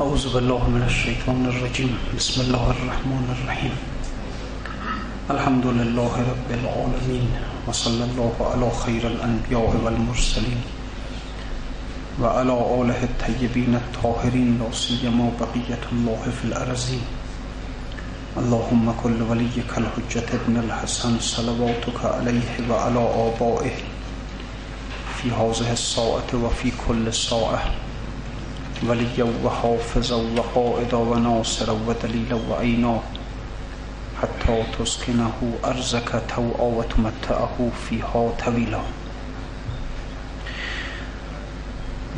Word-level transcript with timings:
أعوذ 0.00 0.34
بالله 0.34 0.62
من 0.68 0.82
الشيطان 0.82 1.46
الرجيم. 1.46 1.92
بسم 2.16 2.40
الله 2.40 2.70
الرحمن 2.70 3.24
الرحيم. 3.36 3.74
الحمد 5.30 5.66
لله 5.66 6.14
رب 6.32 6.48
العالمين 6.50 7.28
وصلى 7.68 8.04
الله 8.04 8.34
على 8.40 8.68
خير 8.84 9.06
الأنبياء 9.06 9.70
والمرسلين 9.84 10.60
وعلى 12.20 12.52
آله 12.80 13.00
الطيبين 13.04 13.74
الطاهرين 13.74 14.58
لا 14.60 14.68
سيما 14.72 15.30
بقية 15.40 15.82
الله 15.92 16.22
في 16.40 16.44
الأرضين 16.44 17.04
اللهم 18.36 18.86
كل 19.02 19.18
وليك 19.22 19.70
الحجة 19.78 20.28
ابن 20.40 20.54
الحسن 20.68 21.20
صلواتك 21.20 22.00
عليه 22.04 22.50
وعلى 22.70 23.02
آبائه 23.28 23.76
في 25.16 25.30
هذه 25.30 25.72
الساعة 25.72 26.30
وفي 26.34 26.72
كل 26.88 27.14
ساعة. 27.14 27.83
وليا 28.88 29.26
وحافظا 29.44 30.16
وقائدا 30.16 30.96
وناصرا 30.96 31.72
ودليلا 31.86 32.38
وعينا 32.50 33.00
حتى 34.22 34.64
تسكنه 34.78 35.52
أرزك 35.64 36.22
توعا 36.36 36.68
وتمتعه 36.78 37.70
فيها 37.88 38.32
طويلا 38.44 38.80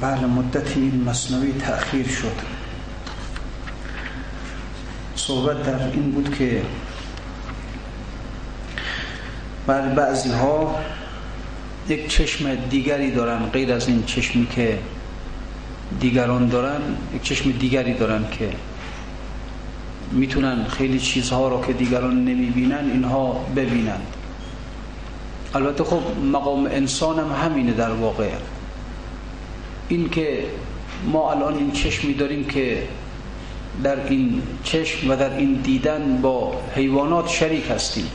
بله 0.03 0.27
مدتی 0.27 0.81
این 0.81 1.05
مصنوی 1.05 1.53
تأخیر 1.53 2.09
شد. 2.09 2.57
صحبت 5.17 5.63
در 5.63 5.91
این 5.93 6.11
بود 6.11 6.35
که 6.39 6.63
بر 9.67 9.89
بعضی 9.89 10.29
ها 10.31 10.79
یک 11.89 12.09
چشم 12.09 12.55
دیگری 12.55 13.11
دارن 13.11 13.47
غیر 13.47 13.73
از 13.73 13.89
این 13.89 14.05
چشمی 14.05 14.47
که 14.47 14.79
دیگران 16.01 16.49
دارن 16.49 16.81
یک 17.15 17.23
چشم 17.23 17.51
دیگری 17.51 17.95
دارن 17.95 18.25
که 18.39 18.51
می‌تونن 20.13 20.65
خیلی 20.65 20.99
چیزها 21.01 21.49
را 21.49 21.61
که 21.67 21.73
دیگران 21.73 22.25
نمی‌بینن 22.25 22.91
اینها 22.93 23.47
ببینند 23.57 24.07
البته 25.55 25.85
خب 25.85 26.03
مقام 26.33 26.67
انسان 26.67 27.19
هم 27.19 27.47
همینه 27.47 27.73
در 27.73 27.91
واقع. 27.93 28.29
این 29.89 30.09
که 30.09 30.45
ما 31.13 31.33
الان 31.33 31.55
این 31.55 31.71
چشمی 31.73 32.15
داریم 32.15 32.45
که 32.45 32.89
در 33.83 34.07
این 34.09 34.43
چشم 34.65 35.11
و 35.11 35.17
در 35.17 35.37
این 35.37 35.53
دیدن 35.53 36.19
با 36.23 36.53
حیوانات 36.75 37.29
شریک 37.29 37.71
هستیم. 37.71 38.07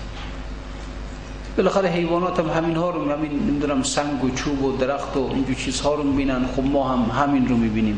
بالاخره 1.57 1.89
حیوانات 1.89 2.39
هم 2.39 2.49
همین 2.49 2.75
ها 2.75 2.89
رو 2.89 3.11
همین 3.11 3.31
نمی‌دونم 3.31 3.83
سنگ 3.83 4.23
و 4.23 4.29
چوب 4.29 4.63
و 4.63 4.77
درخت 4.77 5.17
و 5.17 5.29
اینجور 5.33 5.55
چیزها 5.55 5.95
رو 5.95 6.03
می‌بینن. 6.03 6.45
خب 6.55 6.63
ما 6.63 6.89
هم 6.89 7.23
همین 7.23 7.47
رو 7.47 7.57
می‌بینیم. 7.57 7.97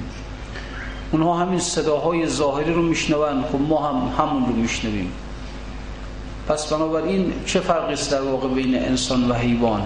اونها 1.11 1.37
همین 1.37 1.59
صداهای 1.59 2.27
ظاهری 2.27 2.73
رو 2.73 2.81
میشنون. 2.81 3.43
خب 3.43 3.61
ما 3.61 3.89
هم 3.89 4.25
همون 4.25 4.45
رو 4.45 4.53
میشنویم. 4.53 5.11
پس 6.47 6.73
بنابراین 6.73 7.33
چه 7.45 7.59
فرقی 7.59 7.93
است 7.93 8.11
در 8.11 8.21
واقع 8.21 8.47
بین 8.47 8.75
انسان 8.75 9.31
و 9.31 9.33
حیوان؟ 9.33 9.81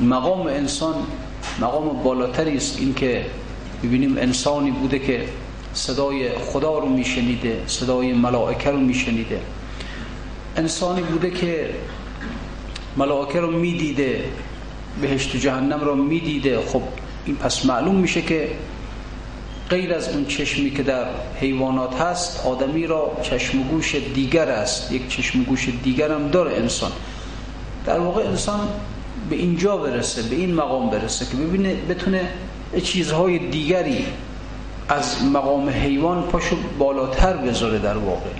مقام 0.00 0.46
انسان 0.46 0.94
مقام 1.60 2.02
بالاتری 2.02 2.56
است 2.56 2.78
اینکه 2.78 3.26
ببینیم 3.82 4.16
انسانی 4.18 4.70
بوده 4.70 4.98
که 4.98 5.24
صدای 5.74 6.38
خدا 6.38 6.78
رو 6.78 6.88
میشنیده 6.88 7.62
صدای 7.66 8.12
ملائکه 8.12 8.70
رو 8.70 8.78
میشنیده. 8.78 9.40
انسانی 10.56 11.02
بوده 11.02 11.30
که 11.30 11.70
ملائکه 12.96 13.40
رو 13.40 13.50
می‌دیده 13.50 14.24
بهشت 15.00 15.34
و 15.34 15.38
جهنم 15.38 15.80
رو 15.80 15.94
می‌دیده. 15.94 16.60
خب 16.60 16.82
این 17.26 17.36
پس 17.36 17.66
معلوم 17.66 17.94
میشه 17.94 18.22
که 18.22 18.48
غیر 19.70 19.94
از 19.94 20.08
اون 20.08 20.24
چشمی 20.24 20.70
که 20.70 20.82
در 20.82 21.06
حیوانات 21.40 22.00
هست 22.00 22.46
آدمی 22.46 22.86
را 22.86 23.12
چشم 23.22 23.62
گوش 23.62 23.94
دیگر 23.94 24.48
است. 24.48 24.92
یک 24.92 25.08
چشم 25.08 25.40
و 25.40 25.44
گوش 25.44 25.68
دیگر 25.84 26.12
هم 26.12 26.28
داره 26.28 26.56
انسان. 26.56 26.92
در 27.86 27.98
واقع 27.98 28.22
انسان 28.22 28.60
به 29.30 29.36
اینجا 29.36 29.76
برسه 29.76 30.22
به 30.22 30.36
این 30.36 30.54
مقام 30.54 30.90
برسه 30.90 31.26
که 31.26 31.36
ببینه 31.36 31.74
بتونه 31.74 32.28
چیزهای 32.82 33.38
دیگری 33.38 34.04
از 34.88 35.24
مقام 35.24 35.68
حیوان 35.68 36.22
پاشو 36.22 36.56
بالاتر 36.78 37.36
بذاره 37.36 37.78
در 37.78 37.96
واقع. 37.96 38.30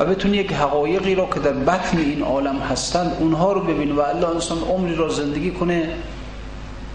و 0.00 0.04
بتونه 0.04 0.36
یک 0.36 0.52
حقایقی 0.52 1.14
را 1.14 1.26
که 1.34 1.40
در 1.40 1.52
بطن 1.52 1.98
این 1.98 2.22
عالم 2.22 2.58
هستند 2.58 3.16
اونها 3.20 3.52
رو 3.52 3.60
ببینه 3.60 3.94
و 3.94 4.00
الله 4.00 4.28
انسان 4.28 4.58
عمری 4.58 4.94
را 4.94 5.08
زندگی 5.08 5.50
کنه 5.50 5.88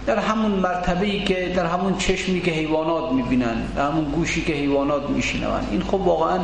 در 0.05 0.17
همون 0.19 0.51
مرتبه 0.51 1.19
که 1.19 1.53
در 1.55 1.65
همون 1.65 1.97
چشمی 1.97 2.41
که 2.41 2.51
حیوانات 2.51 3.11
می‌بینن 3.11 3.55
در 3.75 3.87
همون 3.87 4.05
گوشی 4.05 4.41
که 4.41 4.53
حیوانات 4.53 5.09
میشنون. 5.09 5.59
این 5.71 5.81
خب 5.81 5.93
واقعا 5.95 6.39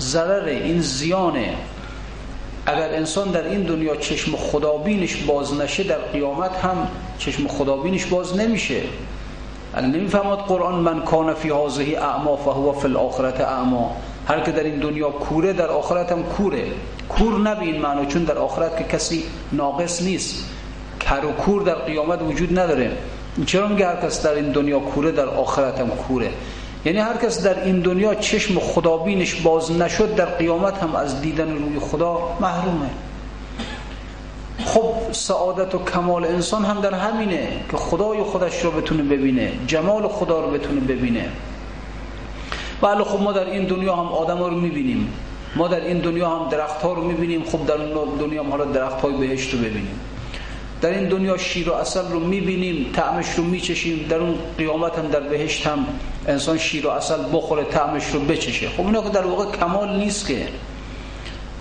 ضرره 0.00 0.52
این 0.52 0.80
زیانه. 0.80 1.54
اگر 2.66 2.94
انسان 2.94 3.30
در 3.30 3.44
این 3.44 3.62
دنیا 3.62 3.96
چشم 3.96 4.36
خدابینش 4.36 5.16
باز 5.16 5.54
نشه 5.54 5.82
در 5.82 5.98
قیامت 5.98 6.56
هم 6.56 6.88
چشم 7.18 7.48
خدابینش 7.48 8.06
باز 8.06 8.36
نمیشه. 8.36 8.80
نمی‌فهمد 9.82 10.38
قرآن 10.38 10.74
من 10.74 11.00
کان 11.00 11.34
فی 11.34 11.50
هذه 11.50 11.98
اعما 11.98 12.36
فهو 12.36 12.72
فی 12.72 12.88
الاخرت 12.88 13.40
اعما. 13.40 13.96
هر 14.30 14.40
که 14.40 14.52
در 14.52 14.62
این 14.62 14.78
دنیا 14.78 15.10
کوره 15.10 15.52
در 15.52 15.66
آخرت 15.66 16.12
هم 16.12 16.22
کوره. 16.22 16.64
کور 17.08 17.40
نبین 17.40 17.80
معنی 17.80 18.06
چون 18.06 18.24
در 18.24 18.38
آخرت 18.38 18.78
که 18.78 18.84
کسی 18.84 19.24
ناقص 19.52 20.02
نیست. 20.02 20.44
کر 21.00 21.24
و 21.24 21.32
کور 21.32 21.62
در 21.62 21.74
قیامت 21.74 22.22
وجود 22.22 22.58
نداره. 22.58 22.92
چرا 23.46 23.68
میگه 23.68 23.86
هر 23.86 23.96
کس 23.96 24.22
در 24.22 24.34
این 24.34 24.52
دنیا 24.52 24.78
کوره 24.78 25.12
در 25.12 25.26
آخرت 25.26 25.80
هم 25.80 25.88
کوره؟ 25.88 26.30
یعنی 26.84 26.98
هر 26.98 27.16
کس 27.16 27.42
در 27.42 27.64
این 27.64 27.80
دنیا 27.80 28.14
چشم 28.14 28.58
خدابینش 28.58 29.34
باز 29.34 29.72
نشد 29.72 30.14
در 30.14 30.24
قیامت 30.24 30.82
هم 30.82 30.96
از 30.96 31.20
دیدن 31.20 31.50
روی 31.50 31.78
خدا 31.78 32.36
محرومه. 32.40 32.90
خب 34.64 34.94
سعادت 35.12 35.74
و 35.74 35.84
کمال 35.84 36.24
انسان 36.24 36.64
هم 36.64 36.80
در 36.80 36.94
همینه 36.94 37.48
که 37.70 37.76
خدای 37.76 38.22
خودش 38.22 38.64
رو 38.64 38.70
بتونه 38.70 39.02
ببینه 39.02 39.52
جمال 39.66 40.08
خدا 40.08 40.40
رو 40.40 40.50
بتونه 40.50 40.80
ببینه. 40.80 41.28
بله 42.82 43.04
خب 43.04 43.20
ما 43.20 43.32
در 43.32 43.44
این 43.44 43.64
دنیا 43.64 43.96
هم 43.96 44.06
آدم 44.06 44.38
ها 44.38 44.48
رو 44.48 44.56
می‌بینیم. 44.56 45.12
ما 45.56 45.68
در 45.68 45.80
این 45.80 45.98
دنیا 45.98 46.28
هم 46.28 46.48
درخت 46.48 46.82
ها 46.82 46.92
رو 46.92 47.04
می‌بینیم. 47.04 47.44
خب 47.44 47.66
در 47.66 47.74
اون 47.74 48.18
دنیا 48.18 48.42
هم 48.42 48.50
حالا 48.50 48.64
درخت 48.64 49.00
های 49.00 49.12
بهشت 49.12 49.54
رو 49.54 49.58
ببینیم. 49.58 50.00
در 50.80 50.90
این 50.90 51.08
دنیا 51.08 51.36
شیر 51.36 51.70
و 51.70 51.72
اصل 51.72 52.12
رو 52.12 52.20
می‌بینیم. 52.20 52.92
طعمش 52.92 53.34
رو 53.34 53.44
میچشیم. 53.44 54.06
در 54.08 54.18
اون 54.18 54.34
قیامت 54.58 54.98
هم 54.98 55.08
در 55.08 55.20
بهشت 55.20 55.66
هم 55.66 55.86
انسان 56.28 56.58
شیر 56.58 56.86
و 56.86 56.90
اصل 56.90 57.18
بخوره 57.32 57.64
طعمش 57.64 58.06
رو 58.06 58.20
بچشه. 58.20 58.68
خب 58.68 58.86
اینا 58.86 59.02
که 59.02 59.08
در 59.08 59.26
واقع 59.26 59.56
کمال 59.56 59.96
نیست 59.96 60.28
که. 60.28 60.48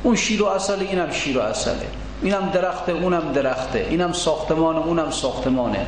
اون 0.03 0.15
شیر 0.15 0.43
و 0.43 0.45
اصل 0.45 0.79
اینم 0.79 1.11
شیر 1.11 1.37
و 1.37 1.41
اصله 1.41 1.87
اینم 2.23 2.49
درخته 2.53 2.91
اونم 2.91 3.31
درخته. 3.33 3.87
اینم 3.89 4.13
ساختمان 4.13 4.75
اونم 4.75 5.11
ساختمانه. 5.11 5.85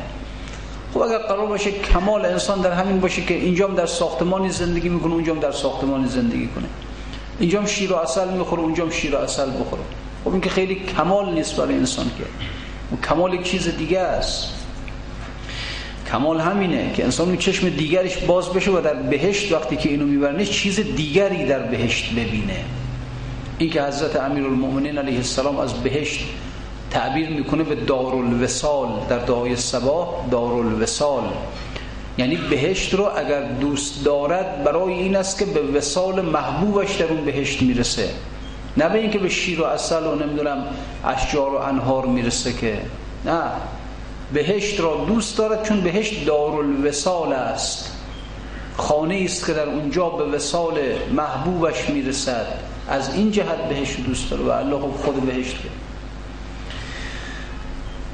خب 0.94 1.00
اگر 1.00 1.18
قرار 1.18 1.46
باشه 1.46 1.70
کمال 1.70 2.26
انسان 2.26 2.60
در 2.60 2.72
همین 2.72 3.00
باشه 3.00 3.22
که 3.22 3.34
اینجام 3.34 3.74
در 3.74 3.86
ساختمانی 3.86 4.50
زندگی 4.50 4.88
می‌کنه 4.88 5.12
اونجام 5.12 5.38
در 5.38 5.52
ساختمانی 5.52 6.08
زندگی 6.08 6.46
کنه. 6.46 6.64
اینجام 7.40 7.66
شیر 7.66 7.92
و 7.92 7.96
اصل 7.96 8.28
می‌خوره 8.28 8.62
اونجام 8.62 8.90
شیر 8.90 9.14
و 9.14 9.18
اصل 9.18 9.50
بخوره. 9.60 9.82
خب 10.24 10.32
این 10.32 10.40
که 10.40 10.50
خیلی 10.50 10.74
کمال 10.74 11.34
نیست 11.34 11.56
برای 11.56 11.74
انسان 11.74 12.06
که. 12.18 12.24
کمال 13.08 13.34
یک 13.34 13.42
چیز 13.42 13.76
دیگه 13.76 14.00
است. 14.00 14.48
کمال 16.10 16.40
همینه 16.40 16.92
که 16.94 17.04
انسان 17.04 17.36
چشم 17.36 17.68
دیگرش 17.68 18.16
باز 18.16 18.48
بشه 18.52 18.70
و 18.70 18.80
در 18.80 18.94
بهشت 18.94 19.52
وقتی 19.52 19.76
که 19.76 19.88
اینو 19.88 20.06
میبرنه 20.06 20.44
چیز 20.44 20.80
دیگری 20.80 21.46
در 21.46 21.58
بهشت 21.58 22.10
ببینه. 22.12 22.64
این 23.58 23.70
که 23.70 23.82
حضرت 23.82 24.16
امیرالمؤمنین 24.16 24.98
علیه 24.98 25.16
السلام 25.16 25.58
از 25.58 25.74
بهشت 25.74 26.20
تعبیر 26.92 27.28
می‌کنه 27.30 27.62
به 27.62 27.74
دارالوسال 27.74 28.88
در 29.08 29.18
دعای 29.18 29.56
سباه 29.56 30.26
دارالوسال 30.30 31.22
یعنی 32.18 32.36
بهشت 32.36 32.94
رو 32.94 33.10
اگر 33.16 33.42
دوست 33.42 34.04
دارد 34.04 34.64
برای 34.64 34.92
این 34.92 35.16
است 35.16 35.38
که 35.38 35.44
به 35.44 35.62
وسال 35.62 36.20
محبوبش 36.20 36.96
در 36.96 37.06
اون 37.06 37.24
بهشت 37.24 37.62
می‌رسه. 37.62 38.08
نه 38.76 38.88
به 38.88 38.98
اینکه 38.98 39.18
به 39.18 39.28
شیر 39.28 39.60
و 39.60 39.64
اصل 39.64 40.06
و 40.06 40.14
نمی‌دونم 40.14 40.66
اشجار 41.04 41.50
و 41.50 41.56
انهار 41.56 42.06
می‌رسه 42.06 42.52
که. 42.52 42.78
نه. 43.24 43.42
بهشت 44.32 44.80
را 44.80 45.04
دوست 45.08 45.38
دارد 45.38 45.62
چون 45.62 45.80
بهشت 45.80 46.26
دارالوسال 46.26 47.32
است. 47.32 47.96
خانه 48.76 49.22
است 49.24 49.46
که 49.46 49.52
در 49.52 49.68
اونجا 49.68 50.08
به 50.08 50.24
وسال 50.24 50.78
محبوبش 51.12 51.90
می‌رسد. 51.90 52.46
از 52.88 53.14
این 53.14 53.30
جهت 53.30 53.68
بهشت 53.68 53.96
دوست 54.06 54.30
داره 54.30 54.42
و 54.42 54.50
الله 54.50 54.80
خود 55.04 55.14
بهشت 55.14 55.62
که 55.62 55.68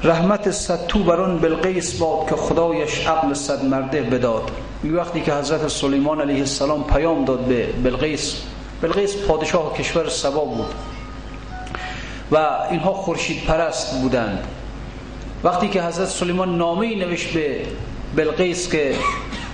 رحمت 0.03 0.51
صد 0.51 0.87
تو 0.87 1.03
بران 1.03 1.37
بلقیس 1.37 1.99
باد 1.99 2.29
که 2.29 2.35
خدایش 2.35 3.07
عقل 3.07 3.33
صد 3.33 3.65
مرده 3.65 4.01
بداد. 4.01 4.51
وقتی 4.83 5.21
که 5.21 5.33
حضرت 5.33 5.67
سلیمان 5.67 6.21
علیه 6.21 6.39
السلام 6.39 6.83
پیام 6.83 7.25
داد 7.25 7.39
به 7.39 7.65
بلقیس 7.83 8.41
بلقیس 8.81 9.15
پادشاه 9.27 9.73
کشور 9.73 10.09
سبا 10.09 10.45
بود 10.45 10.73
و 12.31 12.37
اینها 12.71 12.93
خورشید 12.93 13.43
پرست 13.43 14.01
بودند. 14.01 14.47
وقتی 15.43 15.67
که 15.67 15.83
حضرت 15.83 16.07
سلیمان 16.07 16.57
نامه 16.57 16.95
نوشت 16.95 17.33
به 17.33 17.61
بلقیس 18.15 18.71
که 18.71 18.95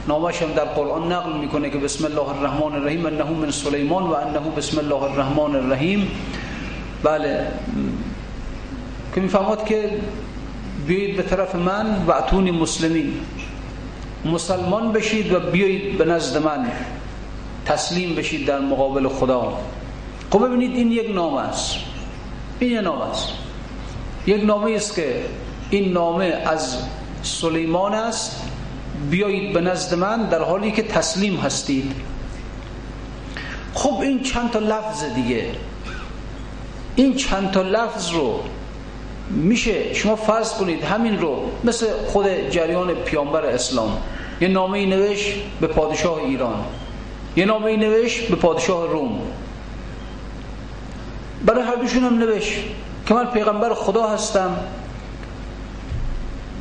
نامش 0.08 0.42
هم 0.42 0.52
در 0.52 0.66
قرآن 0.66 1.12
نقل 1.12 1.34
می‌کنه 1.38 1.70
که 1.70 1.78
بسم 1.78 2.06
الله 2.06 2.30
الرحمن 2.30 2.76
الرحیم 2.76 3.06
انه 3.06 3.32
من 3.32 3.52
سلیمان 3.52 4.04
و 4.04 4.14
انه 4.14 4.40
بسم 4.58 4.80
الله 4.80 5.04
الرحمن 5.04 5.56
الرحیم. 5.56 6.12
بله. 7.04 7.48
که 9.16 9.22
می‌فهمد 9.22 9.66
که 9.66 9.90
بیایید 10.88 11.18
به 11.18 11.24
طرف 11.24 11.56
من 11.56 12.06
و 12.08 12.12
اتونی 12.12 12.52
مسلمین 12.52 13.14
مسلمان 14.26 14.92
بشید 14.92 15.34
و 15.34 15.40
بیایید 15.40 15.98
به 15.98 16.06
نزد 16.06 16.44
من. 16.44 16.72
تسلیم 17.66 18.16
بشید 18.16 18.48
در 18.48 18.60
مقابل 18.60 19.08
خدا. 19.08 19.58
خب 20.32 20.48
ببینید 20.48 20.76
این 20.76 20.92
یک 20.92 21.16
نامه 21.16 21.42
است. 21.42 21.76
این 22.60 22.72
یک 22.72 22.84
نامه 22.84 23.10
است. 23.10 23.28
یک 24.28 24.44
نامه 24.44 24.72
است 24.72 24.96
که 24.96 25.26
این 25.70 25.94
نامه 25.94 26.26
از 26.26 26.78
سلیمان 27.24 27.94
است. 27.94 28.42
بیایید 29.10 29.54
به 29.54 29.62
نزد 29.62 29.94
من 29.94 30.30
در 30.30 30.42
حالی 30.42 30.72
که 30.72 30.84
تسلیم 30.84 31.38
هستید. 31.38 31.92
خب 33.74 34.00
این 34.02 34.24
چند 34.24 34.52
تا 34.52 34.60
لفظ 34.60 35.04
دیگه. 35.16 35.46
این 36.96 37.16
چند 37.16 37.52
تا 37.52 37.62
لفظ 37.62 38.12
رو 38.12 38.40
میشه. 39.30 39.94
شما 39.94 40.16
فرض 40.16 40.54
کنید 40.54 40.84
همین 40.84 41.20
رو 41.20 41.38
مثل 41.64 41.88
خود 42.08 42.50
جریان 42.50 42.94
پیامبر 42.94 43.46
اسلام. 43.46 43.98
یه 44.42 44.48
نامه 44.48 44.78
ای 44.78 44.86
نوشت 44.86 45.34
به 45.62 45.68
پادشاه 45.68 46.18
ایران. 46.18 46.64
یه 47.36 47.46
نامه 47.46 47.66
ای 47.66 47.78
نوشت 47.78 48.28
به 48.28 48.36
پادشاه 48.36 48.88
روم. 48.88 49.20
برای 51.46 51.64
هر 51.64 51.76
دوشون 51.76 52.04
هم 52.04 52.18
نوشت 52.18 52.60
که 53.08 53.14
من 53.14 53.26
پیغمبر 53.26 53.74
خدا 53.74 54.08
هستم. 54.08 54.58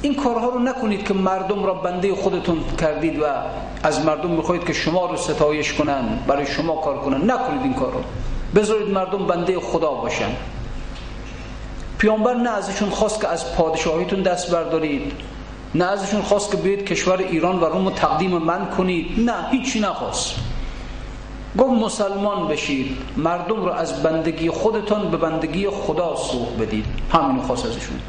این 0.03 0.15
کارها 0.15 0.49
رو 0.49 0.59
نکنید 0.59 1.07
که 1.09 1.15
مردم 1.15 1.65
را 1.65 1.75
بنده 1.75 2.15
خودتون 2.15 2.61
کردید 2.81 3.19
و 3.19 3.25
از 3.83 4.05
مردم 4.05 4.31
می‌خواهید 4.31 4.65
که 4.65 4.73
شما 4.73 5.07
رو 5.07 5.17
ستایش 5.17 5.73
کنن 5.73 6.19
برای 6.27 6.47
شما 6.47 6.77
کار 6.77 6.99
کنن. 6.99 7.31
نکنید 7.31 7.63
این 7.63 7.75
کار 7.75 7.93
رو. 7.93 8.01
بذارید 8.61 8.89
مردم 8.89 9.27
بنده 9.27 9.61
خدا 9.61 9.91
باشن. 9.91 10.31
پیامبر 12.05 12.35
نه 12.35 12.51
ازشون 12.51 12.91
خواست 12.91 13.21
که 13.21 13.29
از 13.29 13.55
پادشاهیتون 13.57 14.23
دست 14.23 14.51
بردارید 14.51 15.13
نه 15.75 15.85
ازشون 15.85 16.23
خواست 16.23 16.51
که 16.51 16.57
بیاید 16.57 16.85
کشور 16.85 17.17
ایران 17.17 17.61
و 17.61 17.65
روم 17.65 17.85
رو 17.85 17.91
تقدیم 17.91 18.31
من 18.31 18.71
کنید. 18.71 19.31
نه 19.31 19.49
هیچی 19.51 19.81
نخواست. 19.81 20.35
گفت 21.59 21.71
مسلمان 21.71 22.49
بشید 22.49 22.97
مردم 23.17 23.65
رو 23.65 23.73
از 23.73 24.03
بندگی 24.03 24.51
خودتون 24.51 25.11
به 25.11 25.17
بندگی 25.17 25.71
خدا 25.71 26.17
سوق 26.17 26.59
بدید. 26.61 26.85
همین 27.13 27.43
خواست 27.43 27.67
ازشون. 27.67 28.01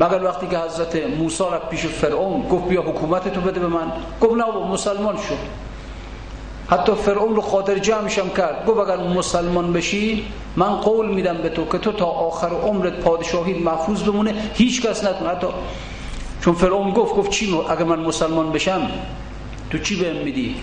مگر 0.00 0.24
وقتی 0.24 0.46
که 0.46 0.58
حضرت 0.58 0.96
موسی 1.18 1.44
را 1.44 1.58
پیش 1.58 1.86
فرعون 1.86 2.48
گفت 2.48 2.68
بیا 2.68 2.82
حکومت 2.82 3.34
تو 3.34 3.40
بده 3.40 3.60
به 3.60 3.68
من 3.68 3.92
گفت 4.20 4.34
نه 4.34 4.66
مسلمان 4.72 5.16
شد. 5.16 5.38
حتی 6.68 6.92
فرعون 6.94 7.36
رو 7.36 7.42
خاطر 7.42 7.78
جمعشم 7.78 8.28
کرد. 8.28 8.66
گفت 8.66 8.90
اگر 8.90 9.02
مسلمان 9.02 9.72
بشی 9.72 10.24
من 10.58 10.76
قول 10.76 11.08
میدم 11.14 11.36
به 11.36 11.48
تو 11.48 11.64
که 11.64 11.78
تو 11.78 11.92
تا 11.92 12.06
آخر 12.06 12.48
عمرت 12.48 12.92
پادشاهی 12.92 13.54
محفوظ 13.54 14.02
بمونه 14.02 14.34
هیچ 14.54 14.82
کس 14.82 15.04
نتونه. 15.04 15.30
حتی 15.30 15.46
چون 16.40 16.54
فرعون 16.54 16.90
گفت 16.90 17.14
گفت 17.14 17.30
چی 17.30 17.54
اگر 17.70 17.84
من 17.84 17.98
مسلمان 17.98 18.52
بشم 18.52 18.90
تو 19.70 19.78
چی 19.78 19.96
بهم 19.96 20.16
میدی؟ 20.16 20.56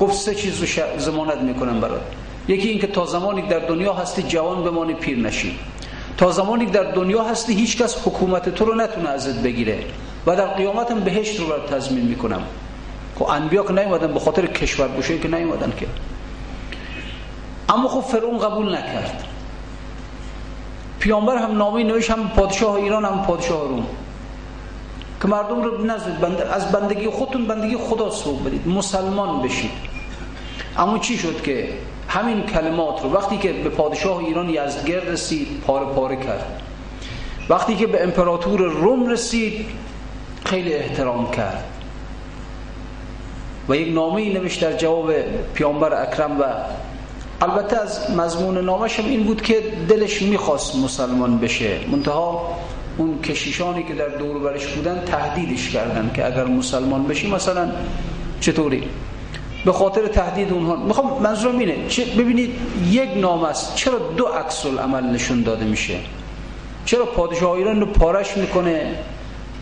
گفت 0.00 0.14
سه 0.14 0.34
چیز 0.34 0.62
رو 0.62 0.98
زمانت 0.98 1.38
می‌کنم 1.38 1.80
برات. 1.80 2.00
یکی 2.48 2.68
اینکه 2.68 2.86
تا 2.86 3.06
زمانی 3.06 3.42
در 3.42 3.58
دنیا 3.58 3.92
هستی 3.92 4.22
جوان 4.22 4.64
بمانی 4.64 4.94
پیر 4.94 5.18
نشی. 5.18 5.58
تا 6.16 6.30
زمانی 6.32 6.66
در 6.66 6.92
دنیا 6.92 7.24
هستی 7.24 7.54
هیچ 7.54 7.82
کس 7.82 7.96
حکومت 8.06 8.48
تو 8.48 8.64
رو 8.64 8.74
نتونه 8.74 9.08
ازت 9.08 9.42
بگیره. 9.42 9.78
و 10.26 10.36
در 10.36 10.46
قیامتم 10.46 11.00
بهشت 11.00 11.40
رو 11.40 11.46
برات 11.46 11.74
تضمین 11.74 12.04
می‌کنم. 12.04 12.42
خب 13.18 13.28
انبیا 13.28 13.62
که 13.62 13.72
نیومدن 13.72 14.12
به 14.12 14.20
خاطر 14.20 14.46
کشور 14.46 14.88
بوشه 14.88 15.18
که 15.18 15.28
نیومدن 15.28 15.72
که. 15.80 15.86
اما 17.68 17.88
خب 17.88 18.00
فرعون 18.00 18.38
قبول 18.38 18.74
نکرد. 18.74 19.31
پیامبر 21.02 21.36
هم 21.36 21.58
نامه 21.58 21.84
نوشت 21.84 22.10
هم 22.10 22.28
پادشاه 22.28 22.74
ایران 22.74 23.04
هم 23.04 23.24
پادشاه 23.26 23.68
روم. 23.68 23.86
که 25.22 25.28
مردم 25.28 25.62
رو 25.62 25.84
نزد 25.84 26.20
بند... 26.20 26.40
از 26.40 26.72
بندگی 26.72 27.06
خودتون 27.06 27.46
بندگی 27.46 27.76
خدا 27.76 28.10
سوق 28.10 28.44
بدید. 28.44 28.68
مسلمان 28.68 29.42
بشید. 29.42 29.70
اما 30.78 30.98
چی 30.98 31.18
شد 31.18 31.42
که 31.42 31.68
همین 32.08 32.42
کلمات 32.42 33.02
رو 33.02 33.12
وقتی 33.12 33.38
که 33.38 33.52
به 33.52 33.68
پادشاه 33.68 34.18
ایران 34.18 34.50
یزدگرد 34.50 35.08
رسید 35.08 35.48
پاره 35.66 35.86
پاره 35.86 36.16
کرد. 36.16 36.62
وقتی 37.48 37.76
که 37.76 37.86
به 37.86 38.02
امپراتور 38.02 38.60
روم 38.60 39.06
رسید 39.06 39.66
خیلی 40.44 40.74
احترام 40.74 41.30
کرد. 41.30 41.64
و 43.68 43.76
یک 43.76 43.94
نامه 43.94 44.32
نوشت 44.32 44.60
در 44.60 44.72
جواب 44.72 45.12
پیامبر 45.54 46.02
اکرم 46.02 46.40
و 46.40 46.44
البته 47.42 47.76
از 47.76 48.10
مضمون 48.10 48.68
هم 48.68 49.04
این 49.04 49.22
بود 49.22 49.42
که 49.42 49.62
دلش 49.88 50.22
می‌خواست 50.22 50.76
مسلمان 50.76 51.38
بشه. 51.38 51.78
منتها 51.92 52.48
اون 52.98 53.22
کشیشانی 53.22 53.82
که 53.82 53.94
در 53.94 54.08
دور 54.08 54.38
برش 54.38 54.66
بودن 54.66 55.02
تهدیدش 55.06 55.70
کردن 55.70 56.10
که 56.14 56.26
اگر 56.26 56.44
مسلمان 56.44 57.06
بشی 57.06 57.30
مثلا 57.30 57.72
چطوری؟ 58.40 58.82
به 59.64 59.72
خاطر 59.72 60.06
تهدید 60.06 60.52
اونها. 60.52 60.76
می‌خوام 60.76 61.22
منظورم 61.22 61.58
اینه 61.58 61.76
ببینید 62.18 62.50
یک 62.90 63.10
نام 63.16 63.44
است 63.44 63.74
چرا 63.74 63.98
دو 63.98 64.24
عکس 64.24 64.66
عمل 64.66 65.04
نشون 65.04 65.42
داده 65.42 65.64
میشه؟ 65.64 65.94
چرا 66.84 67.04
پادشاه 67.04 67.50
ایران 67.50 67.80
رو 67.80 67.86
پارش 67.86 68.36
می‌کنه 68.36 68.94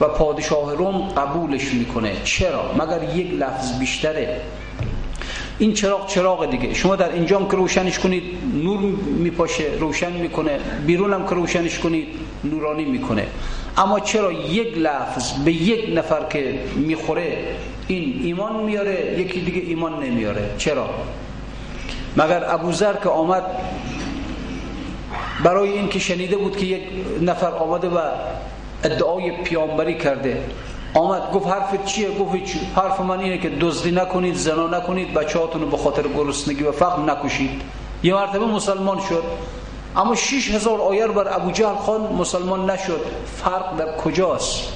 و 0.00 0.09
پادشاه 0.09 0.75
روم 0.75 1.09
قبولش 1.09 1.75
می‌کنه؟ 1.75 2.12
چرا؟ 2.25 2.75
مگر 2.79 3.17
یک 3.17 3.33
لفظ 3.35 3.79
بیشتره؟ 3.79 4.41
این 5.61 5.73
چراغ 5.73 6.07
چراغ 6.07 6.51
دیگه. 6.51 6.75
شما 6.75 6.97
در 6.97 7.12
اینجام 7.12 7.49
که 7.49 7.57
روشنش 7.57 7.99
کنید 7.99 8.23
نور 8.62 8.81
میپاشه 9.19 9.65
روشن 9.81 10.12
می‌کنه. 10.12 10.59
بیرون 10.87 11.12
هم 11.12 11.29
که 11.29 11.35
روشنش 11.35 11.79
کنید 11.79 12.09
نورانی 12.45 12.85
می‌کنه. 12.85 13.27
اما 13.77 14.01
چرا 14.01 14.33
یک 14.33 14.79
لفظ 14.79 15.33
به 15.33 15.53
یک 15.53 15.99
نفر 15.99 16.25
که 16.31 16.59
می‌خوره 16.77 17.39
این 17.89 18.21
ایمان 18.25 18.65
میاره 18.65 19.21
یکی 19.21 19.41
دیگه 19.41 19.61
ایمان 19.61 20.03
نمیاره؟ 20.03 20.51
چرا؟ 20.59 20.91
مگر 22.17 22.45
ابوذر 22.55 22.93
که 22.93 23.09
آمد 23.09 23.43
برای 25.45 25.73
این 25.73 25.89
که 25.89 25.99
شنیده 25.99 26.37
بود 26.37 26.57
که 26.57 26.67
یک 26.67 26.83
نفر 27.23 27.51
آمده 27.51 27.89
و 27.89 27.99
ادعای 28.85 29.31
پیامبری 29.31 29.95
کرده 29.95 30.43
آمد 30.94 31.32
گفت 31.32 31.46
حرف 31.46 31.84
چیه؟ 31.84 32.19
گفت 32.19 32.44
چی 32.44 32.60
حرف 32.76 33.00
من 33.00 33.20
اینه 33.20 33.38
که 33.38 33.50
دزدی 33.50 33.90
نکنید 33.90 34.34
زنا 34.34 34.66
نکنید 34.66 35.14
بچه‌هاتون 35.14 35.62
رو 35.62 35.69
به 35.69 35.76
خاطر 35.76 36.02
گرسنگی 36.02 36.62
و 36.62 36.72
فقر 36.72 37.02
نکشید 37.02 37.62
یه 38.02 38.14
مرتبه 38.14 38.47
مسلمان 38.47 39.00
شد. 39.00 39.25
اما 39.97 40.14
6000 40.14 40.56
هزار 40.56 40.80
آیر 40.80 41.06
بر 41.06 41.37
ابو 41.37 41.50
جهل 41.50 41.75
خان 41.75 42.00
مسلمان 42.00 42.70
نشد. 42.70 43.00
فرق 43.37 43.76
در 43.76 43.97
کجاست؟ 43.97 44.73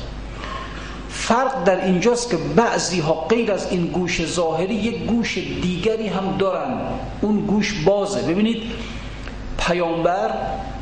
فرق 1.08 1.64
در 1.64 1.84
اینجاست 1.84 2.30
که 2.30 2.36
بعضی 2.36 3.00
ها 3.00 3.14
غیر 3.14 3.52
از 3.52 3.72
این 3.72 3.86
گوش 3.86 4.26
ظاهری 4.26 4.74
یک 4.74 5.04
گوش 5.04 5.38
دیگری 5.38 6.08
هم 6.08 6.36
دارن. 6.38 6.80
اون 7.20 7.40
گوش 7.40 7.84
بازه. 7.84 8.22
ببینید 8.22 8.62
پیامبر 9.58 10.30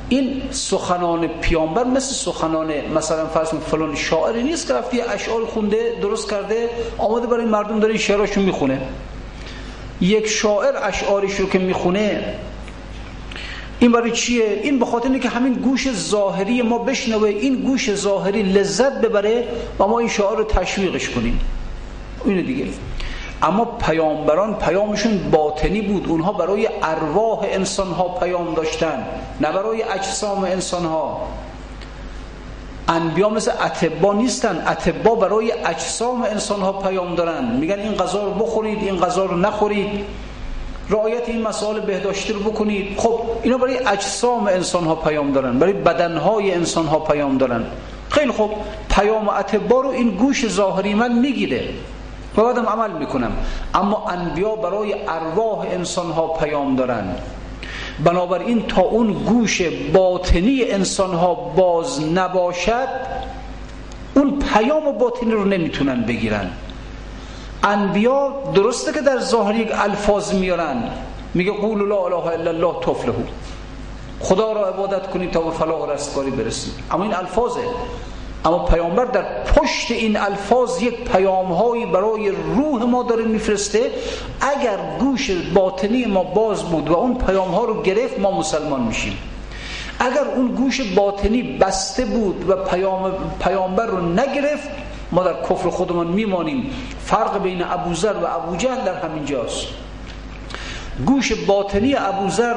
این 0.09 0.43
سخنان 0.51 1.27
پیامبر 1.27 1.85
مثل 1.85 2.15
سخنان 2.15 2.73
مثلا 2.95 3.27
فرض 3.27 3.49
فلان 3.49 3.95
شاعری 3.95 4.43
نیست 4.43 4.67
که 4.67 4.75
رفتی 4.75 5.01
اشعار 5.01 5.47
خونده 5.47 5.99
درست 6.03 6.31
کرده 6.31 6.71
آماده 6.99 7.27
برای 7.27 7.47
مردم 7.47 7.81
داره 7.81 7.99
شعراشو 7.99 8.41
می‌خونه. 8.41 8.81
یک 10.01 10.27
شاعر 10.27 10.77
اشعارش 10.83 11.41
رو 11.41 11.49
که 11.49 11.59
می‌خونه 11.59 12.35
این 13.81 13.93
برای 13.93 14.11
چیه؟ 14.11 14.61
این 14.63 14.79
به 14.79 14.85
خاطر 14.85 15.19
که 15.19 15.29
همین 15.29 15.53
گوش 15.53 15.93
ظاهری 15.93 16.63
ما 16.63 16.79
بشنوه 16.79 17.29
این 17.29 17.55
گوش 17.55 17.95
ظاهری 17.95 18.43
لذت 18.43 19.01
ببره 19.01 19.49
و 19.79 19.87
ما 19.87 19.99
این 19.99 20.09
شعار 20.09 20.37
رو 20.37 20.45
تشویقش 20.45 21.09
کنیم. 21.09 21.41
اینو 22.25 22.43
دیگه. 22.43 22.67
اما 23.43 23.65
پیامبران 23.65 24.55
پیامشون 24.55 25.31
باطنی 25.31 25.83
بود. 25.83 26.09
اونها 26.09 26.33
برای 26.33 26.69
ارواح 26.83 27.39
انسان 27.43 27.93
ها 27.93 28.09
پیام 28.09 28.55
داشتن 28.55 29.05
نه 29.41 29.53
برای 29.53 29.83
اجسام 29.83 30.45
انسان 30.45 30.85
ها 30.85 31.29
انبیا 32.89 33.29
مثل 33.29 33.51
اتبا 33.65 34.13
نیستن. 34.13 34.65
اتبا 34.69 35.15
برای 35.15 35.53
اجسام 35.53 36.23
انسان 36.23 36.61
ها 36.61 36.73
پیام 36.73 37.15
دارن. 37.15 37.57
میگن 37.57 37.79
این 37.79 37.95
غذا 37.95 38.25
رو 38.25 38.31
بخورید 38.31 38.79
این 38.83 39.01
غذا 39.01 39.25
رو 39.25 39.37
نخورید. 39.37 40.05
رعایت 40.91 41.29
این 41.29 41.43
مسائل 41.43 41.81
بهداشتی 41.81 42.33
رو 42.33 42.41
بکنید. 42.41 42.99
خب 42.99 43.21
اینا 43.43 43.59
برای 43.59 43.79
اجسام 43.87 44.47
انسان 44.47 44.85
ها 44.85 44.95
پیام 44.95 45.33
دارن. 45.33 45.59
برای 45.59 45.73
بدن 45.73 46.17
های 46.17 46.55
انسان 46.55 46.87
ها 46.87 46.99
پیام 46.99 47.39
دارن. 47.39 47.65
خیلی 48.11 48.33
خب 48.33 48.51
پیام 48.91 49.29
اتبا 49.29 49.81
رو 49.81 49.89
این 49.89 50.11
گوش 50.11 50.49
ظاهری 50.49 50.95
من 50.95 51.13
می‌گیره. 51.13 51.69
و 52.37 52.43
بعدم 52.43 52.67
عمل 52.67 52.91
می‌کنم. 52.91 53.33
اما 53.75 54.09
انبیا 54.09 54.55
برای 54.57 54.95
ارواح 55.09 55.59
انسان 55.71 56.11
ها 56.11 56.27
پیام 56.29 56.77
دارن. 56.77 57.15
بنابراین 58.05 58.67
تا 58.67 58.83
اون 58.83 59.13
گوش 59.13 59.63
باطنی 59.93 60.65
انسان 60.71 61.15
ها 61.15 61.35
باز 61.35 62.03
نباشد 62.13 62.89
اون 64.15 64.39
پیام 64.39 64.99
باطنی 64.99 65.33
رو 65.33 65.45
نمی‌تونن 65.45 66.03
بگیرن. 66.03 66.51
انبیا 67.65 68.33
درسته 68.55 68.93
که 68.93 69.01
در 69.01 69.19
ظاهر 69.19 69.55
یک 69.55 69.71
الفاظ 69.73 70.35
میارن. 70.35 70.83
میگه 71.35 71.53
قول 71.53 71.89
لا 71.89 72.07
اله 72.07 72.27
الا 72.27 72.51
الله 72.51 72.81
تفلحو 72.81 73.23
خدا 74.21 74.53
را 74.53 74.69
عبادت 74.69 75.11
کنید 75.11 75.31
تا 75.31 75.41
به 75.41 75.51
فلاح 75.51 75.81
و 75.81 75.91
رستگاری 75.91 76.31
برسید. 76.31 76.73
اما 76.91 77.05
این 77.05 77.15
الفاظه. 77.15 77.61
اما 78.45 78.59
پیامبر 78.59 79.05
در 79.05 79.43
پشت 79.43 79.91
این 79.91 80.17
الفاظ 80.17 80.83
یک 80.83 81.05
پیام 81.05 81.53
هایی 81.53 81.87
برای 81.87 82.29
روح 82.31 82.83
ما 82.83 83.03
داره 83.03 83.25
میفرسته 83.25 83.91
اگر 84.41 84.79
گوش 84.99 85.31
باطنی 85.31 86.05
ما 86.05 86.25
باز 86.25 86.63
بود 86.63 86.89
و 86.89 86.95
اون 86.95 87.15
پیام 87.15 87.49
ها 87.49 87.65
رو 87.65 87.83
گرفت 87.83 88.19
ما 88.19 88.39
مسلمان 88.39 88.81
میشیم. 88.81 89.19
اگر 89.99 90.25
اون 90.37 90.49
گوش 90.49 90.81
باطنی 90.81 91.43
بسته 91.43 92.05
بود 92.05 92.51
و 92.51 92.57
پیام 92.57 93.13
پیامبر 93.41 93.87
رو 93.87 94.13
نگرفت 94.13 94.69
ما 95.13 95.23
در 95.23 95.43
کفر 95.43 95.71
خودمان 95.71 96.07
میمانیم. 96.07 96.71
فرق 97.05 97.43
بین 97.43 97.63
ابوذر 97.63 98.13
و 98.13 98.27
ابوجهل 98.27 98.85
در 98.85 98.95
همین 98.95 99.25
جاست. 99.25 99.67
گوش 101.07 101.33
باطنی 101.33 101.95
ابوذر 101.95 102.55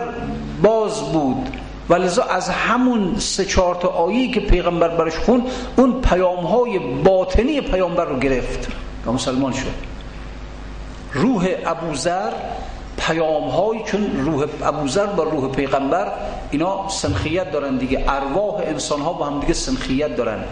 باز 0.62 1.02
بود. 1.02 1.50
و 1.90 1.94
لذا 1.94 2.24
از 2.24 2.50
همون 2.50 3.16
سه 3.20 3.46
چهار 3.46 3.76
تا 3.76 3.88
آیی 3.88 4.32
که 4.32 4.40
پیغمبر 4.40 4.88
برش 4.88 5.18
خون 5.18 5.44
اون 5.78 6.02
پیام 6.02 6.46
های 6.46 6.80
باطنی 6.80 7.62
پیامبر 7.62 8.06
رو 8.06 8.20
گرفت 8.20 8.68
و 9.06 9.12
مسلمان 9.12 9.54
شد. 9.54 9.74
روح 11.14 11.48
ابوذر 11.66 12.32
پیام 12.98 13.50
های 13.50 13.84
چون 13.86 14.12
روح 14.26 14.46
ابوذر 14.64 15.06
با 15.06 15.24
روح 15.24 15.52
پیغمبر 15.52 16.12
اینا 16.52 16.90
سنخیت 16.90 17.52
دارن 17.52 17.78
دیگه. 17.78 18.06
ارواح 18.08 18.56
انسان 18.56 19.02
ها 19.02 19.14
با 19.14 19.26
هم 19.26 19.40
دیگه 19.40 19.54
سنخیت 19.54 20.16
دارن. 20.16 20.44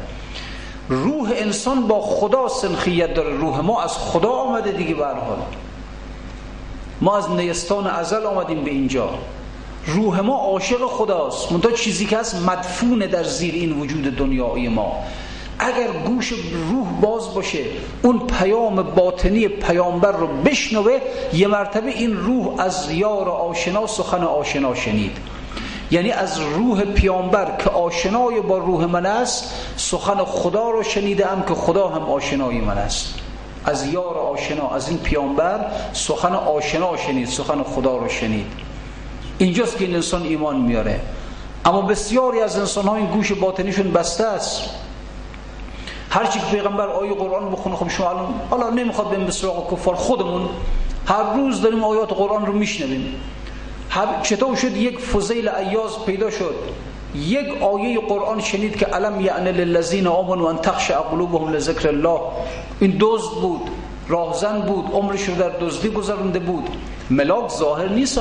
روح 0.89 1.31
انسان 1.35 1.87
با 1.87 2.01
خدا 2.01 2.47
سنخیت 2.47 3.13
داره. 3.13 3.37
روح 3.37 3.59
ما 3.59 3.81
از 3.81 3.97
خدا 3.97 4.31
آمده 4.31 4.71
دیگه 4.71 4.93
به 4.95 5.05
ما 7.01 7.17
از 7.17 7.31
نیستان 7.31 7.87
ازل 7.87 8.25
آمدیم 8.25 8.63
به 8.63 8.71
اینجا. 8.71 9.09
روح 9.87 10.19
ما 10.19 10.37
عاشق 10.37 10.85
خداست. 10.85 11.51
منتها 11.51 11.71
چیزی 11.71 12.05
که 12.05 12.17
هست 12.17 12.35
مدفون 12.35 12.99
در 12.99 13.23
زیر 13.23 13.53
این 13.53 13.79
وجود 13.79 14.15
دنیای 14.15 14.67
ما. 14.67 15.03
اگر 15.59 15.87
گوش 16.05 16.33
روح 16.69 16.87
باز 17.01 17.33
باشه 17.33 17.59
اون 18.01 18.27
پیام 18.27 18.75
باطنی 18.75 19.47
پیامبر 19.47 20.11
رو 20.11 20.27
بشنوه 20.27 20.99
یه 21.33 21.47
مرتبه 21.47 21.89
این 21.89 22.17
روح 22.17 22.59
از 22.59 22.91
یار 22.91 23.29
آشنا 23.29 23.87
سخن 23.87 24.23
آشنا 24.23 24.75
شنید. 24.75 25.17
یعنی 25.91 26.11
از 26.11 26.39
روح 26.39 26.81
پیامبر 26.81 27.57
که 27.57 27.69
آشنای 27.69 28.41
با 28.41 28.57
روح 28.57 28.85
من 28.85 29.05
است 29.05 29.53
سخن 29.77 30.23
خدا 30.23 30.69
رو 30.69 30.83
شنیده 30.83 31.31
ام 31.31 31.43
که 31.43 31.53
خدا 31.53 31.87
هم 31.87 32.01
آشنای 32.01 32.57
من 32.61 32.77
است. 32.77 33.13
از 33.65 33.87
یار 33.87 34.17
آشنا 34.17 34.69
از 34.69 34.89
این 34.89 34.97
پیامبر 34.97 35.65
سخن 35.93 36.33
آشنا 36.33 36.97
شنید 36.97 37.27
سخن 37.27 37.63
خدا 37.63 37.97
رو 37.97 38.09
شنید. 38.09 38.72
اینجاست 39.37 39.77
که 39.77 39.85
این 39.85 39.95
انسان 39.95 40.21
ایمان 40.23 40.61
میاره. 40.61 40.99
اما 41.65 41.81
بسیاری 41.81 42.41
از 42.41 42.57
انسان 42.57 42.85
ها 42.85 42.95
این 42.95 43.05
گوش 43.05 43.31
باطنیشون 43.31 43.91
بسته 43.91 44.25
است. 44.25 44.61
هرچی 46.09 46.39
که 46.39 46.45
پیغمبر 46.45 46.87
آیه 46.87 47.13
قرآن 47.13 47.51
بخونه 47.51 47.75
خب 47.75 47.89
شما 47.89 48.09
الان 48.09 48.33
حالا 48.49 48.69
نمی‌خواد 48.69 49.09
بریم 49.09 49.25
به 49.25 49.31
سراغ 49.31 49.73
کفار 49.73 49.95
خودمون. 49.95 50.49
هر 51.05 51.33
روز 51.33 51.61
داریم 51.61 51.83
آیات 51.83 52.13
قرآن 52.13 52.45
رو 52.45 52.53
میشنویم. 52.53 53.15
چطور 54.23 54.55
شد 54.55 54.77
یک 54.77 54.99
فضیل 54.99 55.49
ایاز 55.49 56.05
پیدا 56.05 56.29
شد؟ 56.29 56.55
یک 57.15 57.63
آیه 57.63 57.99
قرآن 57.99 58.41
شنید 58.41 58.75
که 58.75 58.85
علم 58.85 59.21
یعنی 59.21 59.51
للذین 59.51 60.07
آمنوا 60.07 60.49
ان 60.49 60.57
تخشع 60.57 60.95
قلوبهم 60.95 61.53
لذکر 61.53 61.87
الله. 61.87 62.19
این 62.79 62.97
دزد 62.99 63.31
بود 63.41 63.61
راهزن 64.07 64.61
بود 64.61 64.85
عمرش 64.93 65.23
رو 65.29 65.35
در 65.35 65.49
دزدی 65.49 65.89
گذرونده 65.89 66.39
بود. 66.39 66.69
ملاک 67.13 67.51
ظاهر 67.51 67.89
نیست 67.89 68.19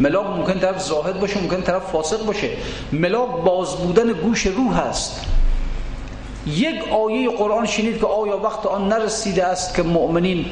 ملاک 0.00 0.26
ممکن 0.26 0.60
طرف 0.60 0.82
ظاهر 0.82 1.12
باشه 1.12 1.40
ممکن 1.40 1.62
طرف 1.62 1.82
فاسق 1.92 2.26
باشه. 2.26 2.50
ملاک 2.92 3.30
باز 3.44 3.76
بودن 3.76 4.12
گوش 4.12 4.46
روح 4.46 4.76
هست. 4.76 5.24
یک 6.46 6.88
آیه 6.92 7.30
قرآن 7.30 7.66
شنید 7.66 8.00
که 8.00 8.06
آیا 8.06 8.38
وقت 8.38 8.66
آن 8.66 8.88
نرسیده 8.88 9.44
است 9.44 9.74
که 9.74 9.82
مؤمنین 9.82 10.46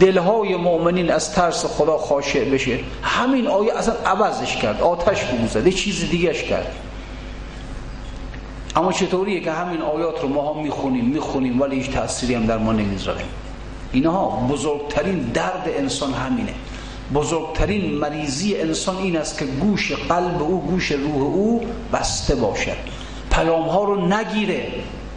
دلهای 0.00 0.56
مؤمنین 0.56 1.10
از 1.10 1.32
ترس 1.32 1.64
خدا 1.66 1.98
خاشع 1.98 2.44
بشه؟ 2.44 2.78
همین 3.02 3.46
آیه 3.46 3.78
اصلا 3.78 3.94
عوضش 4.06 4.56
کرد 4.56 4.82
آتش 4.82 5.24
بگوزد 5.24 5.66
یه 5.66 5.72
چیز 5.72 6.10
دیگهش 6.10 6.42
کرد. 6.42 6.74
اما 8.76 8.92
چطوریه 8.92 9.40
که 9.40 9.52
همین 9.52 9.82
آیات 9.82 10.22
رو 10.22 10.28
ما 10.28 10.54
هم 10.54 10.62
می‌خونیم 10.62 11.04
می‌خونیم 11.04 11.60
ولی 11.60 11.76
هیچ 11.76 11.90
تأثیری 11.90 12.34
هم 12.34 12.46
در 12.46 12.58
ما 12.58 12.72
نمی‌ذاره. 12.72 13.24
اینها 13.92 14.28
بزرگترین 14.50 15.18
درد 15.18 15.64
انسان 15.76 16.12
همینه. 16.12 16.54
بزرگترین 17.14 17.94
مریضی 17.94 18.56
انسان 18.56 18.96
این 18.96 19.16
است 19.16 19.38
که 19.38 19.44
گوش 19.44 19.92
قلب 19.92 20.42
او 20.42 20.60
گوش 20.60 20.92
روح 20.92 21.22
او 21.22 21.60
بسته 21.92 22.34
باشد. 22.34 22.76
پیام 23.30 23.68
ها 23.68 23.84
رو 23.84 24.06
نگیره 24.06 24.66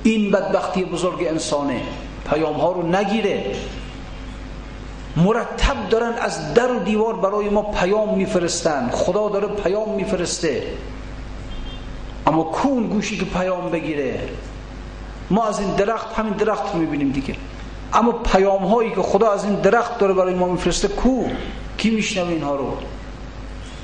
این 0.04 0.32
بدبختی 0.32 0.84
بزرگ 0.84 1.28
انسانه. 1.28 1.82
پیام 2.30 2.56
ها 2.56 2.72
رو 2.72 2.88
نگیره. 2.88 3.46
مرتب 5.18 5.90
دارن 5.90 6.14
از 6.14 6.54
در 6.54 6.72
و 6.72 6.80
دیوار 6.80 7.14
برای 7.14 7.50
ما 7.50 7.62
پیام 7.62 8.18
میفرستن. 8.18 8.90
خدا 8.90 9.30
داره 9.30 9.48
پیام 9.48 9.96
میفرسته. 9.96 10.64
اما 12.28 12.44
کون 12.44 12.88
گوشی 12.88 13.18
که 13.18 13.26
پیام 13.26 13.72
بگیره. 13.72 14.20
ما 15.30 15.48
از 15.48 15.60
این 15.60 15.76
درخت 15.76 16.14
همین 16.20 16.34
درخت 16.34 16.74
رو 16.74 16.80
می‌بینیم 16.80 17.12
دیگه. 17.12 17.36
اما 17.94 18.12
پیام 18.12 18.66
هایی 18.66 18.92
که 18.92 19.02
خدا 19.02 19.32
از 19.32 19.46
این 19.46 19.56
درخت 19.56 19.98
داره 19.98 20.14
برای 20.14 20.34
ما 20.34 20.48
میفرسته 20.48 20.88
کو؟ 20.88 21.24
کی 21.86 21.92
میشنوه 21.92 22.30
اینها 22.30 22.56
رو؟ 22.56 22.78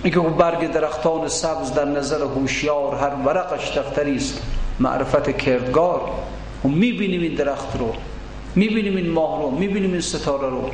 این 0.04 0.14
که 0.14 0.20
برگ 0.20 0.72
درختان 0.72 1.28
سبز 1.28 1.74
در 1.74 1.86
نظر 1.86 2.22
هوشیار 2.22 2.96
هر 2.96 3.16
ورقش 3.26 3.78
دفتری 3.78 4.16
است 4.16 4.42
معرفت 4.80 5.38
کردگار. 5.38 6.02
و 6.66 6.68
می‌بینیم 6.68 7.22
این 7.22 7.34
درخت 7.34 7.78
رو 7.80 7.94
می‌بینیم 8.56 8.96
این 8.96 9.10
ماه 9.10 9.42
رو 9.42 9.52
می‌بینیم 9.52 9.92
این 9.92 10.02
ستاره 10.02 10.50
رو. 10.50 10.70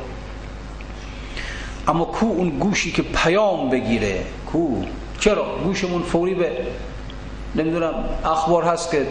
اما 1.88 2.04
کو 2.04 2.26
اون 2.26 2.48
گوشی 2.48 2.92
که 2.92 3.02
پیام 3.02 3.70
بگیره؟ 3.70 4.24
کو؟ 4.52 4.82
چرا؟ 5.20 5.46
گوشمون 5.64 6.02
فوری 6.02 6.34
به 6.34 6.52
نمی‌دونم 7.54 7.94
اخبار 8.24 8.62
هست 8.62 8.90
که 8.90 9.06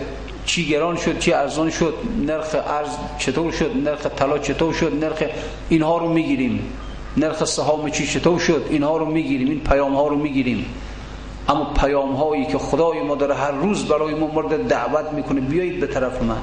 چی 0.45 0.67
گران 0.67 0.97
شد 0.97 1.19
چی 1.19 1.33
ارزان 1.33 1.69
شد 1.69 1.93
نرخ 2.25 2.55
ارز 2.67 2.89
چطور 3.17 3.51
شد 3.51 3.71
نرخ 3.85 4.05
طلا 4.05 4.37
چطور 4.37 4.73
شد 4.73 5.03
نرخ 5.03 5.23
اینها 5.69 5.97
رو 5.97 6.09
می‌گیریم. 6.09 6.73
نرخ 7.17 7.45
سهام 7.45 7.89
چی 7.89 8.07
چطور 8.07 8.39
شد؟ 8.39 8.65
اینها 8.69 8.97
رو 8.97 9.05
می‌گیریم 9.05 9.49
این 9.49 9.59
پیام 9.59 9.95
ها 9.95 10.07
رو 10.07 10.15
می‌گیریم. 10.15 10.65
اما 11.49 11.73
پیام 11.73 12.13
هایی 12.13 12.45
که 12.45 12.57
خدای 12.57 13.03
ما 13.03 13.15
داره 13.15 13.35
هر 13.35 13.51
روز 13.51 13.85
برای 13.85 14.13
ما 14.13 14.27
مورد 14.27 14.67
دعوت 14.67 15.13
می‌کنه 15.13 15.41
بیایید 15.41 15.79
به 15.79 15.87
طرف 15.87 16.23
من. 16.23 16.37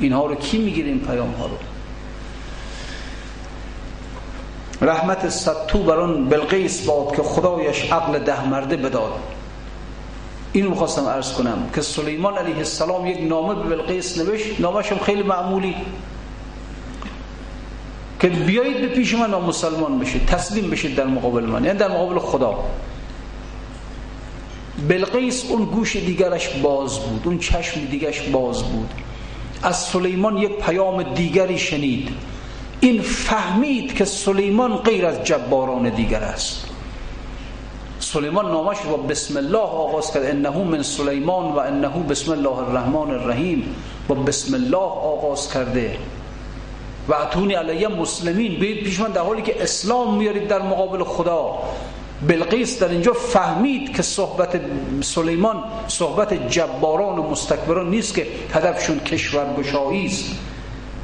اینها 0.00 0.26
رو 0.26 0.34
کی 0.34 0.58
می‌گیره 0.58 0.88
این 0.88 1.00
پیام 1.00 1.30
ها 1.32 1.46
رو؟ 1.46 1.56
رحمت 4.88 5.28
ستو 5.28 5.78
بر 5.78 6.00
اون 6.00 6.24
بلقیس 6.24 6.86
باد 6.86 7.16
که 7.16 7.22
خدایش 7.22 7.92
عقل 7.92 8.18
ده 8.18 8.48
مرده 8.48 8.76
بداد. 8.76 9.12
اینو 10.52 10.70
می‌خواستم 10.70 11.06
عرض 11.06 11.32
کنم 11.32 11.70
که 11.74 11.80
سلیمان 11.80 12.38
علیه 12.38 12.56
السلام 12.56 13.06
یک 13.06 13.18
نامه 13.20 13.54
به 13.54 13.76
بلقیس 13.76 14.18
نوشت. 14.18 14.60
نامش 14.60 14.92
خیلی 14.92 15.22
معمولی. 15.22 15.74
که 18.20 18.28
بیایید 18.28 18.80
به 18.80 18.88
پیش 18.88 19.14
من 19.14 19.30
مسلمان 19.30 19.98
بشید 19.98 20.26
تسلیم 20.26 20.70
بشید 20.70 20.94
در 20.94 21.06
مقابل 21.06 21.44
من 21.44 21.64
یعنی 21.64 21.78
در 21.78 21.88
مقابل 21.88 22.18
خدا. 22.18 22.58
بلقیس 24.88 25.50
اون 25.50 25.64
گوش 25.64 25.96
دیگرش 25.96 26.48
باز 26.48 26.98
بود 26.98 27.22
اون 27.24 27.38
چشم 27.38 27.80
دیگرش 27.80 28.20
باز 28.20 28.62
بود. 28.62 28.90
از 29.62 29.76
سلیمان 29.76 30.36
یک 30.36 30.52
پیام 30.58 31.02
دیگری 31.02 31.58
شنید. 31.58 32.08
این 32.80 33.02
فهمید 33.02 33.94
که 33.94 34.04
سلیمان 34.04 34.76
غیر 34.76 35.06
از 35.06 35.24
جباران 35.24 35.88
دیگر 35.88 36.22
است. 36.22 36.66
سلیمان 38.00 38.50
نامش 38.50 38.76
با 38.90 38.96
بسم 38.96 39.36
الله 39.36 39.58
آغاز 39.58 40.12
کرد. 40.12 40.24
انه 40.24 40.58
من 40.64 40.82
سلیمان 40.82 41.52
و 41.52 41.58
انه 41.58 41.88
بسم 41.88 42.32
الله 42.32 42.58
الرحمن 42.58 43.10
الرحیم. 43.10 43.74
با 44.08 44.14
بسم 44.14 44.54
الله 44.54 44.76
آغاز 44.76 45.52
کرده. 45.52 45.96
و 47.08 47.14
اتونی 47.14 47.54
علیه 47.54 47.88
مسلمین 47.88 48.58
بید 48.58 48.84
پیش 48.84 49.00
من 49.00 49.10
در 49.10 49.20
حالی 49.20 49.42
که 49.42 49.62
اسلام 49.62 50.18
میارید 50.18 50.48
در 50.48 50.62
مقابل 50.62 51.04
خدا. 51.04 51.58
بلقیس 52.28 52.82
در 52.82 52.88
اینجا 52.88 53.12
فهمید 53.12 53.96
که 53.96 54.02
صحبت 54.02 54.60
سلیمان 55.00 55.64
صحبت 55.88 56.48
جباران 56.48 57.18
و 57.18 57.30
مستکبران 57.30 57.90
نیست 57.90 58.14
که 58.14 58.26
هدفشون 58.52 58.98
کشورگشایی 58.98 60.06
است. 60.06 60.24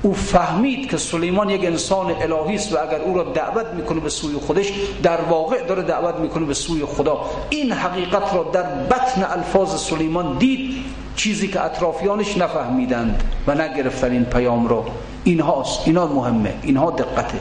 او 0.03 0.15
فهمید 0.15 0.91
که 0.91 0.97
سلیمان 0.97 1.51
یک 1.51 1.65
انسان 1.65 2.07
الهی 2.07 2.55
است 2.55 2.73
و 2.73 2.79
اگر 2.79 3.01
او 3.01 3.15
را 3.15 3.23
دعوت 3.23 3.67
می‌کنه 3.67 4.01
به 4.01 4.09
سوی 4.09 4.35
خودش 4.35 4.73
در 5.03 5.21
واقع 5.21 5.63
داره 5.63 5.83
دعوت 5.83 6.15
می‌کنه 6.15 6.45
به 6.45 6.55
سوی 6.55 6.85
خدا. 6.85 7.21
این 7.51 7.73
حقیقت 7.73 8.35
را 8.35 8.51
در 8.53 8.63
بطن 8.63 9.27
الفاظ 9.31 9.81
سلیمان 9.81 10.39
دید. 10.39 10.85
چیزی 11.17 11.49
که 11.49 11.65
اطرافیانش 11.65 12.37
نفهمیدند 12.37 13.23
و 13.47 13.55
نگرفتن 13.55 14.11
این 14.11 14.25
پیام 14.25 14.69
را 14.69 14.85
اینهاست 15.25 15.81
اینا 15.85 16.07
مهمه 16.07 16.55
اینها 16.63 16.91
دقته. 16.91 17.39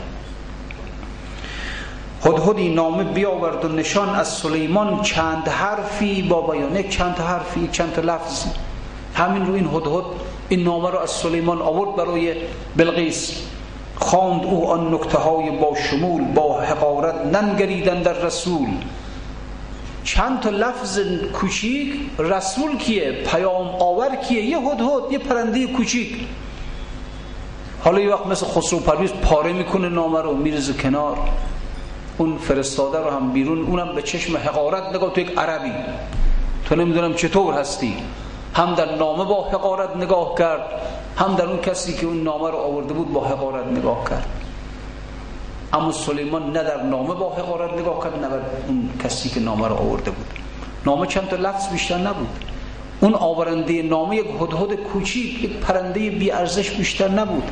هدهدی 2.25 2.74
نامه 2.74 3.04
بیاورد 3.04 3.66
و 3.66 3.68
نشان 3.68 4.10
از 4.10 4.28
سلیمان 4.28 5.01
چند 5.01 5.48
حرفی 5.48 6.22
با 6.22 6.42
بیان 6.42 6.75
یک 6.75 6.90
چند 6.90 7.16
حرفی 7.16 7.70
چند 7.72 8.00
لفظ. 8.00 8.46
همین 9.16 9.46
رو 9.46 9.54
این 9.54 9.68
هدهد 9.68 10.04
این 10.50 10.63
نامه 10.63 10.90
رو 10.90 11.00
از 11.00 11.10
سلیمان 11.10 11.62
آورد 11.62 11.96
برای 11.96 12.36
بلقیس. 12.78 13.42
خواند 13.96 14.46
او 14.46 14.70
آن 14.70 14.94
نکته 14.94 15.18
های 15.18 15.50
با 15.50 15.75
شمول 15.75 16.24
با 16.24 16.62
حقارت 16.62 17.16
ننگریدن 17.16 18.01
در 18.01 18.13
رسول. 18.13 18.68
چند 20.03 20.39
تا 20.39 20.50
لفظ 20.50 21.00
کوچیک 21.34 21.93
رسول 22.20 22.77
کیه 22.77 23.12
پیام 23.12 23.67
آور 23.67 24.15
کیه؟ 24.15 24.46
یه 24.46 24.58
هدهد 24.58 25.12
یه 25.12 25.17
پرنده 25.17 25.67
کوچیک. 25.67 26.27
حالا 27.84 28.00
یه 28.00 28.13
وقت 28.13 28.25
مثل 28.25 28.46
خسرو 28.46 28.79
پرویز 28.79 29.12
پاره 29.12 29.53
می‌کنه 29.53 29.89
نامه 29.89 30.22
رو 30.22 30.34
میرزه 30.34 30.74
کنار. 30.74 31.17
اون 32.17 32.38
فرستاده 32.38 33.00
رو 33.00 33.10
هم 33.10 33.31
بیرون 33.31 33.62
اونم 33.65 33.96
به 33.96 34.01
چشم 34.01 34.38
حقارت 34.38 34.96
نگاه 34.96 35.13
تو 35.13 35.22
یک 35.22 35.38
عربی. 35.38 35.74
تو 36.65 36.75
نمی‌دونم 36.75 37.13
چطور 37.13 37.53
هستی. 37.53 37.96
هم 38.53 38.75
در 38.75 38.96
نامه 38.96 39.25
با 39.25 39.43
حقارت 39.43 39.96
نگاه 39.96 40.36
کرد 40.38 40.62
هم 41.17 41.36
در 41.36 41.46
اون 41.46 41.62
کسی 41.62 41.93
که 41.93 42.05
اون 42.05 42.24
نامه 42.24 42.50
رو 42.50 42.58
آورده 42.58 42.93
بود 42.93 43.13
با 43.13 43.25
حقارت 43.25 43.65
نگاه 43.67 44.10
کرد. 44.10 44.40
اما 45.74 45.92
سلیمان 45.92 46.51
نه 46.51 46.63
در 46.63 46.84
نامه 46.84 47.13
با 47.13 47.30
حقارت 47.30 47.74
نگاه 47.74 48.04
کرد 48.04 48.22
نه 48.22 48.30
بر 48.30 48.42
اون 48.68 48.90
کسی 49.04 49.30
که 49.30 49.40
نامه 49.40 49.68
رو 49.68 49.75
آورده 49.75 50.12
بود 50.12 50.28
نامه 50.86 51.08
چند 51.08 51.28
تا 51.28 51.36
لفظ 51.36 51.70
بیشتر 51.70 51.98
نبود 51.98 52.46
اون 53.01 53.13
آورنده 53.13 53.82
نامه 53.82 54.16
یک 54.16 54.25
هدهد 54.42 54.75
کوچیک 54.75 55.44
یک 55.44 55.58
پرنده 55.58 56.10
بی 56.10 56.32
ارزش 56.32 56.72
بیشتر 56.72 57.08
نبود 57.08 57.51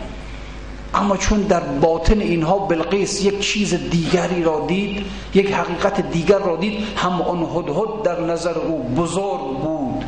اما 0.93 1.17
چون 1.17 1.41
در 1.41 1.59
باطن 1.59 2.19
اینها 2.19 2.57
بلقیس 2.57 3.25
یک 3.25 3.39
چیز 3.39 3.73
دیگری 3.89 4.43
را 4.43 4.65
دید 4.67 5.05
یک 5.33 5.51
حقیقت 5.51 6.11
دیگر 6.11 6.39
را 6.39 6.55
دید 6.55 6.83
هم 6.95 7.21
آن 7.21 7.43
هدهد 7.55 8.03
در 8.03 8.21
نظر 8.21 8.57
او 8.57 8.83
بزرگ 8.83 9.57
بود 9.57 10.05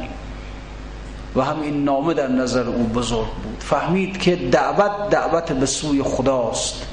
و 1.36 1.42
هم 1.42 1.62
این 1.62 1.84
نامه 1.84 2.14
در 2.14 2.28
نظر 2.28 2.68
او 2.68 2.84
بزرگ 2.84 3.28
بود 3.44 3.58
فهمید 3.60 4.18
که 4.18 4.36
دعوت 4.36 5.10
دعوت 5.10 5.52
به 5.52 5.66
سوی 5.66 6.04
خداست 6.04 6.91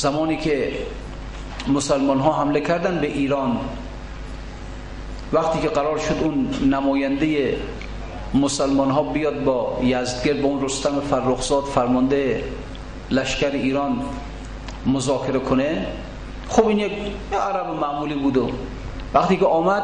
زمانی 0.00 0.36
که 0.36 0.72
مسلمان 1.68 2.20
ها 2.20 2.32
حمله 2.32 2.60
کردن 2.60 3.00
به 3.00 3.06
ایران. 3.06 3.58
وقتی 5.32 5.60
که 5.60 5.68
قرار 5.68 5.98
شد 5.98 6.16
اون 6.22 6.48
نماینده 6.74 7.56
مسلمان 8.34 8.90
ها 8.90 9.02
بیاد 9.02 9.44
با 9.44 9.78
یزدگرد 9.82 10.42
با 10.42 10.48
اون 10.48 10.64
رستم 10.64 11.00
فرخزاد 11.00 11.64
فرمانده 11.64 12.44
لشکر 13.10 13.50
ایران 13.50 14.02
مذاکره 14.86 15.38
کنه 15.38 15.86
خب 16.48 16.66
این 16.66 16.78
یک 16.78 16.92
عرب 17.32 17.66
معمولی 17.80 18.14
بود 18.14 18.36
و 18.36 18.50
وقتی 19.14 19.36
که 19.36 19.46
آمد 19.46 19.82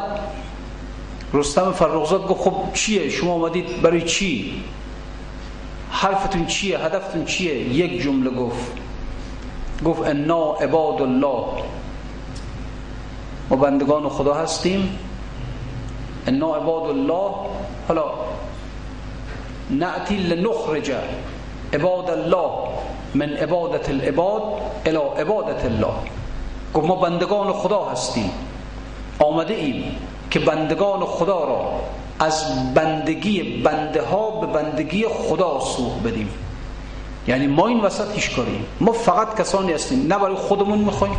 رستم 1.33 1.71
فرخزاد 1.71 2.27
گفت 2.27 2.41
خب 2.41 2.73
چیه؟ 2.73 3.09
شما 3.09 3.33
آمدید 3.33 3.81
برای 3.81 4.01
چی؟ 4.01 4.63
حرفتون 5.91 6.45
چیه؟ 6.45 6.79
هدفتون 6.79 7.25
چیه؟ 7.25 7.53
یک 7.53 8.01
جمله 8.01 8.29
گفت. 8.29 8.86
گفت 9.85 10.07
انا 10.07 10.51
عباد 10.61 11.01
الله. 11.01 11.45
ما 13.49 13.55
بندگان 13.57 14.09
خدا 14.09 14.33
هستیم. 14.33 14.99
انا 16.27 16.55
عباد 16.55 16.89
الله. 16.89 17.31
حالا 17.87 18.03
نأتی 19.69 20.17
لنخرج 20.17 20.91
عباد 21.73 22.09
الله 22.09 22.51
من 23.15 23.29
عبادت 23.33 23.89
العباد 23.89 24.43
الى 24.85 24.99
عبادت 25.19 25.65
الله. 25.65 25.93
گفت 26.73 26.87
ما 26.87 26.95
بندگان 26.95 27.53
خدا 27.53 27.85
هستیم. 27.85 28.31
آمده 29.19 29.53
ایم 29.53 29.95
که 30.31 30.39
بندگان 30.39 31.05
خدا 31.05 31.43
را 31.43 31.79
از 32.19 32.73
بندگی 32.73 33.61
بنده 33.61 34.01
ها 34.01 34.29
به 34.29 34.47
بندگی 34.47 35.05
خدا 35.07 35.59
سوق 35.59 36.03
بدیم. 36.03 36.29
یعنی 37.27 37.47
ما 37.47 37.67
این 37.67 37.81
وسط 37.81 38.15
هیچ 38.15 38.35
کاریم. 38.35 38.65
ما 38.79 38.91
فقط 38.91 39.39
کسانی 39.39 39.73
هستیم. 39.73 40.07
نه 40.07 40.19
برای 40.19 40.35
خودمون 40.35 40.79
می‌خوایم. 40.79 41.17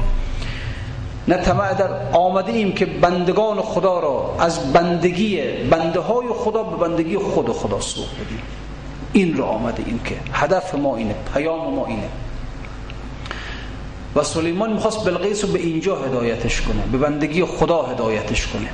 نه 1.29 1.37
طمع 1.37 1.75
در 1.75 2.13
آمده 2.13 2.53
ایم 2.53 2.73
که 2.73 2.87
بندگان 2.87 3.63
خدا 3.63 4.01
را 4.01 4.35
از 4.39 4.73
بندگی 4.73 5.43
بنده 5.71 6.01
های 6.01 6.29
خدا 6.29 6.63
به 6.63 6.89
بندگی 6.89 7.19
خود 7.19 7.49
خدا 7.49 7.81
سوق 7.81 8.07
بدیم. 8.15 8.43
این 9.13 9.37
رو 9.37 9.45
آمده 9.45 9.83
ایم 9.87 10.01
که 10.05 10.17
هدف 10.33 10.75
ما 10.75 10.97
اینه 10.97 11.15
پیام 11.35 11.75
ما 11.75 11.87
اینه. 11.87 12.09
و 14.17 14.23
سلیمان 14.23 14.73
می‌خواست 14.73 15.05
بلقیس 15.05 15.45
رو 15.45 15.51
به 15.53 15.59
اینجا 15.59 15.97
هدایتش 15.97 16.61
کنه 16.61 16.83
به 16.93 16.99
بندگی 16.99 17.45
خدا 17.45 17.83
هدایتش 17.83 18.47
کنه. 18.47 18.69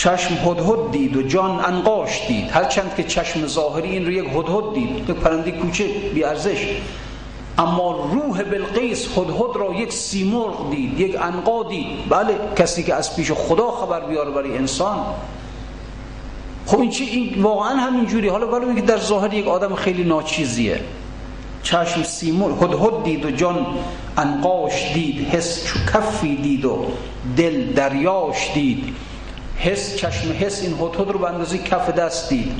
چشم 0.00 0.34
هدهد 0.34 0.90
دید 0.92 1.16
و 1.16 1.22
جان 1.22 1.64
انقاش 1.64 2.26
دید. 2.28 2.50
هرچند 2.50 2.94
که 2.96 3.04
چشم 3.04 3.46
ظاهری 3.46 3.90
این 3.90 4.06
رو 4.06 4.12
یک 4.12 4.24
هدهد 4.24 4.74
دید. 4.74 5.10
یک 5.10 5.16
پرنده 5.16 5.50
کوچه 5.50 5.84
بی 6.14 6.24
ارزش. 6.24 6.66
اما 7.58 8.10
روح 8.12 8.42
بلقیس 8.42 9.18
هدهد 9.18 9.56
را 9.56 9.74
یک 9.74 9.92
سیمرغ 9.92 10.70
دید 10.70 11.00
یک 11.00 11.16
انقا 11.22 11.62
دید. 11.62 11.86
بله 12.08 12.34
کسی 12.56 12.82
که 12.82 12.94
از 12.94 13.16
پیش 13.16 13.32
خدا 13.32 13.70
خبر 13.70 14.00
بیاره 14.00 14.30
برای 14.30 14.56
انسان. 14.56 14.98
خب 16.66 16.80
این 16.80 16.90
چی؟ 16.90 17.04
این 17.04 17.42
واقعا 17.42 17.76
همین 17.76 18.06
جوری 18.06 18.28
حالا 18.28 18.46
ولی 18.46 18.74
که 18.74 18.86
در 18.86 18.98
ظاهر 18.98 19.34
یک 19.34 19.46
آدم 19.46 19.74
خیلی 19.74 20.04
ناچیزیه. 20.04 20.80
چشم 21.62 22.02
سیمور 22.02 22.64
هدهد 22.64 23.04
دید 23.04 23.24
و 23.24 23.30
جان 23.30 23.66
انقاش 24.16 24.92
دید. 24.94 25.28
حس 25.28 25.64
کفی 25.94 26.36
دید 26.36 26.64
و 26.64 26.86
دل 27.36 27.72
دریاش 27.72 28.50
دید. 28.54 28.94
حس 29.60 29.96
چشم 29.96 30.32
حس 30.40 30.62
این 30.62 30.72
هدهد 30.72 31.10
رو 31.10 31.18
به 31.18 31.28
اندازه 31.28 31.58
کف 31.58 31.90
دست 31.90 32.28
دید. 32.28 32.52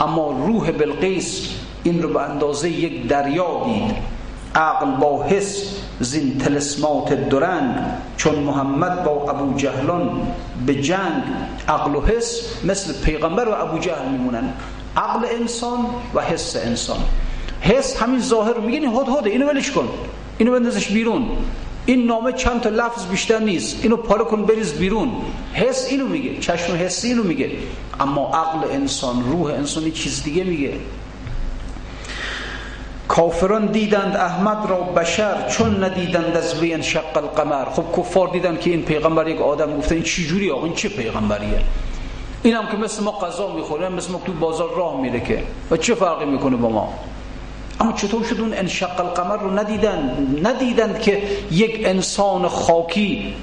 اما 0.00 0.30
روح 0.30 0.70
بلقیس 0.70 1.48
این 1.82 2.02
رو 2.02 2.08
به 2.08 2.20
اندازه 2.20 2.70
یک 2.70 3.06
دریا 3.06 3.64
دید. 3.64 3.96
عقل 4.54 4.90
با 4.90 5.24
حس 5.24 5.76
زین 6.00 6.38
تلسمات 6.38 7.28
درنگ 7.28 7.74
چون 8.16 8.34
محمد 8.34 9.04
با 9.04 9.30
ابو 9.30 9.58
جهلان 9.58 10.22
به 10.66 10.74
جنگ 10.74 11.22
عقل 11.68 11.96
و 11.96 12.00
حس 12.00 12.40
مثل 12.64 13.04
پیغمبر 13.04 13.48
و 13.48 13.52
ابو 13.54 13.78
جهل 13.78 14.08
میمونن. 14.08 14.52
عقل 14.96 15.26
انسان 15.40 15.86
و 16.14 16.20
حس 16.20 16.56
انسان. 16.56 16.98
حس 17.60 18.02
همین 18.02 18.20
ظاهر 18.20 18.58
میگن 18.58 18.84
هد 18.86 19.26
اینو 19.26 19.46
ولش 19.46 19.70
کن. 19.70 19.88
اینو 20.38 20.52
بندازش 20.52 20.88
بیرون. 20.88 21.28
این 21.90 22.06
نامه 22.06 22.32
چند 22.32 22.60
تا 22.60 22.68
لفظ 22.68 23.06
بیشتر 23.06 23.38
نیست. 23.38 23.78
اینو 23.82 23.96
پاره 23.96 24.24
کن 24.24 24.42
بریز 24.42 24.72
بیرون. 24.72 25.10
حس 25.52 25.86
اینو 25.90 26.06
میگه. 26.06 26.36
چشم 26.40 26.76
حسی 26.76 27.08
اینو 27.08 27.22
میگه. 27.22 27.50
اما 28.00 28.30
عقل 28.34 28.70
انسان 28.70 29.24
روح 29.24 29.52
انسان 29.52 29.90
چیز 29.90 30.22
دیگه 30.22 30.44
میگه. 30.44 30.72
کافران 33.08 33.66
دیدند 33.66 34.16
احمد 34.16 34.70
را 34.70 34.76
بشر 34.76 35.48
چون 35.48 35.84
ندیدند 35.84 36.36
از 36.36 36.60
وی 36.60 36.74
انشق 36.74 37.16
القمر. 37.16 37.64
خب 37.64 37.84
کفار 37.96 38.28
دیدند 38.28 38.60
که 38.60 38.70
این 38.70 38.82
پیغمبر 38.82 39.28
یک 39.28 39.40
آدم 39.40 39.76
گفته 39.76 39.94
این 39.94 40.04
چی 40.04 40.26
جوری 40.26 40.50
آقا؟ 40.50 40.64
این 40.64 40.74
چه 40.74 40.88
پیغمبریه؟ 40.88 41.60
این 42.42 42.54
هم 42.54 42.66
که 42.66 42.76
مثل 42.76 43.04
ما 43.04 43.10
قضا 43.10 43.54
می‌خوره 43.54 43.88
مثل 43.88 44.12
ما 44.12 44.20
تو 44.26 44.32
بازار 44.32 44.76
راه 44.76 45.00
میره 45.00 45.20
که. 45.20 45.42
و 45.70 45.76
چه 45.76 45.94
فرقی 45.94 46.24
می‌کنه 46.24 46.56
با 46.56 46.68
ما؟ 46.68 46.94
اما 47.80 47.92
چطور 47.92 48.24
شد 48.24 48.40
اون 48.40 48.54
انشق 48.54 49.00
القمر 49.00 49.36
رو 49.36 49.58
ندیدند 49.58 50.38
ندیدند 50.46 51.00
که 51.00 51.22
یک 51.50 51.80
انسان 51.84 52.48
خاکی 52.48 53.34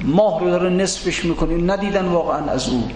ماه 0.00 0.40
رو 0.40 0.50
داره 0.50 0.70
نصفش 0.70 1.24
می‌کنه. 1.24 1.54
ندیدن 1.56 2.04
واقعا 2.04 2.50
از 2.50 2.68
او. 2.68 2.88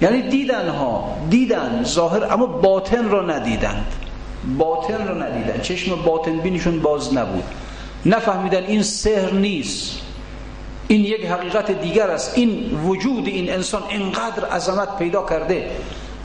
یعنی 0.00 0.22
دیدن 0.22 0.68
ها 0.68 1.16
دیدن 1.30 1.84
ظاهر 1.84 2.32
اما 2.32 2.46
باطن 2.46 3.04
رو 3.08 3.30
ندیدند. 3.30 3.86
باطن 4.58 5.08
رو 5.08 5.22
ندیدن 5.22 5.60
چشم 5.60 6.02
باطن 6.02 6.38
بینشون 6.38 6.80
باز 6.80 7.14
نبود. 7.14 7.44
نفهمیدن 8.06 8.64
این 8.64 8.82
سحر 8.82 9.32
نیست. 9.32 10.00
این 10.88 11.00
یک 11.00 11.26
حقیقت 11.26 11.70
دیگر 11.70 12.10
است. 12.10 12.38
این 12.38 12.80
وجود 12.84 13.26
این 13.26 13.52
انسان 13.52 13.82
اینقدر 13.88 14.44
عظمت 14.44 14.98
پیدا 14.98 15.26
کرده. 15.26 15.70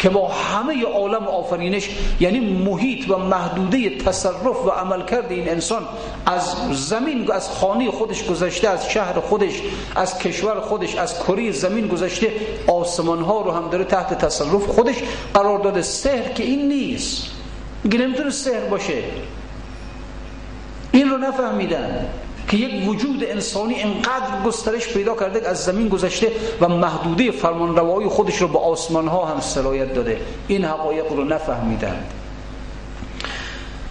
که 0.03 0.09
با 0.09 0.27
همه 0.27 0.85
عالم 0.85 1.27
آفرینش 1.27 1.89
یعنی 2.19 2.39
محیط 2.39 3.09
و 3.09 3.17
محدوده 3.17 3.97
تصرف 3.97 4.65
و 4.65 4.69
عمل 4.69 5.05
کرده 5.05 5.35
این 5.35 5.49
انسان 5.49 5.83
از 6.25 6.55
زمین 6.71 7.31
از 7.31 7.49
خانه 7.49 7.91
خودش 7.91 8.25
گذشته 8.25 8.69
از 8.69 8.89
شهر 8.89 9.19
خودش 9.19 9.61
از 9.95 10.19
کشور 10.19 10.59
خودش 10.59 10.95
از 10.95 11.19
کره 11.19 11.51
زمین 11.51 11.87
گذشته 11.87 12.31
آسمان 12.67 13.21
ها 13.21 13.41
رو 13.41 13.51
هم 13.51 13.69
داره 13.69 13.83
تحت 13.83 14.25
تصرف 14.25 14.65
خودش 14.65 14.95
قرار 15.33 15.59
داده. 15.59 15.81
سحر 15.81 16.33
که 16.33 16.43
این 16.43 16.67
نیست. 16.67 17.27
میگه 17.83 17.99
نمی‌تونه 17.99 18.29
سهر 18.29 18.65
باشه. 18.69 19.03
این 20.91 21.09
رو 21.09 21.17
نفهمیدن. 21.17 22.09
که 22.47 22.57
یک 22.57 22.89
وجود 22.89 23.23
انسانی 23.23 23.81
انقدر 23.81 24.41
گسترش 24.45 24.87
پیدا 24.87 25.15
کرده 25.15 25.49
از 25.49 25.63
زمین 25.63 25.89
گذشته 25.89 26.31
و 26.61 26.67
محدوده 26.67 27.31
فرمان 27.31 28.09
خودش 28.09 28.37
رو 28.37 28.47
به 28.47 28.59
آسمان 28.59 29.07
ها 29.07 29.25
هم 29.25 29.39
سرایت 29.39 29.93
داده. 29.93 30.21
این 30.47 30.65
حقایق 30.65 31.11
رو 31.11 31.23
نفهمیدن 31.23 32.03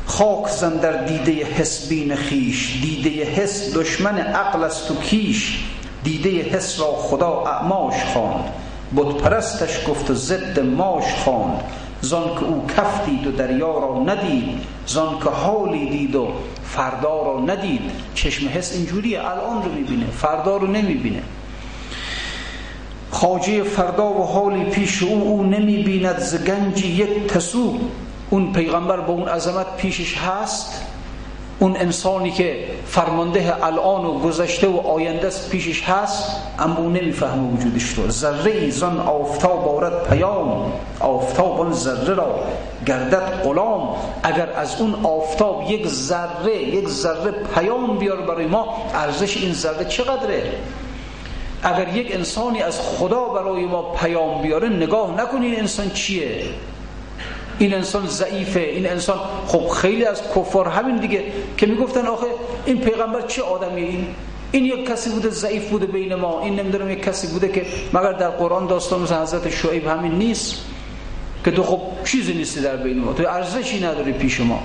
خاک 0.06 0.48
زن 0.48 0.76
در 0.76 1.04
دیده 1.04 1.44
حس 1.44 1.88
بین 1.88 2.14
خیش 2.14 2.78
دیده 2.82 3.24
حس 3.24 3.76
دشمن 3.76 4.18
عقل 4.18 4.64
است 4.64 4.90
و 4.90 4.94
کیش 4.94 5.64
دیده 6.04 6.30
حس 6.30 6.80
را 6.80 6.86
خدا 6.86 7.44
اعماش 7.46 8.04
خواند. 8.12 8.44
بود 8.92 9.22
پرستش 9.22 9.88
گفت 9.88 10.10
و 10.10 10.14
ضد 10.14 10.60
ماش 10.60 11.04
خواند. 11.24 11.60
زان 12.02 12.34
که 12.34 12.44
او 12.44 12.66
کف 12.76 13.04
دید 13.04 13.26
و 13.26 13.32
دریا 13.32 13.78
را 13.78 14.02
ندید 14.06 14.58
زان 14.86 15.18
که 15.18 15.30
حالی 15.30 15.90
دید 15.90 16.14
و 16.14 16.28
فردا 16.64 17.22
را 17.22 17.40
ندید. 17.40 17.80
چشم 18.14 18.48
حس 18.48 18.72
اینجوریه 18.72 19.20
الان 19.20 19.62
رو 19.62 19.72
می‌بینه 19.72 20.06
فردا 20.06 20.56
رو 20.56 20.66
نمی‌بینه. 20.66 21.22
خاجه 23.10 23.62
فردا 23.62 24.10
و 24.10 24.26
حالی 24.26 24.64
پیش 24.64 25.02
او 25.02 25.22
او 25.22 25.42
نمی‌بیند 25.42 26.18
ز 26.18 26.44
گنجی 26.44 26.88
یک 26.88 27.26
تسو. 27.26 27.78
اون 28.30 28.52
پیغمبر 28.52 29.00
با 29.00 29.12
اون 29.12 29.28
عظمت 29.28 29.76
پیشش 29.76 30.18
هست؟ 30.18 30.82
اون 31.62 31.76
انسانی 31.76 32.30
که 32.30 32.64
فرمانده 32.86 33.64
الان 33.66 34.04
و 34.04 34.18
گذشته 34.18 34.68
و 34.68 34.76
آینده 34.76 35.26
است 35.26 35.50
پیشش 35.50 35.82
هست 35.82 36.36
اما 36.58 36.80
نمی‌فهمه 36.80 37.52
وجودش 37.52 37.84
رو. 37.84 38.10
ذره 38.10 38.70
زن 38.70 38.98
آفتاب 38.98 39.68
آرد 39.68 40.08
پیام 40.08 40.72
آفتاب 41.00 41.60
اون 41.60 41.72
ذره 41.72 42.14
را 42.14 42.34
گردد 42.86 43.42
غلام. 43.44 43.94
اگر 44.22 44.48
از 44.56 44.80
اون 44.80 44.94
آفتاب 45.02 45.70
یک 45.70 45.86
ذره 45.86 46.56
یک 46.56 46.88
ذره 46.88 47.30
پیام 47.54 47.98
بیار 47.98 48.20
برای 48.20 48.46
ما 48.46 48.76
ارزش 48.94 49.36
این 49.36 49.52
ذره 49.52 49.84
چقدره؟ 49.84 50.42
اگر 51.62 51.88
یک 51.88 52.14
انسانی 52.14 52.62
از 52.62 52.80
خدا 52.80 53.24
برای 53.24 53.64
ما 53.64 53.82
پیام 53.82 54.42
بیاره 54.42 54.68
نگاه 54.68 55.22
نکنین 55.22 55.58
انسان 55.58 55.90
چیه؟ 55.90 56.44
این 57.62 57.74
انسان 57.74 58.06
ضعیفه 58.06 58.60
این 58.60 58.90
انسان 58.90 59.18
خب 59.46 59.68
خیلی 59.68 60.04
از 60.04 60.22
کفار 60.36 60.68
همین 60.68 60.96
دیگه 60.96 61.24
که 61.56 61.66
می‌گفتن 61.66 62.06
آخه 62.06 62.26
این 62.66 62.78
پیغمبر 62.78 63.20
چه 63.20 63.42
آدمیه؟ 63.42 63.88
این 63.88 64.06
این 64.52 64.64
یک 64.64 64.86
کسی 64.86 65.10
بوده 65.10 65.30
ضعیف 65.30 65.70
بوده 65.70 65.86
بین 65.86 66.14
ما 66.14 66.40
این 66.40 66.60
نمی‌دونم 66.60 66.90
یک 66.90 67.02
کسی 67.02 67.26
بوده 67.26 67.48
که 67.48 67.66
مگر 67.92 68.12
در 68.12 68.30
قرآن 68.30 68.66
داستان 68.66 69.00
مثل 69.00 69.14
حضرت 69.14 69.50
شعیب 69.50 69.86
همین 69.86 70.12
نیست؟ 70.12 70.56
که 71.44 71.50
تو 71.50 71.62
خب 71.62 71.80
چیزی 72.04 72.34
نیستی 72.34 72.60
در 72.60 72.76
بین 72.76 72.98
ما 72.98 73.12
تو 73.12 73.28
ارزشی 73.28 73.84
نداری 73.84 74.12
پیش 74.12 74.40
ما. 74.40 74.62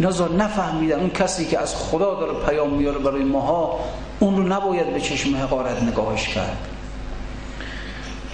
نظر 0.00 0.28
نفهمیدن 0.28 1.00
اون 1.00 1.10
کسی 1.10 1.44
که 1.44 1.58
از 1.58 1.74
خدا 1.76 2.14
داره 2.14 2.32
پیام 2.46 2.70
میاره 2.74 2.98
برای 2.98 3.24
ماها 3.24 3.80
اون 4.20 4.36
رو 4.36 4.42
نباید 4.42 4.94
به 4.94 5.00
چشم 5.00 5.36
حقارت 5.36 5.82
نگاهش 5.82 6.28
کرد. 6.28 6.71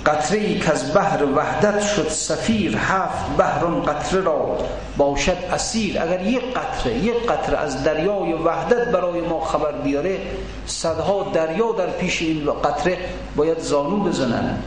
قطره 0.07 0.39
ای 0.39 0.59
که 0.59 0.71
از 0.71 0.95
بحر 0.95 1.25
وحدت 1.25 1.81
شد 1.81 2.09
سفیر 2.09 2.77
هفت 2.77 3.37
بحران 3.39 3.83
قطره 3.83 4.21
را 4.21 4.59
باشد 4.97 5.37
اسیر. 5.53 6.03
اگر 6.03 6.23
یک 6.23 6.43
قطره 6.55 6.95
یک 6.95 7.27
قطره 7.27 7.59
از 7.59 7.85
دریای 7.85 8.33
وحدت 8.33 8.89
برای 8.89 9.21
ما 9.21 9.41
خبر 9.41 9.73
بیاره 9.73 10.19
صدها 10.67 11.23
دریا 11.23 11.73
در 11.73 11.87
پیش 11.87 12.23
این 12.23 12.51
قطره 12.65 12.99
باید 13.37 13.59
زانو 13.59 13.97
بزنن 13.97 14.59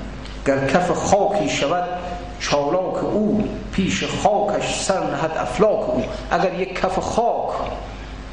گر 0.46 0.67
کف 0.67 0.91
خاکی 0.91 1.50
شود 1.50 1.89
چالاک 2.39 3.04
او 3.04 3.44
پیش 3.74 4.04
خاکش 4.04 4.84
سر 4.84 5.00
نهد 5.00 5.32
افلاک 5.38 5.89
او. 5.89 6.04
اگر 6.32 6.60
یک 6.60 6.82
کف 6.82 7.00
خاک 7.00 7.52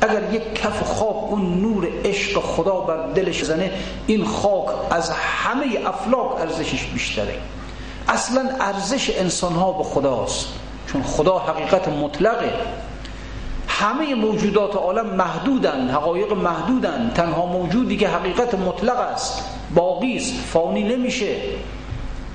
اگر 0.01 0.33
یک 0.33 0.55
کف 0.55 0.83
خاک 0.83 1.31
اون 1.31 1.61
نور 1.61 1.89
عشق 2.05 2.41
خدا 2.41 2.81
بر 2.81 3.07
دلش 3.07 3.45
زنه 3.45 3.71
این 4.07 4.25
خاک 4.25 4.67
از 4.91 5.11
همه 5.11 5.67
افلاک 5.87 6.41
ارزشش 6.41 6.85
بیشتره. 6.85 7.35
اصلا 8.09 8.51
ارزش 8.61 9.11
انسان 9.19 9.53
ها 9.53 9.73
به 9.73 9.85
خداست 9.85 10.47
چون 10.93 11.03
خدا 11.03 11.39
حقیقت 11.39 11.89
مطلقه. 11.89 12.53
همه 13.69 14.15
موجودات 14.15 14.77
عالم 14.77 15.07
محدودن 15.07 15.89
حقایق 15.91 16.33
محدودن 16.33 17.13
تنها 17.15 17.47
موجودی 17.47 17.97
که 17.97 18.09
حقیقت 18.09 18.55
مطلق 18.55 18.97
است 18.97 19.45
باقی 19.75 20.17
است 20.17 20.35
فانی 20.35 20.83
نمیشه. 20.83 21.37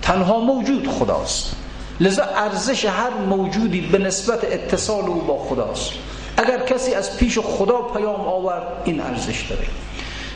تنها 0.02 0.40
موجود 0.40 0.88
خداست. 0.88 1.56
لذا 2.00 2.24
ارزش 2.24 2.86
هر 2.86 3.10
موجودی 3.30 3.82
به 3.82 3.98
نسبت 3.98 4.44
اتصال 4.44 5.06
او 5.06 5.22
با 5.22 5.38
خداست. 5.38 5.92
اگر 6.38 6.66
کسی 6.66 6.94
از 6.94 7.18
پیش 7.18 7.40
خدا 7.40 7.82
پیام 7.82 8.22
آورد 8.22 8.64
این 8.86 9.02
ارزش 9.02 9.42
داره. 9.50 9.66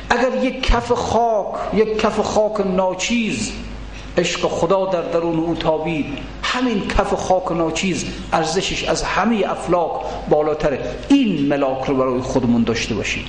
اگر 0.10 0.44
یک 0.44 0.64
کف 0.64 0.92
خاک 0.92 1.56
یک 1.74 2.02
کف 2.02 2.20
خاک 2.20 2.68
ناچیز 2.68 3.52
عشق 4.18 4.40
خدا 4.40 4.86
در 4.86 5.02
درون 5.02 5.40
او 5.40 5.56
تابید 5.56 6.06
همین 6.44 6.88
کف 6.88 7.14
خاک 7.14 7.52
ناچیز 7.52 8.06
ارزشش 8.34 8.84
از 8.84 9.04
همه 9.04 9.44
افلاک 9.48 9.92
بالاتره. 10.30 10.80
این 11.10 11.48
ملاک 11.48 11.86
رو 11.86 11.96
برای 11.96 12.22
خودمون 12.22 12.64
داشته 12.64 12.96
باشیم. 12.96 13.24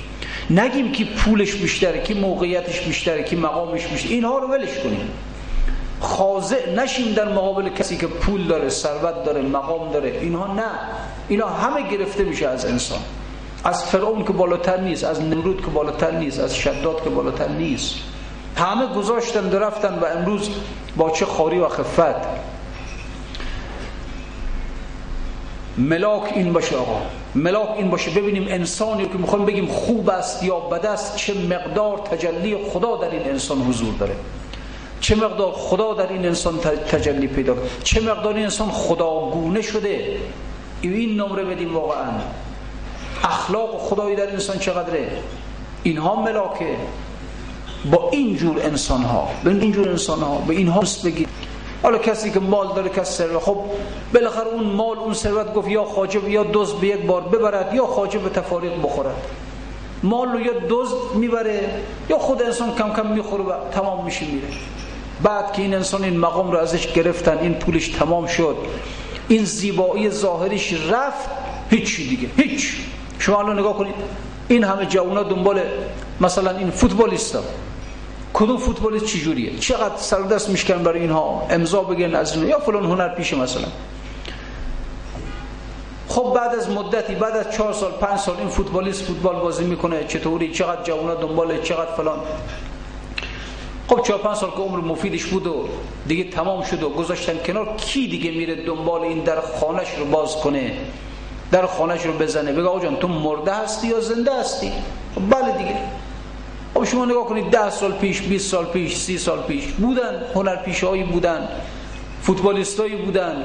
نگیم 0.49 0.91
که 0.91 1.05
پولش 1.05 1.55
بیشتره 1.55 2.03
که 2.03 2.13
موقعیتش 2.13 2.81
بیشتره 2.81 3.23
که 3.23 3.35
مقامش 3.35 3.85
بیشتره. 3.85 4.11
اینها 4.11 4.37
رو 4.37 4.47
ولش 4.47 4.77
کنیم. 4.83 5.09
خاضع 5.99 6.69
نشیم 6.75 7.13
در 7.13 7.27
مقابل 7.33 7.69
کسی 7.69 7.97
که 7.97 8.07
پول 8.07 8.47
داره 8.47 8.69
ثروت 8.69 9.23
داره 9.25 9.41
مقام 9.41 9.91
داره. 9.91 10.09
اینها 10.09 10.53
نه. 10.53 10.69
اینا 11.27 11.47
همه 11.47 11.89
گرفته 11.89 12.23
میشه 12.23 12.47
از 12.47 12.65
انسان. 12.65 12.99
از 13.63 13.85
فرعون 13.85 14.23
که 14.23 14.33
بالاتر 14.33 14.81
نیست 14.81 15.03
از 15.03 15.21
نمرود 15.21 15.61
که 15.61 15.67
بالاتر 15.67 16.11
نیست 16.11 16.39
از 16.39 16.55
شداد 16.55 17.03
که 17.03 17.09
بالاتر 17.09 17.47
نیست. 17.47 17.95
همه 18.55 18.87
گذاشتن 18.87 19.49
درفتن 19.49 19.99
و 19.99 20.05
امروز 20.05 20.49
با 20.97 21.09
چه 21.09 21.25
خاری 21.25 21.59
و 21.59 21.67
خفت. 21.69 22.49
ملاک 25.77 26.23
این 26.35 26.53
باشه 26.53 26.77
آقا. 26.77 27.01
ملاک 27.35 27.69
این 27.77 27.89
باشه. 27.89 28.11
ببینیم 28.11 28.45
انسانی 28.49 29.05
که 29.05 29.17
می‌خوایم 29.17 29.45
بگیم 29.45 29.67
خوب 29.67 30.09
است 30.09 30.43
یا 30.43 30.59
بد 30.59 30.85
است 30.85 31.15
چه 31.15 31.33
مقدار 31.33 31.97
تجلی 31.97 32.57
خدا 32.73 32.95
در 32.95 33.09
این 33.09 33.29
انسان 33.29 33.61
حضور 33.61 33.93
داره. 33.99 34.15
چه 35.01 35.15
مقدار 35.15 35.51
خدا 35.51 35.93
در 35.93 36.07
این 36.07 36.25
انسان 36.25 36.59
تجلی 36.91 37.27
پیدا 37.27 37.55
چه 37.83 38.01
مقدار 38.01 38.33
این 38.33 38.43
انسان 38.43 38.69
خداگونه 38.71 39.61
شده؟ 39.61 40.17
این 40.81 41.21
نمره 41.21 41.43
بدیم 41.43 41.75
واقعا. 41.75 42.11
اخلاق 43.23 43.77
خدایی 43.77 44.15
در 44.15 44.31
انسان 44.31 44.59
چقدره؟ 44.59 45.07
اینها 45.83 46.21
ملاکه. 46.21 46.75
با 47.91 48.09
این 48.11 48.35
جور 48.35 48.61
انسان 48.61 49.03
ها 49.03 49.27
به 49.43 49.49
این 49.49 49.71
جور 49.71 49.89
انسان 49.89 50.19
ها 50.19 50.37
به 50.47 50.53
اینها 50.53 50.83
بگید. 51.05 51.27
حالا 51.83 51.97
کسی 51.97 52.31
که 52.31 52.39
مال 52.39 52.67
داره 52.75 52.89
کسی 52.89 53.13
ثروت 53.13 53.43
خب 53.43 53.57
بالاخره 54.13 54.47
اون 54.47 54.63
مال 54.63 54.97
اون 54.97 55.13
ثروت 55.13 55.53
گفت 55.53 55.67
یا 55.67 55.83
خاجب 55.83 56.27
یا 56.27 56.43
دوز 56.43 56.73
به 56.73 56.87
یک 56.87 57.05
بار 57.05 57.21
ببرد 57.21 57.73
یا 57.73 57.85
خاجب 57.85 58.21
به 58.21 58.29
تفاریق 58.29 58.81
بخورد. 58.83 59.15
مال 60.03 60.27
رو 60.27 60.39
یا 60.39 60.53
دوز 60.53 60.89
می‌بره 61.15 61.69
یا 62.09 62.19
خود 62.19 62.41
انسان 62.41 62.75
کم 62.75 62.93
کم 62.93 63.07
می‌خوره 63.07 63.43
و 63.43 63.53
تمام 63.71 64.05
میشه 64.05 64.25
میره. 64.25 64.47
بعد 65.23 65.53
که 65.53 65.61
این 65.61 65.73
انسان 65.73 66.03
این 66.03 66.17
مقام 66.17 66.51
رو 66.51 66.57
ازش 66.57 66.93
گرفتن 66.93 67.37
این 67.37 67.53
پولش 67.53 67.87
تمام 67.87 68.27
شد. 68.27 68.57
این 69.27 69.43
زیبایی 69.43 70.09
ظاهریش 70.09 70.73
رفت 70.73 71.29
هیچی 71.69 72.07
دیگه 72.09 72.29
هیچ. 72.37 72.75
شما 73.19 73.39
الان 73.39 73.59
نگاه 73.59 73.77
کنید 73.77 73.95
این 74.47 74.63
همه 74.63 74.85
جوانا 74.85 75.23
دنبال 75.23 75.61
مثلا 76.21 76.57
این 76.57 76.71
فوتبالیستا. 76.71 77.43
کدوم 78.33 78.57
فوتبالیست 78.57 79.05
چجوریه؟ 79.05 79.59
چقدر 79.59 79.97
سر 79.97 80.21
دست 80.21 80.49
میشکن 80.49 80.83
برای 80.83 80.99
اینها؟ 80.99 81.47
امضا 81.49 81.81
بگن 81.81 82.15
از 82.15 82.35
این 82.35 82.47
یا 82.47 82.59
فلان 82.59 82.85
هنر 82.85 83.09
پیش 83.09 83.33
مثلا. 83.33 83.67
خب 86.07 86.33
بعد 86.35 86.55
از 86.55 86.69
مدتی 86.69 87.15
بعد 87.15 87.37
از 87.37 87.51
چهار 87.51 87.73
سال 87.73 87.91
پنج 87.91 88.19
سال 88.19 88.37
این 88.37 88.49
فوتبالیست 88.49 89.03
فوتبال 89.03 89.35
بازی 89.35 89.63
می‌کنه. 89.63 90.03
چطوری؟ 90.03 90.51
چقدر 90.51 90.83
جوانا 90.83 91.15
دنبال 91.15 91.61
چقدر 91.61 91.91
فلان؟ 91.91 92.19
خب 93.89 94.01
چهار 94.01 94.19
پنج 94.19 94.35
سال 94.35 94.49
که 94.49 94.57
عمر 94.57 94.77
مفیدش 94.79 95.25
بود 95.25 95.47
و 95.47 95.65
دیگه 96.07 96.23
تمام 96.23 96.63
شد 96.63 96.83
و 96.83 96.89
گذاشتن 96.89 97.37
کنار 97.45 97.75
کی 97.77 98.07
دیگه 98.07 98.31
میره 98.31 98.65
دنبال 98.65 99.01
این 99.01 99.23
در 99.23 99.41
خانش 99.41 99.87
رو 99.97 100.05
باز 100.05 100.35
کنه 100.35 100.71
در 101.51 101.65
خانش 101.65 102.05
رو 102.05 102.13
بزنه؟ 102.13 102.51
بگه 102.51 102.67
آقا 102.67 102.95
تو 102.95 103.07
مرده 103.07 103.53
هستی 103.53 103.87
یا 103.87 103.99
زنده 103.99 104.39
هستی؟ 104.39 104.71
خب 105.15 105.21
بله 105.29 105.57
دیگه. 105.57 105.75
خب 106.73 106.83
شما 106.83 107.05
نگاه 107.05 107.25
کنید 107.25 107.49
ده 107.49 107.69
سال 107.69 107.91
پیش 107.91 108.21
20 108.21 108.51
سال 108.51 108.65
پیش 108.65 108.97
سی 108.97 109.17
سال 109.17 109.41
پیش 109.41 109.65
بودن 109.65 110.21
هایی 110.83 111.03
بودن 111.03 111.47
فوتبالیستایی 112.21 112.95
بودن. 112.95 113.43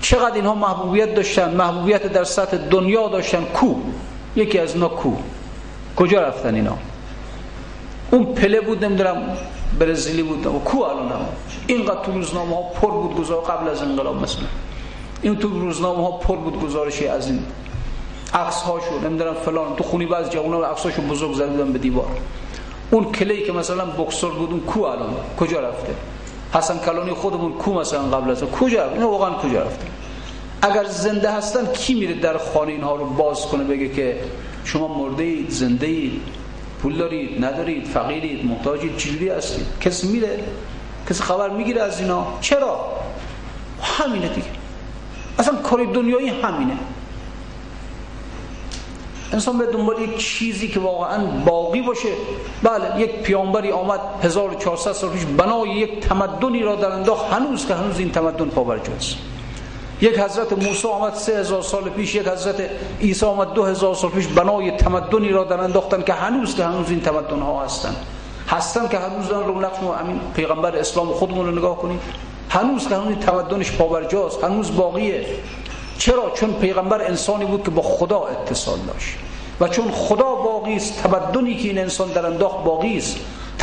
چقدر 0.00 0.34
اینها 0.34 0.54
محبوبیت 0.54 1.14
داشتن؟ 1.14 1.54
محبوبیت 1.54 2.06
در 2.12 2.24
سطح 2.24 2.56
دنیا 2.56 3.08
داشتن. 3.08 3.44
کو؟ 3.44 3.74
یکی 4.36 4.58
از 4.58 4.74
اینا 4.74 4.88
کو. 4.88 5.12
کجا 5.96 6.22
رفتن 6.22 6.54
اینا؟ 6.54 6.78
اون 8.10 8.24
پله 8.24 8.60
بود 8.60 8.84
نمی‌دونم 8.84 9.36
برزیلی 9.78 10.22
بود 10.22 10.46
و 10.46 10.58
کو 10.64 10.82
الان 10.82 11.08
هم؟ 11.08 11.26
اینقدر 11.66 12.02
تو 12.02 12.12
روزنامه 12.12 12.56
ها 12.56 12.62
پر 12.62 12.90
بود 12.90 13.14
گزار 13.14 13.42
قبل 13.42 13.68
از 13.68 13.82
انقلاب 13.82 14.22
مثلا. 14.22 14.44
این 15.22 15.36
تو 15.36 15.48
روزنامه 15.48 16.04
ها 16.04 16.10
پر 16.10 16.36
بود 16.36 16.60
گزارشی 16.60 17.06
از 17.06 17.26
این 17.26 17.42
عکس 18.34 18.62
هاشو 18.62 19.00
نمی‌دونم 19.04 19.34
فلان. 19.34 19.76
تو 19.76 19.84
خونی 19.84 20.06
بعض 20.06 20.30
جوونا 20.30 20.66
عکساشو 20.66 21.02
بزرگ 21.02 21.34
زده 21.34 21.64
به 21.64 21.78
دیوار. 21.78 22.06
اون 22.90 23.12
کلی 23.12 23.42
که 23.42 23.52
مثلا 23.52 23.84
بکسور 23.86 24.32
بود 24.32 24.50
اون 24.50 24.60
کو 24.60 24.80
الان؟ 24.80 25.14
کجا 25.40 25.60
رفته؟ 25.60 25.94
حسن 26.54 26.78
کلانی 26.78 27.10
خودمون 27.10 27.52
کو 27.52 27.74
مثلا 27.74 28.02
قبل 28.02 28.30
از 28.30 28.44
کجا 28.44 28.84
رفته 28.84 28.94
اینو 28.94 29.10
واقعا 29.10 29.34
کجا 29.34 29.62
رفته؟ 29.62 29.86
اگر 30.62 30.84
زنده 30.84 31.32
هستن 31.32 31.66
کی 31.72 31.94
میره 31.94 32.14
در 32.14 32.38
خانه 32.38 32.72
اینها 32.72 32.96
رو 32.96 33.04
باز 33.04 33.46
کنه 33.46 33.64
بگه 33.64 33.88
که 33.88 34.20
شما 34.64 34.88
مرده 34.88 35.22
اید 35.22 35.50
زنده 35.50 35.86
اید؟ 35.86 36.37
پول 36.82 36.96
دارید 36.96 37.44
ندارید 37.44 37.86
فقیرید 37.86 38.46
محتاجید 38.46 38.96
چجوری 38.96 39.28
هستید؟ 39.28 39.66
کسی 39.80 40.06
میره 40.06 40.44
کسی 41.10 41.22
خبر 41.22 41.48
می‌گیره 41.50 41.82
از 41.82 42.00
اینا. 42.00 42.26
چرا؟ 42.40 42.92
همینه 43.82 44.28
دیگه. 44.28 44.46
اصلا 45.38 45.54
کار 45.54 45.84
دنیایی 45.84 46.28
همینه. 46.28 46.76
انسان 49.32 49.58
به 49.58 49.66
دنبال 49.66 50.02
یک 50.02 50.16
چیزی 50.16 50.68
که 50.68 50.80
واقعا 50.80 51.26
باقی 51.26 51.80
باشه. 51.80 52.08
بله 52.62 53.00
یک 53.00 53.10
پیامبری 53.10 53.72
آمد 53.72 54.00
1400 54.22 54.92
سال 54.92 55.10
پیش 55.10 55.24
بنای 55.24 55.70
یک 55.70 56.00
تمدنی 56.00 56.62
را 56.62 56.76
در 56.76 56.90
انداخت. 56.90 57.32
هنوز 57.32 57.66
که 57.66 57.74
هنوز 57.74 57.98
این 57.98 58.10
تمدن 58.10 58.44
پاورجاست 58.44 59.16
یک 60.00 60.18
حضرت 60.18 60.52
موسی 60.52 60.88
آمد 60.88 61.14
سه 61.14 61.38
هزار 61.38 61.62
سال 61.62 61.90
پیش 61.90 62.14
یک 62.14 62.28
حضرت 62.28 62.70
عیسی 63.00 63.26
آمد 63.26 63.52
دو 63.52 63.64
هزار 63.64 63.94
سال 63.94 64.10
پیش 64.10 64.26
بنای 64.26 64.70
تمدنی 64.70 65.28
را 65.28 65.44
در 65.44 65.60
انداختن 65.60 66.02
که 66.02 66.12
هنوز 66.12 66.54
که 66.54 66.64
هنوز 66.64 66.90
این 66.90 67.00
تمدن 67.00 67.40
ها 67.40 67.64
هستن. 67.64 67.96
هستن 68.48 68.88
که 68.88 68.98
هنوز 68.98 69.28
دارن 69.28 69.46
رو 69.46 69.60
نقش 69.60 69.76
امین 70.00 70.20
پیغمبر 70.34 70.76
اسلام 70.76 71.12
خودمون 71.12 71.46
رو 71.46 71.52
نگاه 71.52 71.76
کنید 71.76 72.00
هنوز 72.48 72.88
که 72.88 72.96
هنوز 72.96 73.16
تمدنش 73.16 73.72
پاورجاست 73.72 74.44
هنوز 74.44 74.76
باقیه 74.76 75.26
چرا؟ 75.98 76.30
چون 76.34 76.52
پیغمبر 76.52 77.02
انسانی 77.02 77.44
بود 77.44 77.64
که 77.64 77.70
با 77.70 77.82
خدا 77.82 78.26
اتصال 78.26 78.78
داشت. 78.78 79.16
و 79.60 79.68
چون 79.68 79.90
خدا 79.90 80.34
باقی 80.34 80.76
است 80.76 81.02
تمدنی 81.02 81.56
که 81.56 81.68
این 81.68 81.78
انسان 81.78 82.08
در 82.08 82.26
انداخت 82.26 82.64
باقی 82.64 82.98
است. 82.98 83.16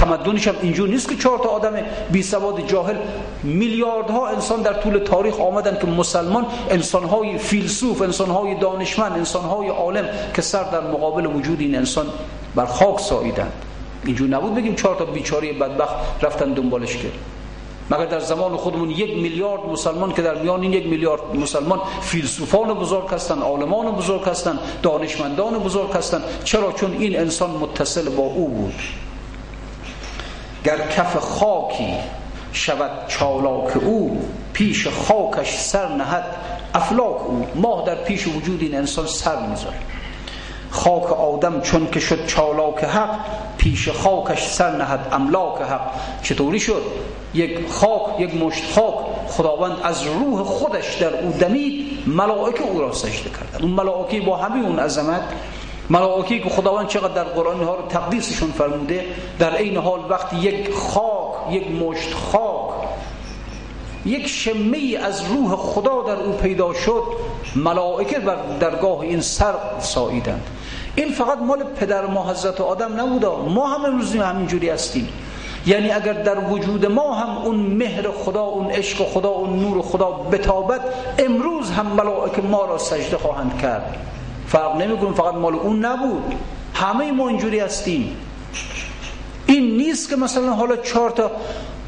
تمدنش 0.06 0.48
هم 0.48 0.56
اینجور 0.62 0.90
نیست 0.90 1.10
که 1.10 1.16
چهار 1.16 1.40
تا 1.40 1.50
آدم 1.50 1.74
بی 2.12 2.24
سواد 2.24 2.68
جاهل 2.68 2.96
میلیاردها 3.44 4.28
انسان 4.28 4.62
در 4.62 4.74
طول 4.74 4.98
تاریخ 4.98 5.40
آمدن 5.40 5.78
که 5.82 5.88
مسلمان 5.88 6.46
انسانهای 6.70 7.38
فیلسوف 7.38 8.02
انسانهای 8.02 8.56
دانشمند 8.56 9.12
انسانهای 9.12 9.70
عالم 9.70 10.06
که 10.36 10.42
سر 10.42 10.64
در 10.64 10.82
مقابل 10.82 11.26
وجود 11.26 11.60
این 11.60 11.76
انسان 11.76 12.06
بر 12.56 12.66
خاک 12.66 13.00
ساییدند. 13.00 13.54
اینجور 14.06 14.30
نبود 14.30 14.56
بگیم 14.56 14.76
چهار 14.76 14.96
تا 14.96 15.06
بیچاره 15.06 15.54
بدبخت 15.54 15.96
رفتن 16.22 16.54
دنبالش 16.54 16.98
کرد 16.98 17.12
مگر 17.90 18.06
در 18.06 18.20
زمان 18.20 18.58
خودمون 18.58 18.90
یک 18.90 19.18
میلیارد 19.18 19.66
مسلمان 19.66 20.14
که 20.14 20.22
در 20.22 20.42
میان 20.42 20.62
این 20.62 20.74
یک 20.74 20.88
میلیارد 20.88 21.22
مسلمان 21.36 21.80
فیلسوفان 22.02 22.74
بزرگ 22.74 23.10
هستند 23.10 23.42
عالمان 23.42 23.92
بزرگ 23.92 24.24
هستند 24.24 24.60
دانشمندان 24.84 25.60
بزرگ 25.60 25.92
هستند 25.92 26.24
چرا 26.44 26.72
چون 26.72 26.98
این 27.00 27.20
انسان 27.20 27.50
متصل 27.50 28.10
با 28.10 28.24
او 28.24 28.48
بود؟ 28.48 28.74
گر 30.66 30.88
کف 30.88 31.18
خاکی 31.18 31.94
شود 32.54 32.92
چالاک 33.08 33.78
او 33.78 34.22
پیش 34.54 34.88
خاکش 34.88 35.58
سر 35.58 35.88
نهد 35.88 36.24
افلاک 36.74 37.22
او. 37.22 37.48
ماه 37.56 37.86
در 37.86 37.96
پیش 37.96 38.28
وجود 38.28 38.62
این 38.62 38.76
انسان 38.76 39.08
سر 39.08 39.48
می‌ذاره. 39.48 39.76
خاک 40.70 41.12
آدم 41.12 41.62
چون 41.62 41.88
که 41.92 42.00
شد 42.00 42.26
چالاک 42.26 42.84
حق 42.84 43.20
پیش 43.58 43.90
خاکش 43.90 44.48
سر 44.48 44.76
نهد 44.78 45.08
املاک 45.12 45.62
حق. 45.62 45.92
چطوری 46.22 46.60
شد؟ 46.60 46.82
یک 47.34 47.70
خاک 47.70 48.20
یک 48.20 48.36
مشت 48.36 48.64
خاک. 48.76 48.96
خداوند 49.28 49.78
از 49.84 50.04
روح 50.04 50.44
خودش 50.44 50.96
در 50.96 51.16
او 51.16 51.32
دمید 51.32 52.04
ملائکه 52.08 52.64
او 52.64 52.82
را 52.82 52.94
سجده 52.94 53.30
کردن 53.30 53.64
اون 53.66 53.72
ملائکه 53.72 54.22
با 54.22 54.38
همه 54.38 54.66
اون 54.66 54.80
عظمت 54.80 55.22
ملائکه 55.90 56.40
که 56.40 56.50
خداوند 56.50 56.88
چقدر 56.88 57.14
در 57.14 57.24
قرآن 57.24 57.64
ها 57.64 57.76
رو 57.76 57.88
تقدیسشون 57.90 58.52
فرموده 58.52 59.06
در 59.40 59.58
این 59.58 59.78
حال 59.78 60.00
وقتی 60.10 60.36
یک 60.36 60.74
خاک 60.74 61.52
یک 61.52 61.72
مشت 61.72 62.14
خاک 62.14 62.76
یک 64.06 64.28
شمه 64.28 65.00
از 65.04 65.24
روح 65.26 65.56
خدا 65.56 66.04
در 66.04 66.16
او 66.16 66.32
پیدا 66.32 66.74
شد 66.74 67.04
ملائکه 67.56 68.20
بر 68.20 68.36
درگاه 68.60 69.00
این 69.00 69.22
سر 69.22 69.54
ساییدند. 69.80 70.44
این 70.96 71.12
فقط 71.12 71.38
مال 71.38 71.64
پدر 71.64 72.06
ما 72.06 72.30
حضرت 72.30 72.62
آدم 72.62 73.02
نبوده. 73.02 73.28
ما 73.28 73.68
هم 73.68 73.86
امروز 73.86 74.16
همینجوری 74.16 74.70
هستیم. 74.70 75.10
یعنی 75.66 75.92
اگر 75.92 76.14
در 76.14 76.40
وجود 76.40 76.86
ما 76.86 77.16
هم 77.16 77.38
اون 77.38 77.56
مهر 77.56 78.12
خدا 78.12 78.42
اون 78.42 78.72
عشق 78.72 78.98
خدا 79.06 79.30
اون 79.30 79.60
نور 79.60 79.82
خدا 79.82 80.12
بتابد 80.12 80.82
امروز 81.20 81.72
هم 81.72 81.86
ملائکه 81.86 82.42
ما 82.42 82.66
را 82.66 82.78
سجده 82.78 83.18
خواهند 83.18 83.58
کرد. 83.62 83.98
فرق 84.56 84.76
نمی‌کنه 84.76 85.14
فقط 85.14 85.34
مال 85.34 85.56
اون 85.56 85.86
نبود. 85.86 86.34
همه 86.74 87.12
ما 87.12 87.28
اینجوری 87.28 87.60
هستیم. 87.60 88.18
این 89.46 89.78
نیست 89.78 90.10
که 90.10 90.16
مثلا 90.16 90.52
حالا 90.54 90.76
چهار 90.76 91.10
تا 91.10 91.32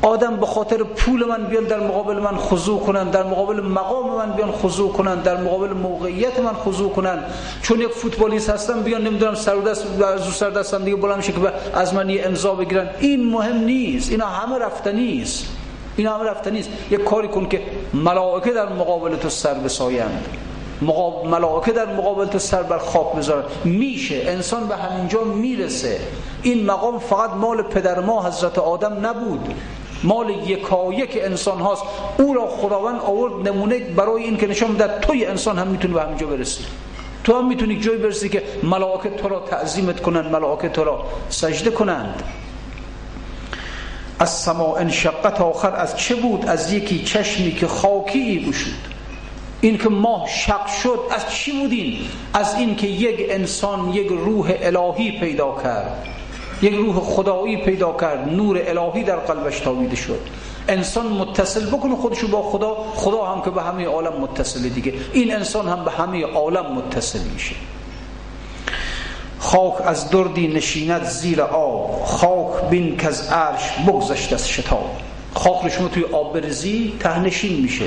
آدم 0.01 0.35
به 0.35 0.45
خاطر 0.45 0.83
پول 0.83 1.25
من 1.25 1.43
بیان 1.43 1.63
در 1.63 1.79
مقابل 1.79 2.19
من 2.19 2.37
خضوع 2.37 2.79
کنن 2.79 3.09
در 3.09 3.23
مقابل 3.23 3.61
مقام 3.61 4.17
من 4.17 4.35
بیان 4.35 4.51
خضوع 4.51 4.91
کنن 4.91 5.15
در 5.15 5.37
مقابل 5.37 5.73
موقعیت 5.73 6.39
من 6.39 6.53
خضوع 6.53 6.91
کنن. 6.91 7.23
چون 7.61 7.81
یک 7.81 7.91
فوتبالیست 7.91 8.49
هستم 8.49 8.81
بیان 8.81 9.03
نمی‌دونم 9.03 9.35
سر 9.35 9.55
دست 9.55 9.85
از 10.03 10.21
سر 10.21 10.49
دستم 10.49 10.83
دیگه 10.83 10.95
بلند 10.97 11.17
میشه 11.17 11.31
که 11.31 11.39
از 11.73 11.93
من 11.93 12.09
یه 12.09 12.25
امضا 12.25 12.55
بگیرن. 12.55 12.89
این 12.99 13.29
مهم 13.29 13.57
نیست. 13.57 14.11
اینا 14.11 14.27
همه 14.27 14.57
رفتنی 14.57 15.21
است 15.21 15.45
اینا 15.97 16.17
همه 16.17 16.29
رفتنی 16.29 16.59
است 16.59 16.69
یک 16.91 17.03
کاری 17.03 17.27
کن 17.27 17.49
که 17.49 17.61
ملائکه 17.93 18.51
در 18.51 18.69
مقابل 18.69 19.15
تو 19.15 19.29
سر 19.29 19.53
بسایند. 19.53 20.46
ملائکه 20.81 21.71
در 21.71 21.93
مقابل 21.93 22.25
تو 22.25 22.39
سر 22.39 22.63
بر 22.63 22.77
خاک 22.77 23.15
بذارن 23.15 23.43
میشه. 23.63 24.23
انسان 24.25 24.67
به 24.67 24.75
همینجا 24.75 25.23
می‌رسه. 25.23 25.99
این 26.43 26.65
مقام 26.65 26.99
فقط 26.99 27.29
مال 27.29 27.61
پدر 27.61 27.99
ما 27.99 28.27
حضرت 28.27 28.59
آدم 28.59 29.05
نبود. 29.05 29.53
مال 30.03 30.29
یکایک 30.29 31.17
انسان 31.21 31.59
هاست. 31.59 31.83
او 32.17 32.33
را 32.33 32.47
خداوند 32.47 32.99
آورد 33.01 33.47
نمونه 33.47 33.79
برای 33.79 34.23
این 34.23 34.37
که 34.37 34.47
نشان 34.47 34.73
در 34.73 34.99
توی 34.99 35.25
انسان 35.25 35.59
هم 35.59 35.67
می‌تونی 35.67 35.93
به 35.93 36.01
همینجا 36.01 36.27
برسی. 36.27 36.63
تو 37.23 37.37
هم 37.37 37.47
می‌تونی 37.47 37.79
جای 37.79 37.97
برسی 37.97 38.29
که 38.29 38.43
ملائکه 38.63 39.09
تو 39.09 39.29
را 39.29 39.39
تعظیمت 39.39 40.01
کنند 40.01 40.31
ملائکه 40.31 40.69
تو 40.69 40.83
را 40.83 41.03
سجده 41.29 41.71
کنند. 41.71 42.23
از 44.19 44.29
سما 44.29 44.77
انشقت. 44.77 45.41
آخر 45.41 45.75
از 45.75 45.97
چه 45.97 46.15
بود؟ 46.15 46.45
از 46.45 46.73
یکی 46.73 47.03
چشمی 47.03 47.51
که 47.51 47.67
خاکی 47.67 48.19
ای 48.19 48.39
بشود 48.39 48.96
این 49.61 49.77
که 49.77 49.89
ماه 49.89 50.27
شق 50.27 50.67
شد 50.67 50.99
از 51.11 51.29
چی 51.29 51.61
بودین 51.61 51.97
از 52.33 52.55
این 52.55 52.75
که 52.75 52.87
یک 52.87 53.25
انسان 53.29 53.93
یک 53.93 54.07
روح 54.07 54.53
الهی 54.61 55.19
پیدا 55.19 55.55
کرد. 55.63 56.07
یک 56.61 56.73
روح 56.73 56.99
خدایی 56.99 57.57
پیدا 57.57 57.97
کرد. 58.01 58.33
نور 58.33 58.61
الهی 58.67 59.03
در 59.03 59.15
قلبش 59.15 59.59
تابیده 59.59 59.95
شد. 59.95 60.19
انسان 60.67 61.07
متصل 61.07 61.65
بکنه 61.65 61.95
خودشو 61.95 62.27
با 62.27 62.41
خدا. 62.41 62.75
خدا 62.95 63.25
هم 63.25 63.41
که 63.41 63.49
به 63.49 63.61
همه 63.61 63.85
عالم 63.85 64.21
متصل 64.21 64.69
دیگه. 64.69 64.93
این 65.13 65.35
انسان 65.35 65.67
هم 65.67 65.85
به 65.85 65.91
همه 65.91 66.25
عالم 66.25 66.73
متصل 66.73 67.19
میشه. 67.33 67.55
خاک 69.39 69.81
از 69.85 70.09
دردی 70.09 70.47
نشیند 70.47 71.03
زیر 71.03 71.41
آب. 71.41 72.03
خاک 72.05 72.69
بین 72.69 72.97
که 72.97 73.07
از 73.07 73.27
عرش 73.27 73.71
بگذشت 73.87 74.33
از 74.33 74.49
شتاب. 74.49 74.91
خاک 75.33 75.63
رو 75.63 75.69
شما 75.69 75.87
توی 75.87 76.03
آب 76.03 76.39
برزی 76.39 76.93
تهنشین 76.99 77.61
میشه. 77.61 77.85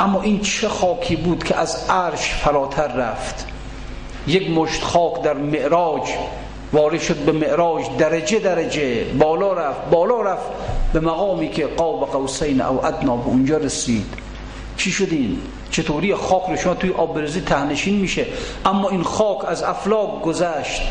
اما 0.00 0.22
این 0.22 0.40
چه 0.40 0.68
خاکی 0.68 1.16
بود 1.16 1.44
که 1.44 1.56
از 1.56 1.84
عرش 1.88 2.34
فراتر 2.34 2.88
رفت؟ 2.88 3.46
یک 4.26 4.50
مشت 4.50 4.82
خاک 4.82 5.22
در 5.22 5.34
معراج 5.34 6.02
وارد 6.72 7.00
شد 7.00 7.16
به 7.16 7.32
معراج 7.32 7.84
درجه 7.98 8.38
درجه 8.38 9.04
بالا 9.04 9.52
رفت 9.52 9.90
بالا 9.90 10.22
رفت 10.22 10.46
به 10.92 11.00
مقامی 11.00 11.48
که 11.48 11.66
قاب 11.66 12.10
قوسین 12.12 12.60
او 12.60 12.86
ادنا 12.86 13.16
به 13.16 13.26
اونجا 13.26 13.56
رسید. 13.56 14.06
چی 14.76 14.90
شدین؟ 14.90 15.38
چطوری 15.70 16.14
خاک 16.14 16.42
رو 16.48 16.56
شما 16.56 16.74
توی 16.74 16.90
آب 16.90 17.14
برزی 17.14 17.40
تهنشین 17.40 17.96
میشه؟ 17.96 18.26
اما 18.64 18.88
این 18.88 19.02
خاک 19.02 19.44
از 19.44 19.62
افلاک 19.62 20.22
گذشت 20.22 20.82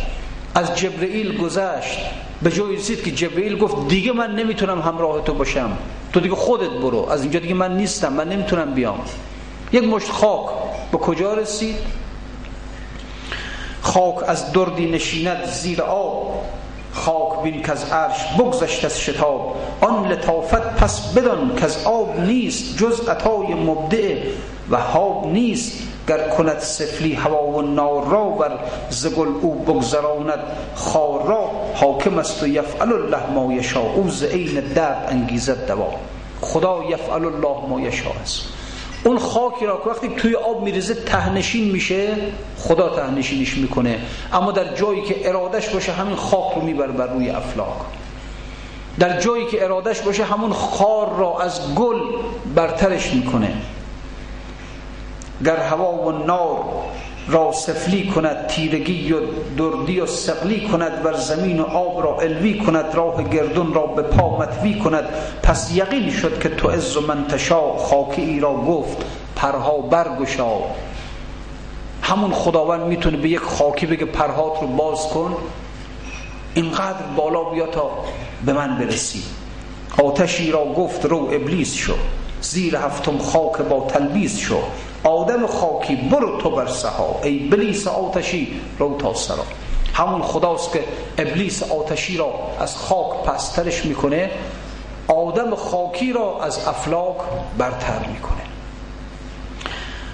از 0.55 0.75
جبرئیل 0.75 1.37
گذشت. 1.37 1.99
به 2.41 2.51
جای 2.51 2.75
رسید 2.75 3.03
که 3.03 3.11
جبرئیل 3.11 3.57
گفت 3.57 3.87
دیگه 3.87 4.11
من 4.11 4.35
نمی‌تونم 4.35 4.81
همراه 4.81 5.23
تو 5.23 5.33
باشم. 5.33 5.77
تو 6.13 6.19
دیگه 6.19 6.35
خودت 6.35 6.69
برو. 6.69 7.09
از 7.09 7.21
اینجا 7.21 7.39
دیگه 7.39 7.53
من 7.53 7.77
نیستم. 7.77 8.13
من 8.13 8.29
نمی‌تونم 8.29 8.73
بیام. 8.73 8.99
یک 9.71 9.83
مشت 9.83 10.09
خاک. 10.09 10.49
به 10.91 10.97
کجا 10.97 11.33
رسید؟ 11.33 11.75
خاک 13.81 14.29
از 14.29 14.51
دردی 14.51 14.91
نشیند 14.91 15.45
زیر 15.45 15.81
آب. 15.81 16.45
خاک 16.93 17.43
بین 17.43 17.61
که 17.61 17.71
از 17.71 17.91
عرش 17.91 18.33
بگذشت 18.39 18.85
از 18.85 18.99
شتاب. 18.99 19.55
آن 19.81 20.07
لطافت 20.07 20.75
پس 20.75 21.13
بدان 21.13 21.55
که 21.55 21.65
از 21.65 21.83
آب 21.85 22.19
نیست 22.19 22.77
جز 22.77 23.07
عطای 23.07 23.53
مبدع. 23.53 24.15
و 24.69 24.77
حاب 24.77 25.27
نیست 25.27 25.92
گر 26.07 26.27
کند 26.27 26.59
سفلی 26.59 27.13
هوا 27.13 27.43
و 27.43 27.61
نار 27.61 28.07
را 28.07 28.23
بر 28.23 28.59
زگل 28.89 29.27
او 29.41 29.55
بگذراند 29.55 30.39
خار 30.75 31.27
را 31.27 31.51
حاکم 31.75 32.17
است 32.17 32.43
و 32.43 32.47
یفعل 32.47 32.93
الله 32.93 33.29
ما 33.33 33.53
یشا 33.53 33.81
او 33.81 34.09
ز 34.09 34.23
عین 34.23 34.59
درد 34.59 35.07
انگیزد 35.09 35.67
دوا. 35.67 35.91
خدا 36.41 36.83
یفعل 36.89 37.25
الله 37.25 37.67
ما 37.69 37.81
یشا 37.81 38.09
است. 38.21 38.43
اون 39.03 39.17
خاکی 39.17 39.65
را 39.65 39.81
که 39.83 39.89
وقتی 39.89 40.09
توی 40.09 40.35
آب 40.35 40.63
میریزه 40.63 40.93
تهنشین 40.93 41.71
میشه 41.71 42.15
خدا 42.57 42.89
تهنشینش 42.89 43.57
می‌کنه. 43.57 43.99
اما 44.33 44.51
در 44.51 44.75
جایی 44.75 45.01
که 45.01 45.29
ارادش 45.29 45.69
باشه 45.69 45.91
همین 45.91 46.15
خاک 46.15 46.55
رو 46.55 46.61
می‌بره 46.61 46.91
بر 46.91 47.07
روی 47.07 47.29
افلاک. 47.29 47.67
در 48.99 49.19
جایی 49.19 49.45
که 49.45 49.63
ارادش 49.63 50.01
باشه 50.01 50.23
همون 50.23 50.53
خار 50.53 51.15
را 51.17 51.39
از 51.39 51.75
گل 51.75 51.99
برترش 52.55 53.13
می‌کنه. 53.13 53.53
گر 55.45 55.57
هوا 55.57 55.91
و 55.91 56.11
نار 56.11 56.63
را 57.27 57.51
سفلی 57.51 58.07
کند 58.07 58.47
تیرگی 58.47 59.13
و 59.13 59.19
دردی 59.57 59.99
و 59.99 60.05
سقلی 60.05 60.67
کند 60.67 61.03
بر 61.03 61.13
زمین 61.13 61.59
و 61.59 61.63
آب 61.63 62.03
را 62.03 62.19
الوی 62.19 62.57
کند 62.57 62.95
راه 62.95 63.23
گردون 63.23 63.73
را 63.73 63.85
به 63.85 64.01
پا 64.01 64.37
متوی 64.37 64.79
کند 64.79 65.03
پس 65.43 65.71
یقین 65.75 66.11
شد 66.11 66.39
که 66.39 66.49
تو 66.49 66.69
عز 66.69 66.97
و 66.97 67.01
منتشا 67.01 67.77
خاکی 67.77 68.21
ای 68.21 68.39
را 68.39 68.53
گفت 68.53 68.97
پرها 69.35 69.77
برگشا. 69.77 70.51
همون 72.01 72.31
خداوند 72.31 72.81
می‌تونه 72.81 73.17
به 73.17 73.29
یک 73.29 73.39
خاکی 73.39 73.85
بگه 73.85 74.05
پرهات 74.05 74.61
رو 74.61 74.67
باز 74.67 75.07
کن 75.07 75.35
اینقدر 76.53 77.03
بالا 77.15 77.43
بیا 77.43 77.67
تا 77.67 77.91
به 78.45 78.53
من 78.53 78.77
برسی. 78.77 79.23
آتشی 80.03 80.51
را 80.51 80.65
گفت 80.65 81.05
رو 81.05 81.17
ابلیس 81.17 81.73
شو. 81.73 81.93
زیر 82.41 82.75
هفتم 82.75 83.17
خاک 83.17 83.57
با 83.57 83.87
تلبیس 83.89 84.37
شو. 84.37 84.57
آدم 85.03 85.47
خاکی 85.47 85.95
برو 85.95 86.41
تو 86.41 86.49
بر 86.49 86.67
سها 86.67 87.15
ای 87.23 87.39
بلیس 87.39 87.87
آتشی 87.87 88.61
رو 88.79 88.97
تا 88.97 89.13
سرا 89.13 89.45
همون 89.93 90.21
خداست 90.21 90.73
که 90.73 90.83
ابلیس 91.17 91.63
آتشی 91.63 92.17
را 92.17 92.33
از 92.59 92.77
خاک 92.77 93.23
پسترش 93.25 93.85
می‌کنه 93.85 94.31
آدم 95.07 95.55
خاکی 95.55 96.13
را 96.13 96.43
از 96.43 96.67
افلاک 96.67 97.17
برتر 97.57 97.99
می‌کنه. 98.13 98.33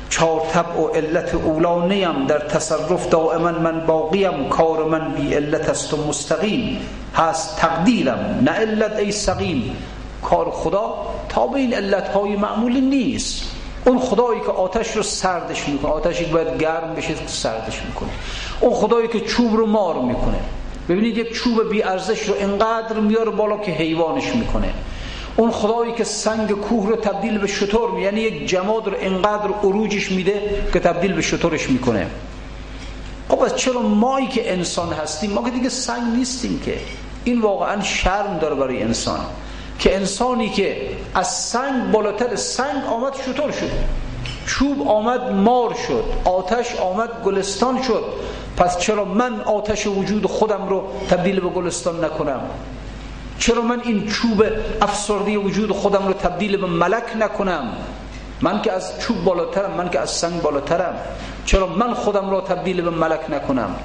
چار 0.10 0.42
طبع 0.54 0.80
و 0.80 0.88
علت 0.88 1.36
اولا 1.36 1.86
نیم 1.86 2.26
در 2.28 2.40
تصرف 2.40 3.10
دائما 3.10 3.52
من 3.52 3.86
باقیم 3.86 4.50
کار 4.50 4.84
من 4.84 5.14
بی 5.14 5.34
علت 5.34 5.70
است 5.70 5.94
و 5.94 6.08
مستقیم. 6.08 6.80
هست 7.16 7.58
تقدیرم 7.58 8.40
نه 8.42 8.52
علت 8.52 9.00
ای 9.00 9.12
سقیم. 9.12 9.76
کار 10.22 10.52
خدا 10.52 10.94
تا 11.30 11.48
به 11.48 11.60
این 11.60 11.74
علت 11.74 12.08
های 12.08 12.36
معمولی 12.36 12.82
نیست. 12.82 13.59
اون 13.90 14.00
خدایی 14.00 14.40
که 14.40 14.52
آتش 14.52 14.96
رو 14.96 15.04
سردش 15.04 15.70
می‌کنه 15.70 15.92
آتشی 15.92 16.26
باید 16.26 16.58
گرم 16.58 16.94
بشه 16.98 17.16
سردش 17.28 17.82
می‌کنه. 17.88 18.10
اون 18.62 18.74
خدایی 18.74 19.08
که 19.08 19.20
چوب 19.20 19.56
رو 19.56 19.66
مار 19.66 20.02
می‌کنه. 20.02 20.40
ببینید 20.90 21.18
یک 21.18 21.34
چوب 21.34 21.70
بی 21.70 21.84
ارزش 21.84 22.22
رو 22.22 22.36
انقدر 22.40 23.00
میاره 23.00 23.32
بالا 23.32 23.58
که 23.58 23.72
حیوانش 23.72 24.36
می‌کنه. 24.36 24.74
اون 25.38 25.52
خدایی 25.52 25.94
که 25.94 26.04
سنگ 26.04 26.52
کوه 26.52 26.90
رو 26.90 26.96
تبدیل 26.96 27.38
به 27.38 27.48
شطور 27.48 27.92
می 27.92 28.02
یعنی 28.02 28.22
یک 28.22 28.48
جماد 28.48 28.88
رو 28.88 28.94
انقدر 29.00 29.50
عروجش 29.64 30.12
میده 30.12 30.64
که 30.74 30.80
تبدیل 30.80 31.14
به 31.14 31.22
شطورش 31.22 31.70
می‌کنه. 31.70 32.08
خب 33.30 33.42
از 33.42 33.56
چرا 33.56 33.82
مایی 33.82 34.28
که 34.28 34.54
انسان 34.54 34.94
هستیم؟ 34.94 35.32
ما 35.32 35.44
که 35.44 35.52
دیگه 35.52 35.70
سنگ 35.70 36.18
نیستیم 36.18 36.60
که. 36.66 36.78
این 37.24 37.42
واقعا 37.42 37.82
شرم 37.82 38.38
داره 38.42 38.56
برای 38.56 38.84
انسان. 38.84 39.20
که 39.80 39.96
انسانی 39.96 40.50
که 40.50 40.90
از 41.16 41.28
سنگ 41.28 41.92
بالاتر 41.92 42.36
سنگ 42.36 42.86
آمد 42.86 43.14
شطور 43.26 43.52
شد. 43.52 43.72
چوب 44.48 44.88
آمد 44.88 45.32
مار 45.32 45.74
شد 45.88 46.04
آتش 46.26 46.76
آمد 46.76 47.24
گلستان 47.24 47.82
شد. 47.82 48.04
پس 48.58 48.80
چرا 48.80 49.06
من 49.06 49.42
آتش 49.42 49.88
وجود 49.88 50.26
خودم 50.26 50.70
رو 50.70 50.84
تبدیل 51.10 51.40
به 51.40 51.50
گلستان 51.50 52.06
نکنم؟ 52.06 52.42
چرا 53.40 53.62
من 53.62 53.82
این 53.84 54.08
چوب 54.08 54.44
افسردی 54.82 55.38
وجود 55.38 55.72
خودم 55.72 56.08
رو 56.08 56.14
تبدیل 56.14 56.58
به 56.58 56.68
ملک 56.68 57.04
نکنم؟ 57.20 57.74
من 58.42 58.62
که 58.62 58.72
از 58.72 59.00
چوب 59.00 59.24
بالاترم 59.24 59.72
من 59.72 59.90
که 59.90 60.00
از 60.00 60.10
سنگ 60.10 60.42
بالاترم. 60.42 60.96
چرا 61.46 61.68
من 61.68 61.94
خودم 61.94 62.30
رو 62.30 62.42
تبدیل 62.42 62.82
به 62.82 62.90
ملک 62.90 63.20
نکنم؟ 63.30 63.76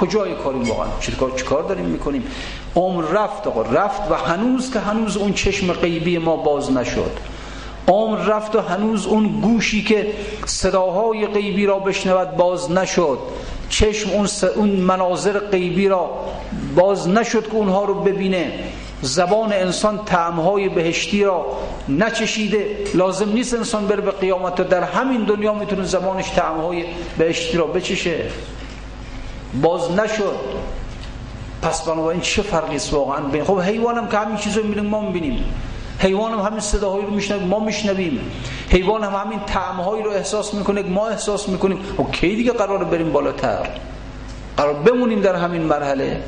کجای 0.00 0.34
کاریم 0.34 0.62
واقعا؟ 0.62 0.86
چیکار 1.00 1.30
چیکار 1.30 1.62
داریم 1.62 1.84
می‌کنیم؟ 1.84 2.24
عمر 2.76 3.04
رفت 3.04 3.46
آقا 3.46 3.62
رفت 3.62 4.10
و 4.10 4.14
هنوز 4.14 4.72
که 4.72 4.78
هنوز 4.78 5.16
اون 5.16 5.32
چشم 5.32 5.72
غیبی 5.72 6.18
ما 6.18 6.36
باز 6.36 6.72
نشد. 6.72 7.10
عمر 7.88 8.18
رفت 8.18 8.56
و 8.56 8.60
هنوز 8.60 9.06
اون 9.06 9.40
گوشی 9.40 9.84
که 9.84 10.12
صداهای 10.46 11.26
غیبی 11.26 11.66
را 11.66 11.78
بشنود 11.78 12.36
باز 12.36 12.72
نشد. 12.72 13.18
چشم 13.68 14.10
اون, 14.10 14.28
اون 14.56 14.70
مناظر 14.70 15.38
غیبی 15.38 15.88
را 15.88 16.10
باز 16.76 17.08
نشد 17.08 17.46
که 17.46 17.54
اونها 17.54 17.84
رو 17.84 17.94
ببینه. 17.94 18.52
زبان 19.02 19.52
انسان 19.52 20.00
تعمهای 20.06 20.68
بهشتی 20.68 21.24
را 21.24 21.46
نچشیده. 21.88 22.76
لازم 22.94 23.28
نیست 23.32 23.54
انسان 23.54 23.86
بره 23.86 24.00
به 24.00 24.10
قیامت. 24.10 24.60
و 24.60 24.64
در 24.64 24.82
همین 24.82 25.24
دنیا 25.24 25.54
می‌تونه 25.54 25.84
زبانش 25.84 26.28
تعمهای 26.30 26.84
بهشتی 27.18 27.58
را 27.58 27.66
بچشه. 27.66 28.30
باز 29.62 29.92
نشد. 29.92 30.38
پس 31.62 31.82
بنابراین 31.82 32.20
چه 32.20 32.42
فرقی 32.42 32.76
است 32.76 32.92
واقعا؟ 32.94 33.20
بین 33.20 33.44
خب 33.44 33.60
حیوانم 33.60 34.08
که 34.08 34.18
همین 34.18 34.36
چیزو 34.36 34.62
می‌بینیم 34.62 34.90
ما 34.90 35.00
می‌بینیم. 35.00 35.44
حیوان 35.98 36.32
هم 36.32 36.38
همین 36.38 36.60
صداهایی 36.60 37.06
رو 37.06 37.10
میشنویم 37.10 37.48
ما 37.48 37.60
میشنویم. 37.60 38.20
حیوان 38.70 39.04
هم 39.04 39.14
همین 39.14 39.40
طعمهایی 39.46 40.02
رو 40.02 40.10
احساس 40.10 40.54
می‌کنه 40.54 40.82
ما 40.82 41.08
احساس 41.08 41.48
می‌کنیم. 41.48 41.78
و 41.98 42.02
خب 42.02 42.10
کی 42.12 42.36
دیگه 42.36 42.52
قرار 42.52 42.84
بریم 42.84 43.12
بالاتر؟ 43.12 43.68
قرار 44.56 44.74
بمونیم 44.74 45.20
در 45.20 45.34
همین 45.34 45.62
مرحله. 45.62 46.22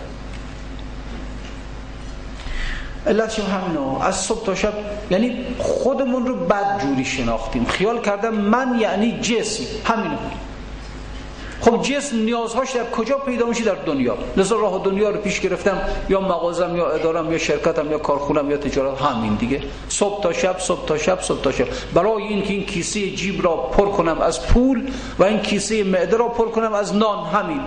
علتش 3.07 3.41
همینو 3.41 3.99
از 4.01 4.17
صبح 4.17 4.45
تا 4.47 4.55
شب 4.55 4.73
یعنی 5.11 5.45
خودمون 5.59 6.27
رو 6.27 6.35
بد 6.35 6.83
جوری 6.83 7.05
شناختیم. 7.05 7.65
خیال 7.65 8.01
کردم 8.01 8.35
من 8.35 8.79
یعنی 8.81 9.21
جسم. 9.21 9.65
همینو 9.85 10.17
خب 11.61 11.83
جسم 11.83 12.17
نیازهاش 12.17 12.73
در 12.73 12.91
کجا 12.91 13.19
پیدا 13.19 13.47
میشه؟ 13.47 13.65
در 13.65 13.75
دنیا. 13.75 14.17
لذا 14.37 14.57
راه 14.57 14.83
دنیا 14.85 15.11
رو 15.11 15.21
پیش 15.21 15.41
گرفتم 15.41 15.81
یا 16.09 16.21
مغازم 16.21 16.77
یا 16.77 16.91
ادارم 16.91 17.33
یا 17.33 17.39
شرکتم 17.39 17.91
یا 17.91 17.99
کارخونم 17.99 18.51
یا 18.51 18.57
تجارت 18.57 19.03
همین 19.03 19.35
دیگه. 19.35 19.63
صبح 19.89 20.23
تا 20.23 20.33
شب 20.33 20.59
صبح 20.59 20.87
تا 20.87 20.99
شب 20.99 21.21
صبح 21.21 21.41
تا 21.41 21.53
شب. 21.53 21.67
برای 21.95 22.23
اینکه 22.23 22.53
این 22.53 22.67
کیسه 22.67 23.11
جیب 23.11 23.45
را 23.45 23.57
پر 23.57 23.89
کنم 23.89 24.21
از 24.21 24.47
پول 24.47 24.91
و 25.19 25.25
این 25.25 25.41
کیسه 25.41 25.85
معده 25.85 26.17
را 26.17 26.29
پر 26.29 26.49
کنم 26.49 26.73
از 26.73 26.97
نان 26.97 27.27
همین. 27.27 27.61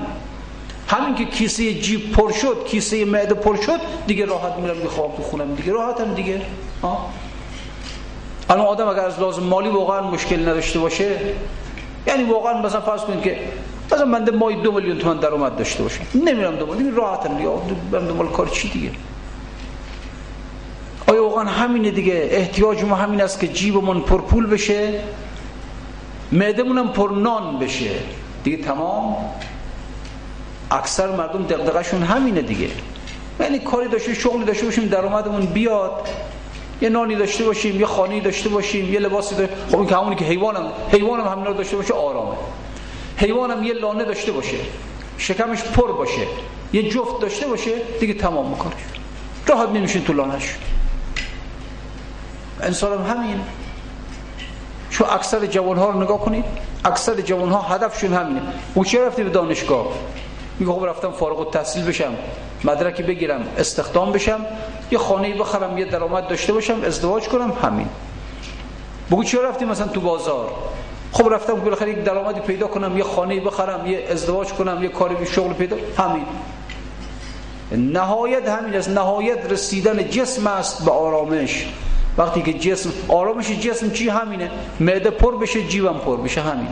همین 0.88 1.16
که 1.16 1.26
کیسه 1.26 1.74
جیب 1.74 2.12
پر 2.12 2.32
شد 2.32 2.66
کیسه 2.66 3.06
معده 3.06 3.34
پر 3.34 3.56
شد 3.56 3.80
دیگه 4.08 4.26
راحت 4.26 4.54
میرم 4.54 4.80
بخوام 4.80 5.12
تو 5.16 5.24
خونم 5.24 5.56
دیگه. 5.56 5.72
راحتم 5.72 6.14
دیگه. 6.14 6.42
ها 6.82 7.10
الان 8.50 8.66
آدم 8.66 8.88
اگر 8.88 9.06
از 9.06 9.20
لازم 9.20 9.44
مالی 9.44 9.70
واقعا 9.70 10.02
مشکل 10.02 10.50
نداشته 10.50 10.80
باشه 10.80 11.20
یعنی 12.08 12.24
واقعا 12.24 12.62
مثلا 12.62 12.82
فرض 12.82 13.02
کنید 13.02 13.22
که 13.22 13.38
مثلا 13.92 14.06
من 14.06 14.30
مای 14.36 14.56
دو 14.56 14.72
میلیون 14.72 14.98
تومان 14.98 15.20
درآمد 15.20 15.58
داشته 15.58 15.84
باشم. 15.84 16.04
نمیرم 16.16 16.56
دو 16.56 16.66
میلیون 16.66 16.96
راحتم 16.96 17.38
دیگه. 17.38 17.50
برم 17.92 18.08
دنبال 18.08 18.28
کار 18.28 18.48
چی 18.48 18.70
دیگه؟ 18.70 18.92
آیا 21.08 21.24
واقعا 21.24 21.44
همینه 21.46 21.92
دیگه؟ 21.92 22.28
احتیاج 22.32 22.84
ما 22.84 22.96
همین 22.96 23.22
است 23.22 23.40
که 23.40 23.48
جیبمون 23.48 24.02
پر 24.02 24.22
پول 24.22 24.48
بشه 24.48 25.00
معدمونم 26.32 26.90
پر 26.90 27.10
نان 27.10 27.60
بشه. 27.60 27.92
دیگه 28.44 28.58
تمام. 28.58 29.16
اکثر 30.72 31.16
مردم 31.16 31.44
دغدغه‌شون 31.44 32.04
همینه 32.04 32.42
دیگه. 32.42 32.70
یعنی 33.40 33.60
کاری 33.60 33.90
داشته 33.90 34.14
شغلی 34.14 34.46
داشته 34.46 34.66
باشیم 34.66 34.86
درآمدمون 34.86 35.46
بیاد. 35.46 36.10
یه 36.82 36.90
نانی 36.90 37.16
داشته 37.16 37.44
باشیم 37.44 37.80
یه 37.80 37.86
خانه 37.86 38.20
داشته 38.20 38.50
باشیم 38.50 38.94
یه 38.94 39.00
لباسی 39.00 39.36
داشته 39.36 39.56
خب 39.72 39.78
این 39.78 39.88
که 39.88 39.96
همونی 39.96 40.16
که 40.16 40.26
حیوانم 40.26 40.72
حیوانم 40.92 41.28
همین 41.28 41.46
رو 41.46 41.54
داشته 41.54 41.78
باشه 41.78 41.94
آرامه. 41.94 42.36
حیوانم 43.20 43.64
یه 43.64 43.74
لانه 43.74 44.04
داشته 44.04 44.32
باشه 44.32 44.58
شکمش 45.18 45.62
پر 45.64 45.92
باشه 45.92 46.22
یه 46.74 46.90
جفت 46.90 47.22
داشته 47.22 47.48
باشه 47.48 47.72
دیگه 48.00 48.14
تمام 48.14 48.50
می‌کنه 48.50 48.74
راحت 49.48 49.70
نمیشین 49.70 50.04
تو 50.04 50.14
لانش 50.14 50.56
انسان 52.62 53.06
هم 53.06 53.18
همین. 53.18 53.42
چون 54.90 55.08
اکثر 55.10 55.46
جوان 55.46 55.78
ها 55.78 55.90
رو 55.90 56.04
نگاه 56.04 56.20
کنید 56.20 56.46
اکثر 56.86 57.22
جوان 57.22 57.50
ها 57.50 57.62
هدفشون 57.62 58.14
همینه. 58.14 58.42
او 58.74 58.86
چه 58.86 59.06
رفتی 59.06 59.24
به 59.24 59.30
دانشگاه؟ 59.30 59.88
میگه 60.60 60.72
خب 60.72 60.86
رفتم 60.86 61.12
فارغ 61.12 61.40
التحصیل 61.40 61.86
بشم 61.86 62.14
مدرکی 62.64 63.04
بگیرم 63.04 63.48
استخدام 63.58 64.12
بشم 64.12 64.46
یه 64.92 64.98
خانه 64.98 65.34
بخرم 65.34 65.78
یه 65.78 65.86
درآمد 65.86 66.28
داشته 66.28 66.54
باشم 66.54 66.84
ازدواج 66.84 67.28
کنم 67.28 67.54
همین. 67.64 67.90
بگو 69.12 69.24
چرا 69.24 69.50
رفتی 69.50 69.66
مثلا 69.66 69.88
تو 69.88 70.02
بازار؟ 70.02 70.52
خب 71.12 71.34
رفتم 71.34 71.54
بالاخره 71.54 71.90
یک 71.90 72.04
درآمدی 72.04 72.40
پیدا 72.40 72.68
کنم 72.68 72.98
یه 72.98 73.04
خانه 73.04 73.40
بخرم 73.40 73.88
یه 73.88 74.08
ازدواج 74.12 74.48
کنم 74.48 74.84
یه 74.84 74.90
کاری 74.90 75.26
شغل 75.26 75.54
پیدا 75.54 75.78
همین. 75.98 76.26
نهایت 77.72 78.50
همین 78.50 78.76
است. 78.76 78.90
نهایت 78.90 79.52
رسیدن 79.52 80.10
جسم 80.10 80.48
است 80.48 80.86
به 80.86 80.92
آرامش. 80.92 81.66
وقتی 82.18 82.42
که 82.42 82.54
جسم 82.54 82.92
آرامش 83.08 83.52
جسم 83.52 83.92
چی؟ 83.92 84.10
همینه. 84.10 84.52
معده 84.80 85.10
پر 85.10 85.38
بشه 85.38 85.64
جیبم 85.64 85.98
پر 85.98 86.18
بشه. 86.18 86.42
همین. 86.42 86.68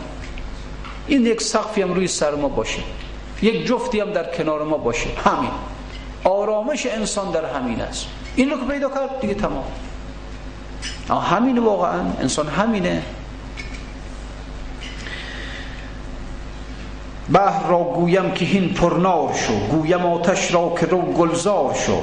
این 1.07 1.25
یک 1.25 1.41
سقفی 1.41 1.81
هم 1.81 1.93
روی 1.93 2.07
سر 2.07 2.35
ما 2.35 2.47
باشه. 2.47 2.79
یک 3.41 3.65
جفتی 3.65 3.99
هم 3.99 4.11
در 4.11 4.35
کنار 4.35 4.63
ما 4.63 4.77
باشه. 4.77 5.09
همین. 5.25 5.51
آرامش 6.23 6.85
انسان 6.85 7.31
در 7.31 7.45
همین 7.45 7.81
است. 7.81 8.05
این 8.35 8.49
رو 8.49 8.57
که 8.57 8.65
پیدا 8.65 8.89
کرد 8.89 9.19
دیگه 9.19 9.33
تمام. 9.33 9.63
همین 11.09 11.57
واقعا. 11.59 12.01
انسان 12.21 12.47
همینه. 12.47 13.03
بحر 17.33 17.69
را 17.69 17.77
گویم 17.77 18.31
که 18.31 18.45
هین 18.45 18.73
پرنار 18.73 19.33
شو 19.33 19.53
گویم 19.53 20.05
آتش 20.05 20.53
را 20.53 20.73
که 20.79 20.85
رو 20.85 21.01
گلزار 21.01 21.73
شو. 21.73 21.97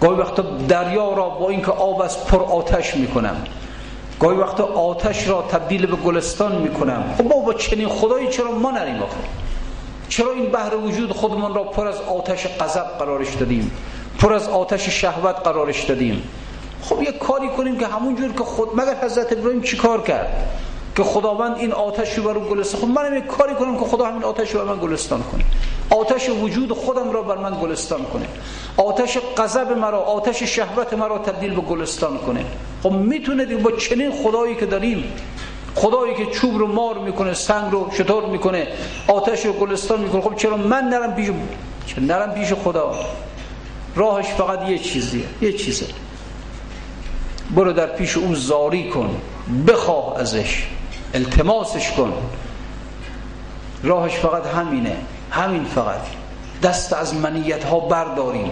گاهی 0.00 0.20
وقتا 0.20 0.42
دریا 0.42 1.12
را 1.12 1.28
با 1.28 1.48
اینکه 1.48 1.70
آب 1.70 2.02
از 2.02 2.26
پر 2.26 2.42
آتش 2.42 2.96
می‌کنم. 2.96 3.44
گاهی 4.20 4.38
وقتا 4.38 4.64
آتش 4.64 5.28
را 5.28 5.42
تبدیل 5.42 5.86
به 5.86 5.96
گلستان 5.96 6.56
می‌کنم. 6.56 7.14
خب 7.18 7.24
با 7.24 7.54
چنین 7.54 7.88
خدایی 7.88 8.28
چرا 8.28 8.52
ما 8.52 8.70
نریم 8.70 9.02
آخه؟ 9.02 9.16
چرا 10.08 10.32
این 10.32 10.46
بحر 10.46 10.76
وجود 10.76 11.12
خودمان 11.12 11.54
را 11.54 11.64
پر 11.64 11.86
از 11.86 12.00
آتش 12.00 12.46
غضب 12.46 12.98
قرارش 12.98 13.34
دادیم؟ 13.34 13.70
پر 14.18 14.32
از 14.32 14.48
آتش 14.48 14.88
شهوت 14.88 15.36
قرارش 15.36 15.84
دادیم؟ 15.84 16.22
خب 16.82 17.02
یک 17.02 17.18
کاری 17.18 17.48
کنیم 17.48 17.78
که 17.78 17.86
همون 17.86 18.16
جور 18.16 18.32
که 18.32 18.44
خود 18.44 18.68
مگر 18.76 18.96
حضرت 19.02 19.32
ابراهیم 19.32 19.62
چی 19.62 19.76
کار 19.76 20.02
کرد؟ 20.02 20.28
که 20.98 21.04
خداوند 21.04 21.58
این 21.58 21.72
آتش 21.72 22.18
رو 22.18 22.24
برو 22.24 22.40
گلستان 22.40 22.80
خب 22.80 22.88
منم 22.88 23.16
یک 23.16 23.26
کاری 23.26 23.54
کنم 23.54 23.78
که 23.78 23.84
خدا 23.84 24.06
همین 24.06 24.24
آتش 24.24 24.50
رو 24.50 24.64
بر 24.64 24.74
من 24.74 24.80
گلستان 24.80 25.22
کنه. 25.22 25.44
آتش 25.90 26.28
وجود 26.28 26.72
خودم 26.72 27.10
را 27.10 27.22
بر 27.22 27.36
من 27.36 27.60
گلستان 27.62 28.04
کنه. 28.04 28.26
آتش 28.76 29.18
غضب 29.36 29.72
مرا 29.72 29.98
آتش 29.98 30.42
شهوت 30.42 30.94
مرا 30.94 31.18
تبدیل 31.18 31.54
به 31.54 31.60
گلستان 31.60 32.18
کنه. 32.18 32.44
خب 32.82 32.92
می‌تونه 32.92 33.46
با 33.46 33.72
چنین 33.72 34.10
خدایی 34.10 34.54
که 34.54 34.66
داریم 34.66 35.04
خدایی 35.74 36.14
که 36.14 36.26
چوب 36.26 36.58
رو 36.58 36.66
مار 36.66 36.98
می‌کنه 36.98 37.34
سنگ 37.34 37.72
رو 37.72 37.90
شطور 37.98 38.26
می‌کنه 38.26 38.68
آتش 39.08 39.46
رو 39.46 39.52
گلستان 39.52 40.00
می‌کنه 40.00 40.20
خب 40.20 40.34
چرا 40.34 40.56
من 40.56 40.84
نرم 40.84 41.14
پیش 41.14 41.30
چرا 41.86 42.04
نرم 42.04 42.34
پیش 42.34 42.52
خدا؟ 42.52 42.94
راهش 43.96 44.26
فقط 44.26 44.68
یه 44.68 44.78
چیزیه 44.78 45.24
یه 45.42 45.52
چیزه. 45.52 45.86
برو 47.50 47.72
در 47.72 47.86
پیش 47.86 48.16
او 48.16 48.34
زاری 48.34 48.90
کن 48.90 49.20
بخواه 49.66 50.20
ازش. 50.20 50.66
التماسش 51.14 51.92
کن. 51.92 52.12
راهش 53.82 54.12
فقط 54.12 54.46
همینه. 54.46 54.96
همین 55.30 55.64
فقط. 55.64 56.00
دست 56.62 56.92
از 56.92 57.14
منیت 57.14 57.64
ها 57.64 57.80
برداریم. 57.80 58.50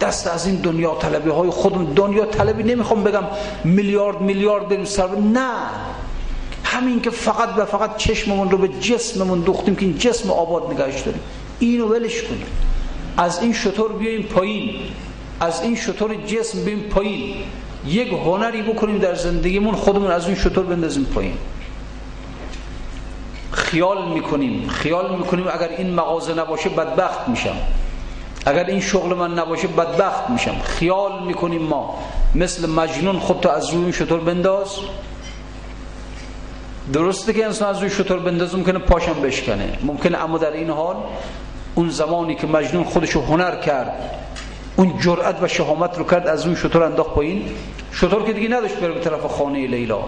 دست 0.00 0.26
از 0.26 0.46
این 0.46 0.56
دنیا 0.56 0.94
طلبی 0.94 1.30
های 1.30 1.50
خودم. 1.50 1.94
دنیا 1.94 2.24
طلبی 2.24 2.62
نمی‌خوام 2.62 3.04
بگم 3.04 3.24
میلیارد 3.64 4.20
میلیارد 4.20 4.68
بریم 4.68 4.84
سر. 4.84 5.08
نه. 5.32 5.50
همین 6.64 7.00
که 7.00 7.10
فقط 7.10 7.48
و 7.58 7.64
فقط 7.64 7.96
چشممون 7.96 8.50
رو 8.50 8.58
به 8.58 8.68
جسممون 8.68 9.40
دوختیم 9.40 9.76
که 9.76 9.86
این 9.86 9.98
جسم 9.98 10.30
آباد 10.30 10.72
نگهش 10.72 11.00
داریم. 11.00 11.20
اینو 11.58 11.88
ولش 11.88 12.22
کنیم. 12.22 12.46
از 13.16 13.42
این 13.42 13.52
شطور 13.52 13.92
بیایم 13.92 14.22
پایین. 14.22 14.70
از 15.40 15.62
این 15.62 15.76
شطور 15.76 16.14
جسم 16.14 16.64
بیایم 16.64 16.80
پایین. 16.80 17.34
یک 17.86 18.08
هنری 18.12 18.62
بکنیم 18.62 18.98
در 18.98 19.14
زندگیمون 19.14 19.74
خودمون 19.74 20.10
از 20.10 20.26
این 20.26 20.36
شطور 20.36 20.64
بندازیم 20.64 21.04
پایین. 21.04 21.34
خیال 23.56 24.08
می‌کنیم 24.08 24.68
خیال 24.68 25.16
می‌کنیم 25.16 25.46
اگر 25.48 25.68
این 25.68 25.94
مغازه 25.94 26.34
نباشه 26.34 26.68
بدبخت 26.68 27.28
میشم. 27.28 27.56
اگر 28.46 28.64
این 28.64 28.80
شغل 28.80 29.14
من 29.14 29.38
نباشه 29.38 29.68
بدبخت 29.68 30.30
میشم. 30.30 30.58
خیال 30.64 31.22
می‌کنیم 31.26 31.62
ما. 31.62 31.98
مثل 32.34 32.70
مجنون 32.70 33.18
خودتو 33.18 33.48
از 33.48 33.70
روی 33.70 33.92
شطور 33.92 34.20
بنداز. 34.20 34.68
درسته 36.92 37.32
که 37.32 37.44
انسان 37.44 37.68
از 37.68 37.80
روی 37.80 37.90
شطور 37.90 38.18
بنداز 38.18 38.54
ممکنه 38.54 38.78
پاشم 38.78 39.20
بشکنه. 39.22 39.78
ممکنه 39.82 40.18
اما 40.18 40.38
در 40.38 40.52
این 40.52 40.70
حال 40.70 40.96
اون 41.74 41.88
زمانی 41.88 42.34
که 42.34 42.46
مجنون 42.46 42.84
خودشو 42.84 43.20
هنر 43.20 43.56
کرد 43.56 44.10
اون 44.76 44.98
جرأت 45.00 45.42
و 45.42 45.48
شهامت 45.48 45.98
رو 45.98 46.04
کرد 46.04 46.26
از 46.26 46.46
اون 46.46 46.54
شطور 46.54 46.82
انداخت 46.82 47.10
پایین. 47.10 47.48
شطور 47.92 48.22
که 48.22 48.32
دیگه 48.32 48.48
نداشت 48.48 48.74
بره 48.74 48.92
به 48.92 49.00
طرف 49.00 49.26
خانه 49.26 49.66
لیلا. 49.66 50.00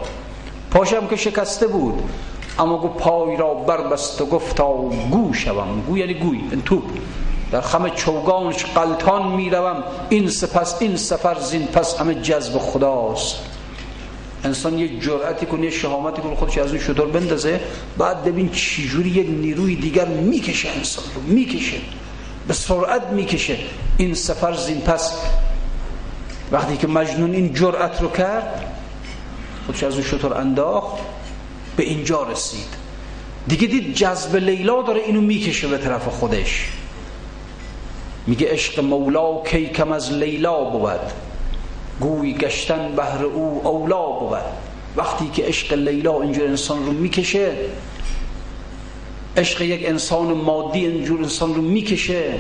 پاشم 0.71 1.07
که 1.07 1.17
شکسته 1.17 1.67
بود. 1.67 2.03
اما 2.59 2.79
گو 2.79 2.89
پای 2.89 3.37
را 3.37 3.55
بربست 3.55 4.21
و 4.21 4.27
گفتا 4.27 4.73
گو 5.11 5.33
شوم. 5.35 5.83
گو 5.87 5.99
یعنی 5.99 6.15
گوی 6.15 6.41
این 6.51 6.63
توپ. 6.63 6.83
در 7.53 7.61
خم 7.61 7.89
چوگانش 7.89 8.65
قلتان 8.65 9.29
می‌روم 9.29 9.85
این 10.09 10.31
سپس 10.31 10.83
این 10.83 10.97
سفر 10.97 11.39
زین 11.39 11.67
پس 11.67 12.01
همه 12.01 12.15
جذب 12.15 12.59
خداست. 12.59 13.37
انسان 14.45 14.79
یه 14.79 15.01
جرأتی 15.01 15.47
کنه 15.47 15.65
یه 15.65 15.71
شهامتی 15.71 16.23
کنه 16.23 16.35
خودش 16.35 16.59
از 16.59 16.71
اون 16.71 16.81
شطور 16.81 17.07
بندازه. 17.07 17.61
بعد 17.99 18.25
ببین 18.25 18.49
چجوری 18.49 19.11
یک 19.11 19.29
نیروی 19.31 19.77
دیگر 19.77 20.05
می‌کشه 20.05 20.69
انسان 20.69 21.05
رو. 21.15 21.23
می‌کشه. 21.23 21.77
به 22.49 22.55
سرعت 22.55 23.07
می‌کشه. 23.07 23.57
این 23.97 24.15
سفر 24.15 24.55
زین 24.55 24.81
پس 24.81 25.19
وقتی 26.53 26.77
که 26.77 26.87
مجنون 26.87 27.35
این 27.35 27.55
جرأت 27.55 28.03
رو 28.03 28.09
کرد 28.09 28.75
خودش 29.67 29.83
از 29.83 29.95
اون 29.95 30.03
شطور 30.03 30.35
انداخت. 30.35 30.97
به 31.79 31.85
اینجا 31.85 32.23
رسید. 32.23 32.75
دیگه 33.49 33.67
دید 33.67 33.95
جذب 33.95 34.37
لیلا 34.37 34.83
داره 34.83 35.01
اینو 35.01 35.21
می‌کشه 35.21 35.69
به 35.69 35.79
طرف 35.79 36.09
خودش. 36.09 36.69
میگه 38.27 38.53
عشق 38.53 38.81
مولا 38.81 39.43
کی 39.43 39.67
کم 39.67 39.93
از 39.93 40.13
لیلا 40.13 40.65
بود. 40.65 41.13
گوی 42.01 42.33
گشتن 42.33 42.97
بهر 42.97 43.25
او 43.25 43.61
اولا 43.65 44.07
بود. 44.07 44.45
وقتی 44.97 45.31
که 45.33 45.43
عشق 45.43 45.73
لیلا 45.73 46.23
اینجور 46.23 46.47
انسان 46.47 46.87
رو 46.87 46.93
می‌کشه 46.93 47.53
عشق 49.37 49.63
یک 49.63 49.89
انسان 49.89 50.33
مادی 50.33 50.87
اینجور 50.87 51.23
انسان 51.23 51.55
رو 51.55 51.63
می‌کشه. 51.63 52.35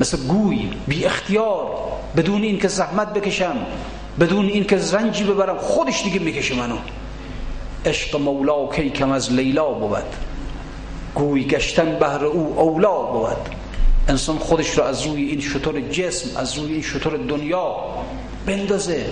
مثل 0.00 0.26
گوی 0.26 0.70
بی 0.86 1.04
اختیار 1.04 1.66
بدون 2.16 2.42
این 2.42 2.58
که 2.58 2.68
زحمت 2.68 3.12
بکشم 3.14 3.56
بدون 4.20 4.46
این 4.46 4.64
که 4.64 4.76
زنجی 4.78 5.24
ببرم 5.24 5.58
خودش 5.58 6.02
دیگه 6.04 6.18
می‌کشه 6.18 6.54
منو. 6.54 6.76
عشق 7.86 8.16
مولا 8.16 8.66
کی 8.66 8.90
کم 8.90 9.10
از 9.10 9.32
لیلا 9.32 9.72
بود. 9.72 10.16
گوی 11.14 11.44
گشتن 11.44 11.98
بهر 11.98 12.24
او 12.24 12.54
اولا 12.58 13.02
بود. 13.02 13.36
انسان 14.08 14.38
خودش 14.38 14.78
رو 14.78 14.84
از 14.84 15.06
روی 15.06 15.22
این 15.24 15.40
شطور 15.40 15.80
جسم 15.80 16.36
از 16.36 16.58
روی 16.58 16.72
این 16.72 16.82
شطور 16.82 17.16
دنیا 17.16 17.74
بندازه. 18.46 19.06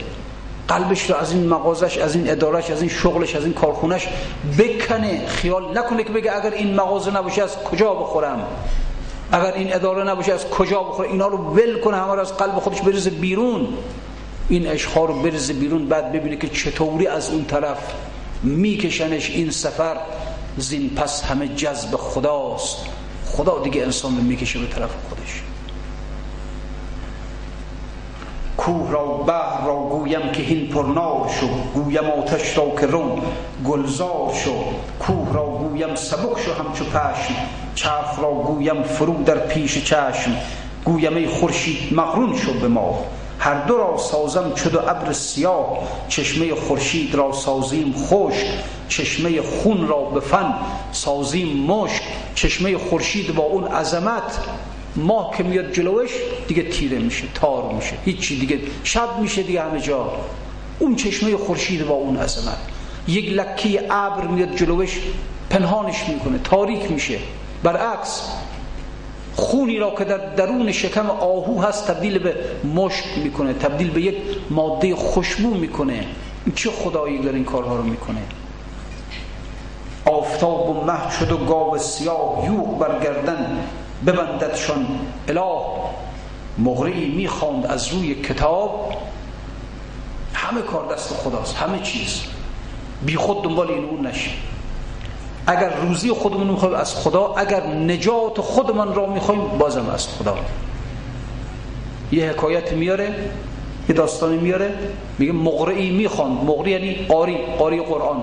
قلبش 0.69 1.11
رو 1.11 1.17
از 1.17 1.33
این 1.33 1.49
مغازش 1.49 1.99
از 1.99 2.15
این 2.15 2.31
ادارش 2.31 2.71
از 2.71 2.81
این 2.81 2.91
شغلش 2.91 3.37
از 3.37 3.45
این 3.45 3.53
کارخونش 3.53 4.09
بکنه. 4.59 5.27
خیال 5.27 5.79
نکنه 5.79 6.05
که 6.05 6.13
بگه 6.13 6.37
اگر 6.37 6.51
این 6.55 6.75
مغازه 6.75 7.17
نباشه 7.17 7.43
از 7.43 7.57
کجا 7.57 7.95
بخورم؟ 7.95 8.47
اگر 9.33 9.53
این 9.53 9.75
اداره 9.75 10.05
نباشه 10.05 10.33
از 10.33 10.51
کجا 10.51 10.83
بخوره 10.83 11.09
اینا 11.09 11.27
رو 11.27 11.39
ول 11.39 11.81
کنه 11.81 11.97
همه 11.97 12.21
از 12.21 12.37
قلب 12.37 12.55
خودش 12.55 12.81
بریزه 12.81 13.11
بیرون. 13.11 13.69
این 14.49 14.67
عشقها 14.67 15.05
رو 15.05 15.15
بریزه 15.15 15.53
بیرون 15.53 15.89
بعد 15.89 16.13
ببینه 16.13 16.37
که 16.37 16.49
چطوری 16.49 17.07
از 17.07 17.31
اون 17.31 17.45
طرف 17.45 17.79
میکشنش 18.45 19.31
این 19.31 19.51
سفر. 19.51 19.97
زین 20.57 20.91
پس 20.91 21.25
همه 21.25 21.49
جذب 21.49 21.97
خداست. 21.97 22.77
خدا 23.27 23.63
دیگه 23.63 23.83
انسان 23.83 24.13
می‌کشه 24.13 24.59
به 24.59 24.67
طرف 24.67 24.91
خودش. 25.09 25.43
کوه 28.57 28.91
را 28.91 29.05
بحر 29.05 29.67
را 29.67 29.77
گویم 29.77 30.33
که 30.33 30.43
هین 30.43 30.69
پرنار 30.69 31.31
شو. 31.41 31.49
گویم 31.75 32.05
آتش 32.05 32.59
را 32.59 32.73
که 32.81 32.87
رو 32.87 33.21
گلزار 33.65 34.35
شو. 34.45 34.55
کوه 35.01 35.35
را 35.35 35.47
گویم 35.47 35.95
سبک 35.95 36.41
شو 36.41 36.53
همچو 36.53 36.85
پشم. 36.85 37.35
چرخ 37.75 38.19
را 38.19 38.31
گویم 38.31 38.83
فرو 38.83 39.23
در 39.25 39.39
پیش 39.39 39.85
چشم. 39.85 40.37
گویم 40.85 41.17
ای 41.17 41.27
خورشید 41.27 41.95
مغرون 41.95 42.37
شو 42.37 42.61
به 42.61 42.69
ما. 42.69 43.05
هر 43.45 43.55
دو 43.55 43.77
را 43.77 43.97
سازم 43.99 44.53
چدو 44.55 44.79
ابر 44.79 45.13
سیاه 45.13 45.79
چشمه 46.09 46.55
خورشید 46.55 47.15
را 47.15 47.33
سازیم 47.33 47.95
خشک 47.97 48.47
چشمه 48.89 49.43
خون 49.43 49.89
را 49.89 49.97
به 49.97 50.21
فن 50.21 50.55
سازیم 50.93 51.57
مشک 51.57 52.03
چشمه 52.35 52.79
خورشید 52.79 53.35
با 53.35 53.43
اون 53.43 53.65
عظمت. 53.65 54.39
ماه 54.97 55.37
که 55.37 55.43
میاد 55.43 55.73
جلوش 55.73 56.11
دیگه 56.49 56.63
تیره 56.63 56.99
میشه 56.99 57.25
تار 57.35 57.73
میشه 57.73 57.93
هیچی 58.05 58.41
دیگه 58.41 58.61
شب 58.85 59.19
میشه 59.21 59.43
دیگه 59.43 59.63
همه 59.63 59.81
جا. 59.81 60.13
اون 60.79 60.97
چشمه 60.97 61.37
خورشید 61.37 61.87
با 61.87 61.95
اون 61.95 62.17
عظمت. 62.17 62.59
یک 63.09 63.31
لکی 63.31 63.81
ابر 63.91 64.27
میاد 64.27 64.57
جلوش 64.57 65.01
پنهانش 65.51 66.09
می‌کنه 66.09 66.39
تاریک 66.39 66.91
میشه. 66.91 67.19
برعکس 67.63 68.23
خونی 69.37 69.79
را 69.79 69.95
که 69.99 70.05
در 70.05 70.17
درون 70.17 70.73
شکم 70.73 71.11
آهو 71.11 71.63
هست 71.63 71.87
تبدیل 71.87 72.19
به 72.19 72.35
مشک 72.75 73.05
می‌کنه 73.25 73.53
تبدیل 73.53 73.91
به 73.91 74.01
یک 74.01 74.17
ماده 74.51 74.97
خوشبو 74.97 75.55
می‌کنه. 75.55 76.05
چه 76.55 76.71
خدایی 76.71 77.19
در 77.19 77.33
این 77.33 77.45
کارها 77.45 77.77
رو 77.77 77.83
می‌کنه؟ 77.83 78.23
آفتاب 80.05 80.69
و 80.71 80.85
مه 80.85 81.11
شد 81.19 81.33
و 81.33 81.37
گاو 81.37 81.79
سیاه 81.79 82.43
یوغ 82.47 82.79
برگردن 82.79 83.61
ببنددشان. 84.07 84.87
اله 85.29 85.41
مغرعی 86.59 87.11
می‌خواند 87.11 87.67
از 87.67 87.89
روی 87.89 88.15
کتاب. 88.15 88.93
همه 90.35 90.63
کار 90.63 90.95
دست 90.95 91.15
خداست 91.15 91.57
همه 91.57 91.79
چیز. 91.79 92.21
بی 93.07 93.17
خود 93.17 93.43
دنبال 93.43 93.71
این 93.71 93.85
اون 93.85 94.07
نشیم 94.07 94.35
اگر 95.47 95.71
روزی 95.77 96.13
خودمون 96.13 96.47
می‌خوایم 96.47 96.75
از 96.75 96.95
خدا 96.95 97.35
اگر 97.37 97.67
نجات 97.67 98.41
خودمان 98.41 98.95
را 98.95 99.07
می‌خوایم 99.07 99.41
بازم 99.59 99.89
از 99.95 100.09
خدا. 100.09 100.37
یه 102.13 102.31
حکایت 102.31 102.73
میاره 102.73 103.15
یه 103.89 103.95
داستانی 103.95 104.37
میاره 104.37 104.75
میگه 105.19 105.33
مغرعی 105.33 105.91
می‌خواند. 105.91 106.45
مغرعی 106.45 106.73
یعنی 106.73 106.95
قاری 107.09 107.37
قاری 107.59 107.81
قرآن. 107.81 108.23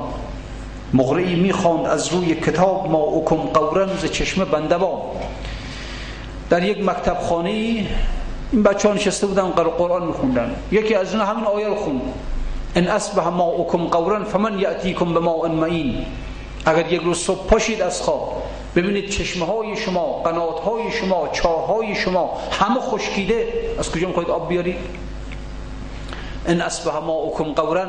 مغرعی 0.94 1.36
می‌خواند 1.36 1.86
از 1.86 2.08
روی 2.08 2.36
کتاب 2.36 2.92
ما 2.92 3.00
اکم 3.00 3.36
قورن 3.36 3.98
ز 3.98 4.06
چشم 4.06 4.46
بندوان 4.46 5.00
در 6.50 6.64
یک 6.64 6.86
مکتب 6.86 7.18
خانه 7.30 7.50
این 7.50 8.64
بچه 8.64 8.88
ها 8.88 8.94
نشسته 8.94 9.28
بودن 9.28 9.44
قرآن 9.50 10.08
میخوندن. 10.08 10.56
یکی 10.72 10.96
از 10.96 11.16
اون 11.16 11.26
همین 11.26 11.44
آیه 11.44 11.68
رو 11.68 11.76
خوند. 11.76 12.02
ان 12.76 12.88
اصبح 12.88 13.28
ماؤکم 13.28 13.78
قورا 13.78 14.24
فمن 14.24 14.60
یأتیکم 14.60 15.14
به 15.14 15.20
ماء 15.20 15.48
معین. 15.48 16.06
اگر 16.66 16.92
یک 16.92 17.02
روز 17.02 17.18
صبح 17.18 17.48
پاشید 17.48 17.82
از 17.82 18.02
خواب 18.02 18.44
ببینید 18.76 19.10
چشمه 19.10 19.46
های 19.46 19.78
شما 19.78 20.22
قنات 20.24 20.60
های 20.60 20.92
شما 20.92 21.28
چاه 21.34 21.68
های 21.68 21.96
شما 21.96 22.38
همه 22.52 22.80
خشکیده. 22.80 23.48
از 23.80 23.92
کجا 23.92 24.08
می‌خواید 24.08 24.30
آب 24.30 24.50
بیارید؟ 24.50 24.78
ان 26.48 26.62
اصبح 26.62 26.98
ماؤکم 26.98 27.44
قورا 27.44 27.86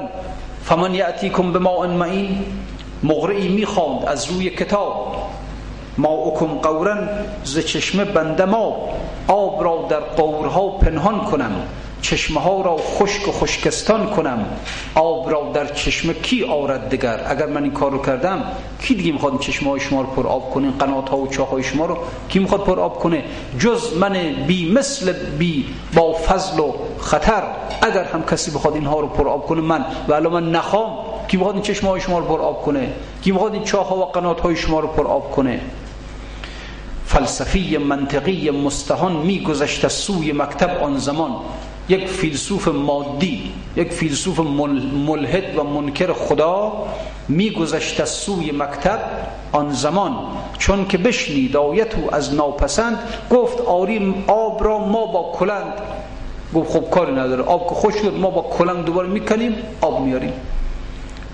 فمن 0.64 0.94
یأتیکم 0.94 1.52
به 1.52 1.58
ماء 1.58 1.86
معین 1.86 2.44
مغرعی 3.02 3.48
می‌خواند 3.48 4.04
از 4.04 4.30
روی 4.30 4.50
کتاب. 4.50 5.16
ماؤکم 5.98 6.46
قورا 6.46 6.96
ز 7.44 7.58
چشمه 7.58 8.04
بنده 8.04 8.44
ما 8.44 8.88
آب 9.28 9.64
را 9.64 9.86
در 9.88 10.00
قورها 10.00 10.68
پنهان 10.68 11.24
کنم. 11.24 11.52
چشمه 12.02 12.40
ها 12.40 12.60
را 12.60 12.76
خشک 12.76 13.28
و 13.28 13.32
خشکستان 13.32 14.06
کنم. 14.10 14.44
آب 14.94 15.30
را 15.30 15.50
در 15.54 15.74
چشمه 15.74 16.14
کی 16.14 16.44
آرد 16.44 16.88
دگر؟ 16.88 17.20
اگر 17.28 17.46
من 17.46 17.62
این 17.62 17.72
کار 17.72 17.90
رو 17.90 18.02
کردم 18.02 18.44
کی 18.80 18.94
دیگه 18.94 19.12
می‌خواد 19.12 19.40
چشمه 19.40 19.70
های 19.70 19.80
شما 19.80 20.00
رو 20.00 20.06
پر 20.06 20.26
آب 20.26 20.50
کنه؟ 20.50 20.70
قنات 20.70 21.08
ها 21.08 21.16
و 21.16 21.26
چاه 21.26 21.50
های 21.50 21.62
شما 21.62 21.86
رو 21.86 21.98
کی 22.28 22.38
می‌خواد 22.38 22.64
پر 22.64 22.80
آب 22.80 22.98
کنه؟ 22.98 23.24
جز 23.58 23.96
من 23.96 24.12
بی 24.46 24.72
مثل 24.72 25.12
بی 25.38 25.64
با 25.94 26.12
فضل 26.12 26.60
و 26.60 26.72
خطر. 26.98 27.42
اگر 27.82 28.04
هم 28.04 28.22
کسی 28.22 28.50
بخواد 28.50 28.74
اینها 28.74 29.00
رو 29.00 29.06
پر 29.06 29.28
آب 29.28 29.46
کنه 29.46 29.60
من. 29.60 29.84
و 30.08 30.20
من 30.20 30.50
نخوام. 30.50 30.98
کی 31.28 31.36
می‌خواد 31.36 31.54
این 31.54 31.62
چشمه 31.62 31.90
های 31.90 32.00
شما 32.00 32.18
رو 32.18 32.24
پر 32.24 32.42
آب 32.42 32.62
کنه؟ 32.62 32.92
کی 33.22 33.32
می‌خواد 33.32 33.54
این 33.54 33.64
چاه 33.64 33.88
ها 33.88 33.96
و 33.96 34.04
قنات 34.04 34.40
های 34.40 34.56
شما 34.56 34.80
رو 34.80 34.88
پر 34.88 35.06
آب 35.06 35.30
کنه؟ 35.30 35.60
فلسفی 37.06 37.76
منطقی 37.76 38.50
مستهان 38.50 39.12
میگذشت 39.12 39.88
سوی 39.88 40.32
مکتب 40.32 40.82
آن 40.82 40.98
زمان. 40.98 41.36
یک 41.88 42.08
فیلسوف 42.08 42.68
مادی 42.68 43.52
یک 43.76 43.92
فیلسوف 43.92 44.40
ملحد 45.06 45.58
و 45.58 45.64
منکر 45.64 46.12
خدا 46.12 46.72
میگذشت 47.28 48.00
از 48.00 48.10
سوی 48.10 48.52
مکتب 48.52 49.00
آن 49.52 49.72
زمان. 49.72 50.16
چون 50.58 50.86
که 50.86 50.98
بشنید 50.98 51.56
او 51.56 51.74
از 52.12 52.34
ناپسند 52.34 52.98
گفت 53.30 53.60
آریم 53.60 54.24
آب 54.26 54.64
را 54.64 54.78
ما 54.78 55.06
با 55.06 55.32
کلند 55.34 55.72
گفت 56.54 56.72
خب 56.72 56.90
کاری 56.90 57.12
نداره 57.12 57.42
آب 57.42 57.68
که 57.68 57.74
خوش 57.74 57.94
شد 57.94 58.14
ما 58.14 58.30
با 58.30 58.42
کلند 58.42 58.84
دوباره 58.84 59.08
می‌کنیم 59.08 59.54
آب 59.80 60.00
میاریم 60.00 60.32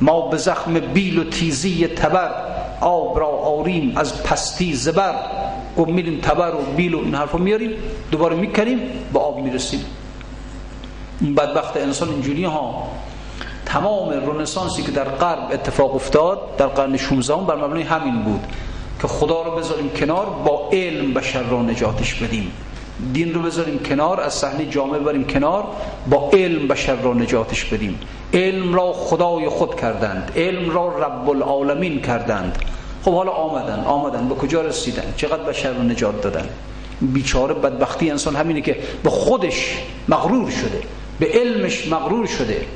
ما 0.01 0.29
به 0.29 0.37
زخم 0.37 0.81
بیل 0.81 1.19
و 1.19 1.25
تیزی 1.25 1.87
تبر 1.87 2.31
آب 2.81 3.19
را 3.19 3.27
آریم 3.27 3.93
از 3.97 4.23
پستی 4.23 4.73
زبر. 4.73 5.15
گفت 5.79 5.91
میریم 5.91 6.21
تبر 6.21 6.55
و 6.55 6.75
بیل 6.77 6.95
و 6.95 6.99
این 6.99 7.15
حرفا 7.15 7.39
میاریم 7.39 7.71
دوباره 8.11 8.37
می‌کنیم 8.37 8.81
با 9.13 9.21
آب 9.21 9.39
می‌رسیم. 9.39 9.85
بدبخت 11.37 11.77
انسان 11.77 12.09
اینجوری 12.09 12.45
ها. 12.45 12.89
تمام 13.67 14.11
رنسانسی 14.11 14.83
که 14.83 14.91
در 14.91 15.05
غرب 15.05 15.49
اتفاق 15.53 15.95
افتاد 15.95 16.57
در 16.57 16.67
قرن 16.67 16.97
16 16.97 17.35
بر 17.35 17.57
مبنای 17.57 17.83
همین 17.83 18.23
بود 18.23 18.41
که 19.03 19.09
خدا 19.09 19.43
رو 19.43 19.51
بذاریم 19.51 19.91
کنار 19.91 20.27
با 20.45 20.69
علم 20.73 21.15
بشر 21.15 21.43
را 21.43 21.63
نجاتش 21.63 22.15
بدیم. 22.15 22.53
دین 23.13 23.35
رو 23.35 23.43
بذاریم 23.43 23.79
کنار 23.79 24.21
از 24.21 24.35
صحنه 24.35 24.67
جامعه 24.67 24.99
بریم 25.01 25.25
کنار 25.25 25.65
با 26.11 26.31
علم 26.33 26.69
بشر 26.69 26.97
را 26.97 27.15
نجاتش 27.15 27.65
بدیم. 27.65 28.01
علم 28.35 28.75
را 28.75 28.93
خدای 28.93 29.49
خود 29.49 29.81
کردند 29.81 30.33
علم 30.37 30.71
را 30.71 30.99
رب 30.99 31.31
العالمین 31.31 32.03
کردند. 32.03 32.59
خب 33.05 33.15
حالا 33.15 33.31
آمدن 33.31 33.85
آمدن 33.85 34.29
به 34.29 34.35
کجا 34.35 34.61
رسیدن؟ 34.63 35.15
چقدر 35.17 35.43
بشر 35.43 35.73
رو 35.73 35.83
نجات 35.83 36.21
دادن؟ 36.23 36.49
بیچاره 37.01 37.55
بدبختی 37.55 38.11
انسان 38.11 38.37
همینه 38.37 38.61
که 38.61 38.77
به 39.03 39.11
خودش 39.11 39.79
مغرور 40.09 40.51
شده. 40.51 40.81
به 41.19 41.27
علمش 41.27 41.89
مغرور 41.89 42.27
شده. 42.27 42.67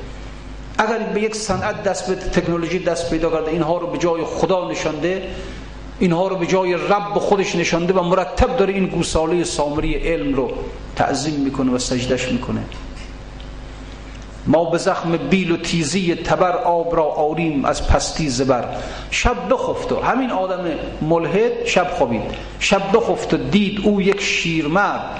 اگر 0.77 0.99
به 0.99 1.21
یک 1.21 1.35
صنعت 1.35 1.83
دست 1.83 2.07
به 2.07 2.15
تکنولوژی 2.15 2.79
دست 2.79 3.09
پیدا 3.09 3.29
کرده 3.29 3.51
اینها 3.51 3.77
رو 3.77 3.87
به 3.87 3.97
جای 3.97 4.23
خدا 4.23 4.71
نشانده 4.71 5.23
اینها 5.99 6.27
رو 6.27 6.35
به 6.35 6.45
جای 6.47 6.73
رب 6.73 7.13
خودش 7.13 7.55
نشانده 7.55 7.93
و 7.93 8.03
مرتب 8.03 8.57
داره 8.57 8.73
این 8.73 8.85
گوساله 8.85 9.43
سامری 9.43 9.93
علم 9.93 10.33
رو 10.33 10.51
تعظیم 10.95 11.33
می‌کنه 11.33 11.71
و 11.71 11.77
سجدش 11.77 12.31
می‌کنه. 12.31 12.61
ما 14.47 14.65
به 14.65 14.77
زخم 14.77 15.17
بیل 15.17 15.51
و 15.51 15.57
تیزی 15.57 16.15
تبر 16.15 16.57
آب 16.57 16.95
را 16.95 17.03
آریم 17.03 17.65
از 17.65 17.87
پستی 17.87 18.29
زبر. 18.29 18.65
شب 19.11 19.49
بخفت 19.49 19.91
و 19.91 19.99
همین 19.99 20.31
آدم 20.31 20.65
ملحد 21.01 21.65
شب 21.65 21.87
خوابید. 21.87 22.21
شب 22.59 22.81
بخفت 22.93 23.33
و 23.33 23.37
دید 23.37 23.79
او 23.83 24.01
یک 24.01 24.21
شیرمرد. 24.21 25.19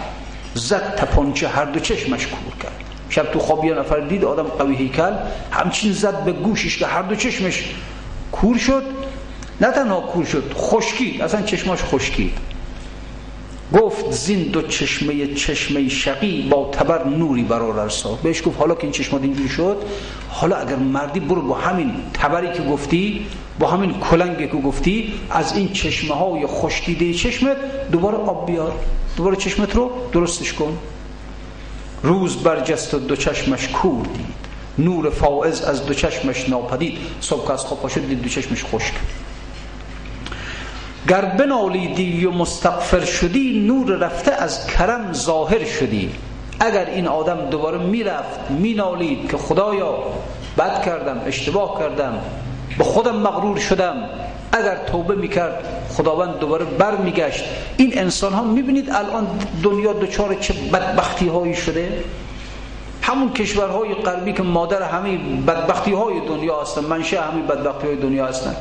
زد 0.55 0.95
تپانچه 0.95 1.47
هر 1.47 1.65
دو 1.65 1.80
چشمش 1.80 2.28
کور 2.28 2.55
کرد. 2.63 2.93
شب 3.14 3.32
تو 3.32 3.39
خواب 3.39 3.66
یه 3.66 3.74
نفر 3.74 3.99
دید 3.99 4.26
آدم 4.26 4.43
قوی 4.43 4.76
هیکل 4.76 5.11
همچین 5.51 5.91
زد 5.91 6.24
به 6.24 6.32
گوشش 6.32 6.78
که 6.78 6.88
هر 6.88 7.01
دو 7.01 7.16
چشمش 7.16 7.64
کور 8.32 8.57
شد. 8.57 8.84
نه 9.61 9.72
تنها 9.72 9.99
کور 9.99 10.26
شد 10.26 10.53
خشکید 10.55 11.22
اصلا 11.22 11.41
چشماش 11.41 11.80
خشکید. 11.84 12.38
گفت 13.74 14.11
زین 14.11 14.43
دو 14.43 14.61
چشمه 14.61 15.28
چشمه 15.28 15.89
شقی 15.89 16.47
با 16.49 16.70
تبر 16.72 17.03
نوری 17.07 17.43
برار 17.43 17.80
ارسا 17.80 18.20
بهش 18.24 18.41
گفت 18.45 18.59
حالا 18.59 18.76
که 18.76 18.84
این 18.84 18.91
چشمات 18.91 19.22
اینجوری 19.22 19.49
شد 19.49 19.78
حالا 20.30 20.55
اگر 20.55 20.76
مردی 20.76 21.20
برو 21.20 21.41
با 21.41 21.55
همین 21.55 21.91
تبری 22.14 22.53
که 22.53 22.64
گفتی 22.64 23.26
با 23.59 23.68
همین 23.68 23.93
کلنگی 23.99 24.47
که 24.47 24.57
گفتی 24.57 25.14
از 25.30 25.57
این 25.57 25.72
چشمه 25.72 26.16
های 26.16 26.47
خشکیده 26.47 27.14
چشمت 27.14 27.57
دوباره 27.91 28.18
آب 28.18 28.47
بیار 28.47 28.72
دوباره 29.18 29.36
چشمت 29.36 29.76
رو 29.76 29.91
درستش 30.14 30.53
کن. 30.53 30.78
روز 32.04 32.38
برجست 32.38 32.93
و 32.93 32.99
دو 32.99 33.16
چشمش 33.16 33.68
کور 33.68 34.06
دید. 34.06 34.36
نور 34.78 35.10
فائز 35.10 35.62
از 35.62 35.86
دو 35.86 35.93
چشمش 35.93 36.49
ناپدید. 36.49 36.97
صبح 37.22 37.51
از 37.51 37.60
خواب 37.60 37.82
پاشد 37.82 38.08
دید 38.08 38.22
دو 38.22 38.30
چشمش 38.30 38.64
خشک. 38.64 38.93
گر 41.08 41.26
بنالیدی 41.26 42.26
و 42.26 42.32
مستغفر 42.32 43.06
شدی 43.06 43.66
نور 43.68 43.97
رفته 43.97 44.32
از 44.32 44.68
کرم 44.68 45.14
ظاهر 45.14 45.66
شدی. 45.66 46.12
اگر 46.60 46.86
این 46.86 47.08
آدم 47.08 47.49
دوباره 47.49 47.78
می‌رفت 47.78 48.51
مینالید 48.51 49.32
که 49.32 49.38
خدایا 49.38 49.97
بد 50.58 50.86
کردم 50.86 51.22
اشتباه 51.26 51.80
کردم. 51.80 52.20
به 52.78 52.84
خودم 52.84 53.15
مغرور 53.15 53.57
شدم. 53.57 53.95
اگر 54.51 54.78
توبه 54.91 55.15
می‌کرد 55.15 55.84
خداوند 55.97 56.39
دوباره 56.39 56.65
بر 56.65 56.95
میگشت 56.95 57.43
این 57.78 57.99
انسان 57.99 58.34
ها 58.34 58.43
می‌بینید 58.43 58.89
الان 58.89 59.28
دنیا 59.63 59.93
دچار 59.93 60.36
چه 60.36 60.53
بدبختی 60.53 61.28
هایی 61.28 61.55
شده؟ 61.55 62.03
همون 63.01 63.34
کشورهای 63.34 63.93
غربی 63.93 64.34
که 64.34 64.43
مادر 64.43 64.82
همه 64.82 65.17
بدبختی 65.47 65.93
های 65.93 66.19
دنیا 66.28 66.61
هستن 66.61 66.82
منشه 66.82 67.21
همه 67.21 67.41
بدبختی 67.41 67.88
های 67.88 67.95
دنیا 67.95 68.28
هستن. 68.28 68.55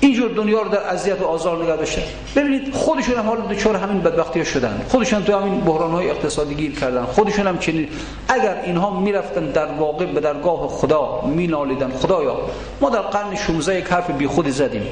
اینجور 0.00 0.30
دنیا 0.30 0.62
رو 0.62 0.68
در 0.68 0.80
اذیت 0.80 1.20
و 1.20 1.24
آزار 1.24 1.64
نگه 1.64 1.76
داشته 1.76 2.02
ببینید 2.36 2.74
خودشون 2.74 3.16
هم 3.16 3.26
حالا 3.26 3.40
دچار 3.40 3.76
همین 3.76 4.00
بدبختی 4.02 4.44
شدن. 4.44 4.80
خودشون 4.88 5.24
تو 5.24 5.38
همین 5.38 5.60
بحران 5.60 5.90
های 5.90 6.10
اقتصادی 6.10 6.54
گیر 6.54 6.72
کردن. 6.72 7.04
خودشون 7.04 7.46
هم 7.46 7.58
چنین. 7.58 7.88
اگر 8.28 8.62
اینها 8.64 9.00
می‌رفتن 9.00 9.46
در 9.46 9.66
واقع 9.66 10.06
به 10.06 10.20
درگاه 10.20 10.68
خدا 10.68 11.22
مینالیدن 11.26 11.90
خدایا 11.90 12.36
ما 12.80 12.90
در 12.90 13.00
قرن 13.00 13.36
16 13.36 13.78
یک 13.78 13.84
حرف 13.84 14.10
بی 14.10 14.26
خودی 14.26 14.50
زدیم. 14.50 14.82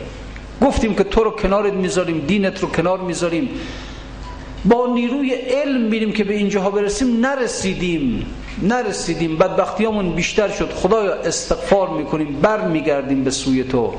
گفتیم 0.63 0.95
که 0.95 1.05
تو 1.05 1.25
رو 1.25 1.31
کنارت 1.31 1.73
می‌ذاریم 1.73 2.25
دینت 2.27 2.61
رو 2.61 2.69
کنار 2.69 2.99
می‌ذاریم. 2.99 3.49
با 4.65 4.87
نیروی 4.95 5.31
علم 5.31 5.81
میریم 5.81 6.13
که 6.13 6.25
به 6.25 6.35
اینجاها 6.35 6.71
برسیم. 6.71 7.21
نرسیدیم. 7.21 8.27
نرسیدیم. 8.63 9.37
بدبختیامون 9.39 10.13
بیشتر 10.13 10.49
شد. 10.49 10.71
خدایا 10.71 11.15
استغفار 11.15 11.89
می‌کنیم. 11.89 12.41
بر 12.43 12.69
میگردیم 12.69 13.25
به 13.25 13.31
سوی 13.31 13.65
تو. 13.65 13.93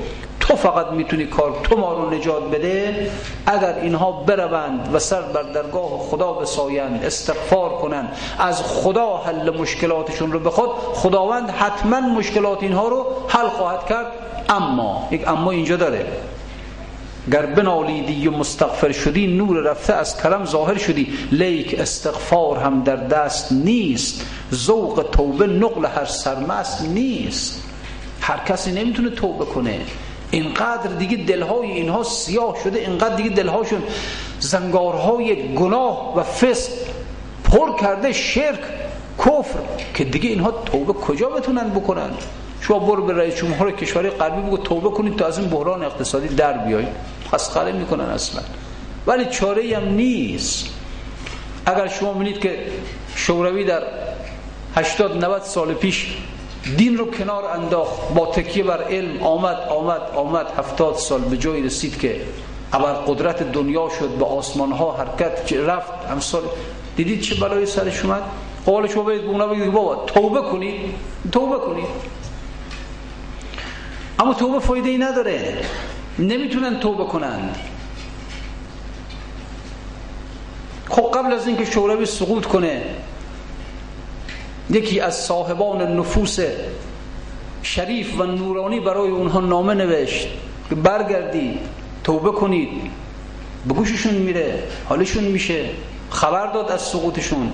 تو 0.47 0.55
فقط 0.55 0.91
می‌تونی 0.91 1.25
کار 1.25 1.53
تو 1.63 1.77
ما 1.77 1.93
رو 1.93 2.09
نجات 2.09 2.51
بده. 2.51 3.09
اگر 3.45 3.79
اینها 3.81 4.11
بروند 4.11 4.89
و 4.93 4.99
سر 4.99 5.21
بر 5.21 5.43
درگاه 5.43 5.99
خدا 5.99 6.33
بسایند 6.33 7.03
استغفار 7.03 7.69
کنند 7.69 8.17
از 8.39 8.61
خدا 8.63 9.17
حل 9.17 9.57
مشکلاتشون 9.57 10.31
رو 10.31 10.39
بخواد 10.39 10.69
خداوند 10.69 11.49
حتما 11.49 11.99
مشکلات 11.99 12.63
اینها 12.63 12.87
رو 12.87 13.05
حل 13.27 13.47
خواهد 13.47 13.85
کرد. 13.85 14.05
اما 14.49 15.07
یک 15.11 15.27
اما 15.27 15.51
اینجا 15.51 15.75
داره. 15.75 16.05
گر 17.31 17.45
بنالیدی 17.45 18.27
و 18.27 18.31
مستغفر 18.31 18.91
شدی 18.91 19.27
نور 19.27 19.57
رفته 19.57 19.93
از 19.93 20.21
کرم 20.21 20.45
ظاهر 20.45 20.77
شدی. 20.77 21.13
لیک 21.31 21.79
استغفار 21.79 22.57
هم 22.57 22.83
در 22.83 22.95
دست 22.95 23.51
نیست. 23.51 24.25
ذوق 24.53 25.05
توبه 25.11 25.47
نقل 25.47 25.85
هر 25.85 26.05
سرمست 26.05 26.81
نیست. 26.81 27.63
هر 28.21 28.37
کسی 28.37 28.71
نمی‌تونه 28.71 29.09
توبه 29.09 29.45
کنه. 29.45 29.79
اینقدر 30.31 30.89
دیگه 30.99 31.17
دلهای 31.17 31.71
اینها 31.71 32.03
سیاه 32.03 32.55
شده 32.63 32.79
اینقدر 32.79 33.15
دیگه 33.15 33.29
دلهاشون 33.29 33.83
زنگارهای 34.39 35.53
گناه 35.55 36.17
و 36.17 36.23
فسق 36.23 36.71
پر 37.43 37.79
کرده 37.79 38.13
شرک 38.13 38.59
کفر 39.19 39.59
که 39.93 40.03
دیگه 40.03 40.29
اینها 40.29 40.51
توبه 40.51 40.93
کجا 40.93 41.29
بتونن 41.29 41.69
بکنن؟ 41.69 42.09
شما 42.61 42.79
برو 42.79 43.05
به 43.05 43.13
رئیس 43.13 43.35
جمهور 43.35 43.71
کشور 43.71 44.09
غربی 44.09 44.41
بگو 44.41 44.57
توبه 44.57 44.89
کنید 44.89 45.15
تا 45.15 45.25
از 45.25 45.39
این 45.39 45.49
بحران 45.49 45.83
اقتصادی 45.83 46.27
در 46.27 46.53
بیایید. 46.53 46.87
مسخره 47.33 47.71
می‌کنن 47.71 48.05
اصلا. 48.05 48.41
ولی 49.07 49.25
چاره 49.25 49.77
هم 49.77 49.83
نیست. 49.83 50.69
اگر 51.65 51.87
شما 51.87 52.13
ببینید 52.13 52.39
که 52.39 52.59
شوروی 53.15 53.63
در 53.63 53.83
80 54.75 55.25
90 55.25 55.41
سال 55.41 55.73
پیش 55.73 56.17
دین 56.77 56.97
رو 56.97 57.11
کنار 57.11 57.45
انداخت. 57.45 58.13
با 58.13 58.25
تکیه 58.25 58.63
بر 58.63 58.83
علم 58.83 59.23
آمد 59.23 59.57
آمد 59.69 60.01
آمد. 60.15 60.47
هفتاد 60.57 60.95
سال 60.95 61.21
به 61.21 61.37
جایی 61.37 61.63
رسید 61.63 61.99
که 61.99 62.21
ابر 62.73 62.93
قدرت 62.93 63.51
دنیا 63.51 63.89
شد 63.99 64.09
به 64.09 64.25
آسمان 64.25 64.71
ها 64.71 64.91
حرکت 64.91 65.53
رفت. 65.53 65.91
امسال 66.11 66.41
دیدید 66.95 67.21
چه 67.21 67.35
بلایی 67.35 67.65
سرش 67.65 68.05
اومد؟ 68.05 68.23
قول 68.65 68.87
شما 68.87 69.03
باید 69.03 69.25
اونا 69.25 69.47
بگید 69.47 69.71
بابا 69.71 69.95
توبه 69.95 70.41
کنید. 70.41 70.75
توبه 71.31 71.57
کنید. 71.57 71.87
اما 74.19 74.33
توبه 74.33 74.59
فایده 74.59 74.89
ای 74.89 74.97
نداره. 74.97 75.57
نمی‌تونن 76.19 76.79
توبه 76.79 77.03
کنند 77.03 77.57
خب 80.89 81.11
قبل 81.13 81.33
از 81.33 81.47
اینکه 81.47 81.65
شوروی 81.65 82.05
سقوط 82.05 82.45
کنه 82.45 82.81
یکی 84.75 84.99
از 84.99 85.15
صاحبان 85.15 85.97
نفوس 85.97 86.39
شریف 87.63 88.19
و 88.19 88.23
نورانی 88.23 88.79
برای 88.79 89.09
اونها 89.09 89.39
نامه 89.39 89.73
نوشت 89.73 90.27
که 90.69 90.75
برگردید 90.75 91.59
توبه 92.03 92.31
کنید. 92.31 92.69
به 93.67 93.73
گوششون 93.73 94.13
میره 94.13 94.63
حالشون 94.89 95.23
میشه. 95.23 95.69
خبر 96.09 96.51
داد 96.51 96.71
از 96.71 96.81
سقوطشون. 96.81 97.53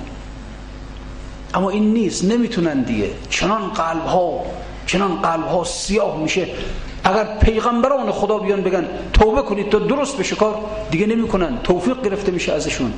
اما 1.54 1.70
این 1.70 1.94
نیست 1.94 2.26
نمی‌تونن 2.26 2.82
دیگه. 2.84 3.10
چنان 3.30 3.70
قلب 3.70 4.06
ها 4.06 4.44
چنان 4.86 5.22
قلب 5.22 5.48
ها 5.48 5.64
سیاه 5.64 6.18
میشه. 6.22 6.48
اگر 7.04 7.38
پیغمبران 7.38 8.12
خدا 8.12 8.38
بیان 8.38 8.62
بگن 8.62 8.86
توبه 9.14 9.42
کنید 9.42 9.70
تا 9.70 9.80
درست 9.80 10.18
بشه 10.18 10.36
کار 10.36 10.56
دیگه 10.92 11.06
نمی‌کنن. 11.06 11.58
توفیق 11.64 12.02
گرفته 12.02 12.32
میشه 12.32 12.54
ازشون. 12.54 12.94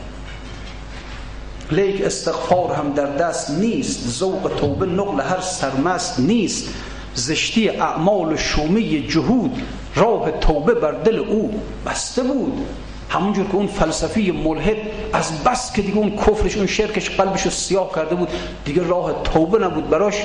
لیک 1.74 2.02
استغفار 2.02 2.76
هم 2.76 2.94
در 2.94 3.06
دست 3.06 3.52
نیست. 3.52 4.08
ذوق 4.08 4.52
توبه 4.58 4.86
نقل 4.86 5.22
هر 5.22 5.42
سرمست 5.42 6.20
نیست. 6.20 6.70
زشتی 7.16 7.70
اعمال 7.70 8.36
شومه 8.36 9.00
جهود 9.00 9.62
راه 9.96 10.32
توبه 10.32 10.74
بر 10.74 10.92
دل 10.92 11.20
او 11.20 11.62
بسته 11.86 12.24
بود. 12.24 12.66
همونجور 13.10 13.46
که 13.46 13.56
اون 13.56 13.68
فلسفی 13.68 14.32
ملحد 14.32 14.78
از 15.14 15.44
بس 15.44 15.74
که 15.74 15.82
دیگه 15.82 15.98
اون 15.98 16.16
کفرش 16.16 16.58
اون 16.58 16.68
شرکش 16.68 17.10
قلبش 17.10 17.42
رو 17.42 17.52
سیاه 17.52 17.92
کرده 17.96 18.16
بود 18.16 18.30
دیگه 18.66 18.84
راه 18.84 19.24
توبه 19.24 19.60
نبود 19.60 19.90
براش. 19.90 20.16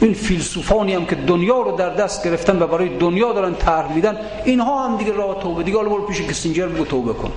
این 0.00 0.14
فیلسوفانی 0.14 0.94
هم 0.94 1.06
که 1.06 1.14
دنیا 1.14 1.60
رو 1.60 1.76
در 1.76 1.94
دست 1.94 2.24
گرفتن 2.24 2.62
و 2.62 2.66
برای 2.66 2.88
دنیا 2.98 3.32
دارن 3.32 3.54
طرح 3.54 3.94
میدن 3.94 4.16
اینها 4.44 4.88
هم 4.88 4.96
دیگه 4.96 5.12
راه 5.12 5.42
توبه. 5.42 5.62
دیگه 5.62 5.76
حالا 5.76 5.88
برو 5.88 6.06
پیش 6.06 6.22
کسینجر 6.22 6.66
بگو 6.66 6.84
توبه 6.84 7.12
کن. 7.12 7.32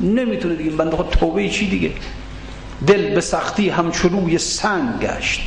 نمی‌تونه 0.00 0.54
دیگه. 0.54 0.70
بنده 0.70 0.96
خود 0.96 1.08
توبه 1.08 1.48
چی 1.48 1.70
دیگه؟ 1.70 1.90
دل 2.86 3.14
به 3.14 3.20
سختی 3.20 3.68
همچو 3.68 4.08
روی 4.08 4.38
سنگ 4.38 5.00
گشت 5.00 5.40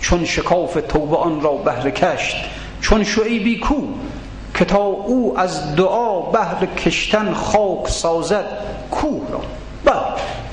چون 0.00 0.24
شکاف 0.24 0.78
توبه 0.88 1.16
آن 1.16 1.40
را 1.40 1.52
بهره 1.52 1.90
کشت. 1.90 2.36
چون 2.80 3.04
شعیبی 3.04 3.58
کو 3.58 3.76
که 4.54 4.64
تا 4.64 4.78
او 4.78 5.38
از 5.38 5.76
دعا 5.76 6.20
بهر 6.20 6.66
کشتن 6.66 7.34
خاک 7.34 7.88
سازد 7.88 8.44
کوه 8.90 9.30
را. 9.32 9.40
بله 9.84 10.02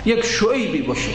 یک 0.06 0.26
شعیبی 0.26 0.82
باشه. 0.82 1.12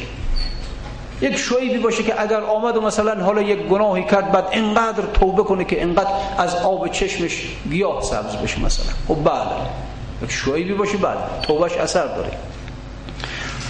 یک 1.20 1.36
شعیبی 1.36 1.78
باشه 1.78 2.02
که 2.02 2.20
اگر 2.20 2.40
آمد 2.40 2.76
و 2.76 2.80
مثلا 2.80 3.24
حالا 3.24 3.42
یک 3.42 3.58
گناهی 3.58 4.04
کرد 4.04 4.32
بعد 4.32 4.48
اینقدر 4.52 5.02
توبه 5.14 5.42
کنه 5.42 5.64
که 5.64 5.80
اینقدر 5.80 6.10
از 6.38 6.54
آب 6.54 6.88
چشمش 6.88 7.46
گیاه 7.70 8.02
سبز 8.02 8.36
بشه 8.36 8.60
مثلا. 8.60 8.94
خب 9.08 9.24
بله 9.24 9.66
یک 10.22 10.30
شعیبی 10.30 10.74
باشه 10.74 10.96
بله 10.96 11.16
توبهش 11.42 11.72
اثر 11.72 12.06
داره. 12.06 12.30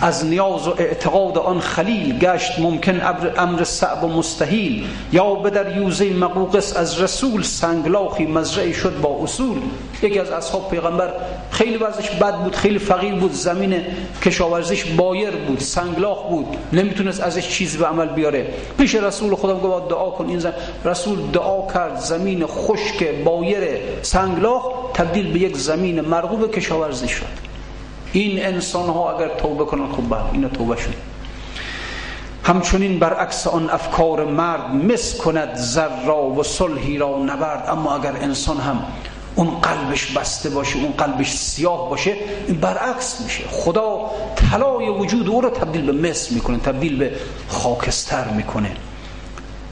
از 0.05 0.25
نیاز 0.25 0.69
و 0.69 0.75
اعتقاد 0.79 1.39
آن 1.39 1.61
خلیل 1.61 2.19
گشت 2.19 2.59
ممکن 2.59 3.01
امر 3.37 3.65
صعب 3.65 4.05
و 4.05 4.09
مستحیل. 4.09 4.85
یا 5.13 5.35
به 5.35 5.51
در 5.51 5.77
یوزه 5.77 6.11
مقوقس 6.11 6.77
از 6.77 7.01
رسول 7.01 7.43
سنگلاخی 7.43 8.27
مزرعی 8.27 8.75
شد 8.75 9.01
با 9.01 9.19
اصول. 9.23 9.59
یکی 10.03 10.19
از 10.19 10.31
اصحاب 10.31 10.71
پیغمبر 10.71 11.13
خیلی 11.51 11.77
وضعش 11.77 12.11
بد 12.11 12.35
بود 12.35 12.57
خیلی 12.57 12.79
فقیر 12.79 13.15
بود 13.15 13.33
زمین 13.33 13.83
کشاورزیش 14.23 14.85
بایر 14.85 15.31
بود 15.31 15.61
سنگلاخ 15.61 16.23
بود. 16.23 16.57
نمی‌تونست 16.73 17.21
ازش 17.21 17.49
چیزی 17.49 17.79
به 17.79 17.87
عمل 17.87 18.09
بیاره. 18.09 18.47
پیش 18.79 18.95
رسول 18.95 19.35
خدا 19.35 19.59
گفت 19.59 19.89
دعا 19.89 20.11
کن. 20.11 20.29
این 20.29 20.39
زمین 20.39 20.55
رسول 20.85 21.19
دعا 21.33 21.73
کرد 21.73 21.97
زمین 21.97 22.47
خشک 22.47 23.05
بایر 23.25 23.63
سنگلاخ 24.03 24.65
تبدیل 24.95 25.33
به 25.33 25.39
یک 25.39 25.57
زمین 25.57 26.01
مرغوب 26.01 26.51
کشاورزی 26.51 27.09
شد. 27.09 27.44
این 28.15 28.47
انسان 28.47 28.89
ها 28.89 29.17
اگر 29.17 29.29
توبه 29.29 29.65
کنن 29.65 29.93
خب 29.93 30.09
بله 30.11 30.33
اینا 30.33 30.49
توبه 30.49 30.77
شد 30.77 30.95
همچنین 32.45 32.99
برعکس 32.99 33.47
آن 33.47 33.71
افکار 33.71 34.25
مرد 34.25 34.75
مس 34.75 35.17
کند 35.17 35.55
زر 35.55 36.05
را 36.07 36.25
و 36.25 36.43
صلحی 36.43 36.99
را 36.99 37.19
نبرد. 37.19 37.69
اما 37.69 37.95
اگر 37.97 38.13
انسان 38.17 38.57
هم 38.57 38.83
اون 39.35 39.61
قلبش 39.61 40.13
بسته 40.13 40.51
باشه 40.51 40.79
اون 40.79 40.93
قلبش 40.93 41.33
سیاه 41.33 41.91
باشه 41.91 42.15
این 42.47 42.57
برعکس 42.57 43.21
میشه. 43.21 43.45
خدا 43.51 44.11
طلای 44.37 44.89
وجود 44.89 45.29
او 45.29 45.41
را 45.41 45.51
تبدیل 45.51 45.93
به 45.93 46.11
مس 46.11 46.33
می‌کنه 46.33 46.59
تبدیل 46.59 46.99
به 46.99 47.13
خاکستر 47.49 48.29
می‌کنه. 48.29 48.71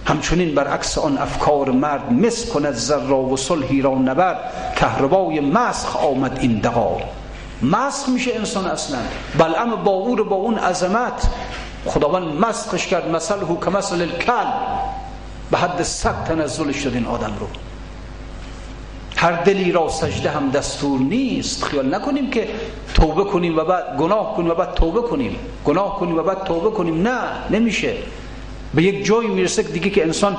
همچنین 0.07 0.55
برعکس 0.55 0.99
آن 0.99 1.19
افکار 1.19 1.71
مرد 1.71 2.13
مس 2.13 2.47
کند 2.47 2.75
زر 2.75 3.01
را 3.01 3.21
و 3.21 3.37
صلحی 3.37 3.83
را 3.83 3.95
نبرد. 3.95 4.39
کهربای 4.77 5.41
مسخ 5.41 5.97
آمد 5.97 6.39
این 6.41 6.59
دقا 6.59 6.97
مسخ 7.63 8.09
میشه 8.09 8.35
انسان 8.35 8.67
اصلا. 8.67 8.99
اما 9.59 9.77
با 9.77 9.91
او 9.91 10.17
با 10.17 10.37
اون 10.37 10.59
عظمت. 10.59 11.29
خداوند 11.87 12.41
مسخش 12.41 12.87
کرد 12.87 13.11
مثل 13.11 13.41
هو 13.41 13.61
که 13.61 13.71
مثل 13.71 14.01
الکل. 14.01 14.51
به 15.51 15.59
حد 15.59 15.83
صد 15.83 16.25
تنزلش 16.25 16.77
شد 16.77 16.95
این 16.95 17.07
آدم 17.07 17.33
رو. 17.41 17.47
هر 19.17 19.33
دلی 19.33 19.73
را 19.73 19.89
سجده 19.89 20.31
هم 20.31 20.51
دستور 20.51 21.01
نیست. 21.01 21.65
خیال 21.65 21.95
نکنیم 21.95 22.31
که 22.31 22.49
توبه 22.95 23.25
کنیم 23.25 23.59
و 23.59 23.65
بعد 23.65 23.97
گناه 23.97 24.37
کنیم 24.37 24.51
و 24.51 24.55
بعد 24.55 24.75
توبه 24.75 25.03
کنیم. 25.03 25.37
گناه 25.65 25.99
کنیم 25.99 26.19
و 26.19 26.23
بعد 26.23 26.45
توبه 26.45 26.71
کنیم. 26.71 27.03
نه 27.03 27.19
نمیشه. 27.51 27.95
به 28.75 28.83
یک 28.83 29.05
جایی 29.05 29.29
می‌رسه 29.29 29.63
دیگه 29.63 29.91
که 29.91 30.03
انسان 30.03 30.37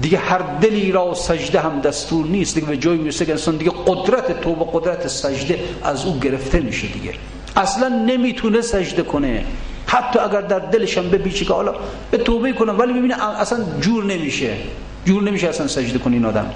دیگه 0.00 0.18
هر 0.18 0.38
دلی 0.38 0.92
را 0.92 1.14
سجده 1.14 1.60
هم 1.60 1.80
دستور 1.80 2.26
نیست. 2.26 2.54
دیگه 2.54 2.66
به 2.66 2.76
جایی 2.76 2.98
می‌رسه 2.98 3.26
که 3.26 3.32
انسان 3.32 3.56
دیگه 3.56 3.72
قدرت 3.86 4.40
توبه 4.40 4.66
قدرت 4.72 5.08
سجده 5.08 5.58
از 5.84 6.04
او 6.04 6.18
گرفته 6.18 6.60
میشه 6.60 6.86
دیگه. 6.86 7.12
اصلا 7.56 7.88
نمی‌تونه 7.88 8.60
سجده 8.60 9.02
کنه. 9.02 9.44
حتی 9.86 10.18
اگر 10.18 10.40
در 10.40 10.58
دلش 10.58 10.98
هم 10.98 11.10
بپیچه 11.10 11.44
که 11.44 11.52
حالا 11.52 11.74
به 12.10 12.18
توبه 12.18 12.52
کنه 12.52 12.72
ولی 12.72 12.92
ببینه 12.92 13.40
اصلا 13.40 13.64
جور 13.80 14.04
نمیشه. 14.04 14.54
جور 15.04 15.22
نمیشه 15.22 15.48
اصلا 15.48 15.66
سجده 15.66 15.98
کنه 15.98 16.14
این 16.14 16.24
آدم. 16.24 16.50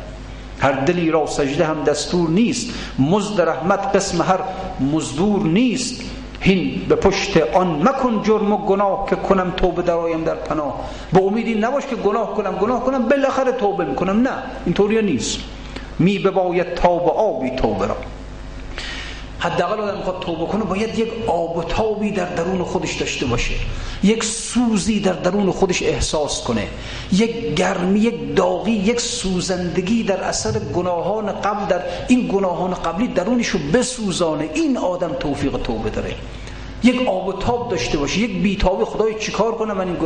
هر 0.61 0.73
دلی 0.73 1.11
را 1.11 1.27
سجده 1.27 1.67
هم 1.67 1.85
دستور 1.85 2.31
نیست. 2.31 2.71
مزد 2.99 3.41
رحمت 3.41 3.97
قسم 3.97 4.23
هر 4.23 4.41
مزدور 4.81 5.43
نیست. 5.43 6.01
هین 6.41 6.87
به 6.89 6.95
پشت 6.95 7.37
آن 7.37 7.89
مکن 7.89 8.23
جرم 8.23 8.53
و 8.53 8.57
گناه 8.57 9.07
که 9.11 9.17
کنم 9.17 9.53
توبه 9.57 9.83
درایم 9.83 10.25
در 10.25 10.35
پناه. 10.35 10.81
به 11.13 11.23
امیدی 11.23 11.55
نباش 11.55 11.87
که 11.87 11.97
گناه 11.97 12.35
کنم 12.35 12.53
گناه 12.53 12.85
کنم 12.85 13.09
بالاخره 13.09 13.53
توبه 13.53 13.85
می‌کنم. 13.85 14.23
نه 14.23 14.31
اینطوری 14.65 15.03
نیست. 15.03 15.39
می 15.99 16.19
بباید 16.19 16.75
تا 16.75 16.99
به 16.99 17.11
آبی 17.11 17.51
توبه 17.51 17.87
را. 17.87 17.97
حداقل 19.41 19.81
آدم 19.81 19.97
می‌خواد 19.97 20.21
توبه 20.21 20.47
کنه 20.47 20.65
باید 20.65 20.99
یک 20.99 21.09
آب 21.27 21.57
و 21.57 21.63
تابی 21.63 22.11
در 22.11 22.25
درون 22.25 22.65
خودش 22.65 22.95
داشته 22.95 23.27
باشه. 23.27 23.55
یک 24.03 24.25
سوزی 24.25 25.01
در 25.01 25.13
درون 25.13 25.51
خودش 25.51 25.83
احساس 25.83 26.45
کنه. 26.45 26.69
یک 27.13 27.55
گرمی 27.55 28.01
یک 28.01 28.35
داغی 28.37 28.73
یک 28.73 29.01
سوزندگی 29.01 30.03
در 30.03 30.21
اثر 30.21 30.59
گناهان 30.59 31.33
قبل 31.33 31.67
در 31.67 31.83
این 32.09 32.29
گناهان 32.33 32.75
قبلی 32.75 33.09
درونشو 33.09 33.59
بسوزانه. 33.75 34.51
این 34.55 34.77
آدم 34.77 35.13
توفیق 35.21 35.57
توبه 35.57 35.91
داره. 35.91 36.15
یک 36.83 37.09
آب 37.09 37.29
و 37.29 37.33
تاب 37.33 37.71
داشته 37.71 37.99
باشه. 37.99 38.19
یک 38.21 38.43
بیتابی 38.43 38.85
خدای 38.85 39.15
چیکار 39.21 39.53
کنه؟ 39.53 39.73
من 39.75 39.87
این 39.87 39.97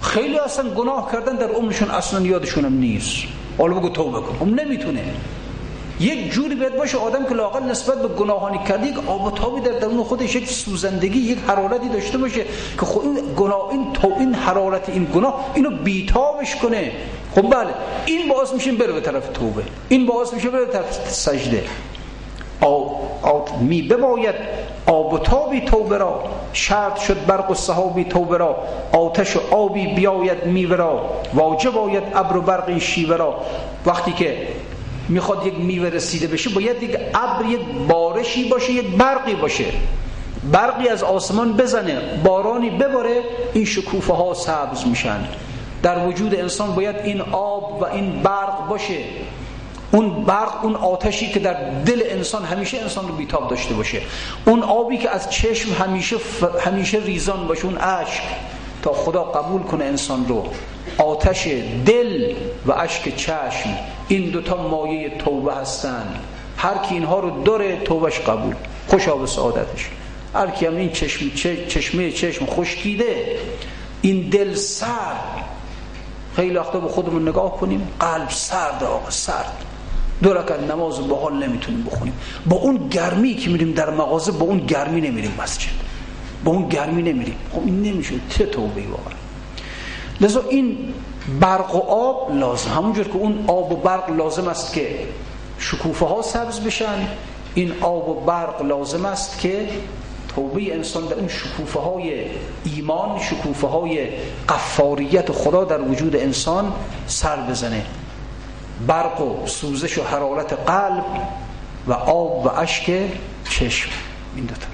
خیلی 0.00 0.38
اصلا 0.38 0.70
گناه 0.70 1.12
کردن 1.12 1.36
در 1.36 1.50
عمرشون 1.50 1.90
اصلا 1.90 2.20
یادشونم 2.20 2.78
نیست. 2.78 3.16
حالا 3.58 3.74
بگو 3.74 3.88
توبه 3.88 4.20
کن. 4.20 4.36
هم 4.46 4.54
نمی‌تونه. 4.54 5.04
یک 6.00 6.32
جوری 6.32 6.54
باید 6.54 6.76
باشه 6.76 6.98
آدم 6.98 7.24
که 7.24 7.34
لاقل 7.34 7.62
نسبت 7.62 8.02
به 8.02 8.08
گناهانی 8.08 8.58
کرده 8.68 8.86
یک 8.86 9.08
آب 9.08 9.24
و 9.24 9.30
تابی 9.30 9.60
در 9.60 9.72
درون 9.72 10.04
خودش 10.04 10.34
یک 10.34 10.48
سوزندگی 10.48 11.18
یک 11.18 11.38
حرارتی 11.48 11.88
داشته 11.88 12.18
باشه 12.18 12.44
که 12.80 12.86
خود 12.86 13.04
این 13.04 13.34
گناه 13.36 13.68
این 13.70 13.92
تو 13.92 14.12
این 14.18 14.34
حرارت 14.34 14.88
این 14.88 15.04
گناه 15.14 15.50
اینو 15.54 15.70
بیتابش 15.70 16.56
کنه. 16.56 16.92
خب 17.34 17.42
بله 17.42 17.74
این 18.06 18.28
باعث 18.28 18.52
میشه 18.52 18.72
بره 18.72 18.92
به 18.92 19.00
طرف 19.00 19.28
توبه. 19.28 19.62
این 19.88 20.06
باعث 20.06 20.32
میشه 20.32 20.50
بره 20.50 20.64
به 20.64 20.72
طرف 20.72 21.10
سجده. 21.10 21.64
آو 22.60 22.90
آو 23.22 23.44
می 23.60 23.82
بباید 23.82 24.34
آب 24.86 25.12
و 25.12 25.18
تابی 25.18 25.60
توبه 25.60 25.98
را 25.98 26.24
شرط 26.52 27.00
شد 27.00 27.26
برق 27.26 27.50
و 27.50 27.54
صحابی 27.54 28.04
توبه 28.04 28.38
را 28.38 28.56
آتش 28.92 29.36
و 29.36 29.40
آبی 29.50 29.86
بیاید 29.86 30.46
میوه 30.46 30.76
را. 30.76 31.10
واجب 31.34 31.78
آید 31.78 32.02
ابر 32.14 32.36
و 32.36 32.42
برق 32.42 32.78
شیوه 32.78 33.16
را. 33.16 33.34
وقتی 33.86 34.12
که 34.12 34.36
می‌خواد 35.08 35.46
یک 35.46 35.54
میوه 35.54 35.88
رسیده 35.88 36.26
بشه 36.26 36.50
باید 36.50 36.82
یک 36.82 36.96
ابر 37.14 37.46
یک 37.46 37.60
بارشی 37.88 38.48
باشه 38.48 38.72
یک 38.72 38.96
برقی 38.96 39.34
باشه. 39.34 39.64
برقی 40.52 40.88
از 40.88 41.02
آسمان 41.02 41.52
بزنه 41.52 42.00
بارانی 42.24 42.70
بباره 42.70 43.22
این 43.52 43.64
شکوفه 43.64 44.12
ها 44.12 44.34
سبز 44.34 44.86
میشن. 44.86 45.28
در 45.82 46.06
وجود 46.06 46.34
انسان 46.34 46.74
باید 46.74 46.96
این 46.96 47.20
آب 47.20 47.82
و 47.82 47.84
این 47.84 48.22
برق 48.22 48.68
باشه. 48.68 48.98
اون 49.92 50.24
برق 50.24 50.64
اون 50.64 50.76
آتشی 50.76 51.30
که 51.30 51.38
در 51.38 51.54
دل 51.70 52.02
انسان 52.10 52.44
همیشه 52.44 52.78
انسان 52.78 53.08
رو 53.08 53.14
بیتاب 53.14 53.50
داشته 53.50 53.74
باشه. 53.74 54.00
اون 54.46 54.62
آبی 54.62 54.98
که 54.98 55.10
از 55.10 55.30
چشم 55.30 55.72
همیشه, 55.72 56.16
همیشه 56.60 56.98
ریزان 56.98 57.46
باشه 57.46 57.64
اون 57.64 57.76
عشق 57.76 58.22
تا 58.82 58.92
خدا 58.92 59.22
قبول 59.22 59.62
کنه 59.62 59.84
انسان 59.84 60.28
رو. 60.28 60.44
آتش 60.98 61.48
دل 61.86 62.34
و 62.66 62.72
اشک 62.72 63.16
چشم. 63.16 63.70
این 64.08 64.30
دوتا 64.30 64.68
مایه 64.68 65.18
توبه 65.18 65.54
هستن. 65.54 66.20
هر 66.56 66.78
کی 66.78 66.94
اینها 66.94 67.20
رو 67.20 67.42
داره 67.44 67.76
توبهش 67.76 68.18
قبول. 68.18 68.54
خوشا 68.88 69.16
به 69.16 69.26
سعادتش. 69.26 69.88
هر 70.34 70.50
کی 70.50 70.66
هم 70.66 70.76
این 70.76 70.92
چشم 70.92 71.30
چشمه 71.68 72.10
چشم 72.10 72.46
خشکیده 72.46 73.26
این 74.02 74.28
دل 74.28 74.54
سرد. 74.54 75.44
خیلی 76.36 76.54
وقتا 76.54 76.80
به 76.80 76.88
خودمون 76.88 77.28
نگاه 77.28 77.56
کنیم 77.56 77.88
قلب 78.00 78.30
سرد 78.30 78.84
آقا 78.84 79.10
سرد. 79.10 79.64
دو 80.22 80.34
رکعت 80.34 80.60
نماز 80.60 81.08
با 81.08 81.16
حال 81.16 81.46
نمی‌تونیم 81.46 81.82
بخونیم. 81.84 82.14
با 82.46 82.56
اون 82.56 82.88
گرمی 82.88 83.34
که 83.34 83.50
میریم 83.50 83.72
در 83.72 83.90
مغازه 83.90 84.32
با 84.32 84.46
اون 84.46 84.58
گرمی 84.58 85.00
نمیریم 85.00 85.34
مسجد. 85.42 85.68
با 86.44 86.52
اون 86.52 86.68
گرمی 86.68 87.02
نمیریم. 87.02 87.36
خب 87.52 87.62
این 87.64 87.82
نمیشه. 87.82 88.14
چه 88.28 88.46
توبه 88.46 88.82
واقعا؟ 88.82 89.14
لذا 90.20 90.44
این 90.50 90.78
برق 91.40 91.74
و 91.74 91.78
آب 91.78 92.34
لازم. 92.34 92.70
همونجور 92.70 93.04
که 93.08 93.16
اون 93.16 93.44
آب 93.46 93.72
و 93.72 93.76
برق 93.76 94.10
لازم 94.10 94.48
است 94.48 94.72
که 94.72 94.98
شکوفه 95.58 96.06
ها 96.06 96.22
سبز 96.22 96.60
بشن 96.60 97.08
این 97.54 97.74
آب 97.80 98.08
و 98.08 98.14
برق 98.14 98.62
لازم 98.62 99.06
است 99.06 99.40
که 99.40 99.68
توبه 100.34 100.74
انسان 100.74 101.06
در 101.06 101.14
اون 101.14 101.28
شکوفه 101.28 101.80
های 101.80 102.24
ایمان 102.64 103.20
شکوفه 103.20 103.66
های 103.66 104.08
قفاریت 104.48 105.32
خدا 105.32 105.64
در 105.64 105.80
وجود 105.80 106.16
انسان 106.16 106.72
سر 107.06 107.36
بزنه. 107.36 107.86
برق 108.86 109.20
و 109.20 109.46
سوزش 109.46 109.98
و 109.98 110.04
حرارت 110.04 110.52
قلب 110.52 111.04
و 111.86 111.92
آب 111.92 112.46
و 112.46 112.48
اشک 112.48 112.90
چشم. 113.50 113.90
این 114.36 114.44
دوتا 114.44 114.73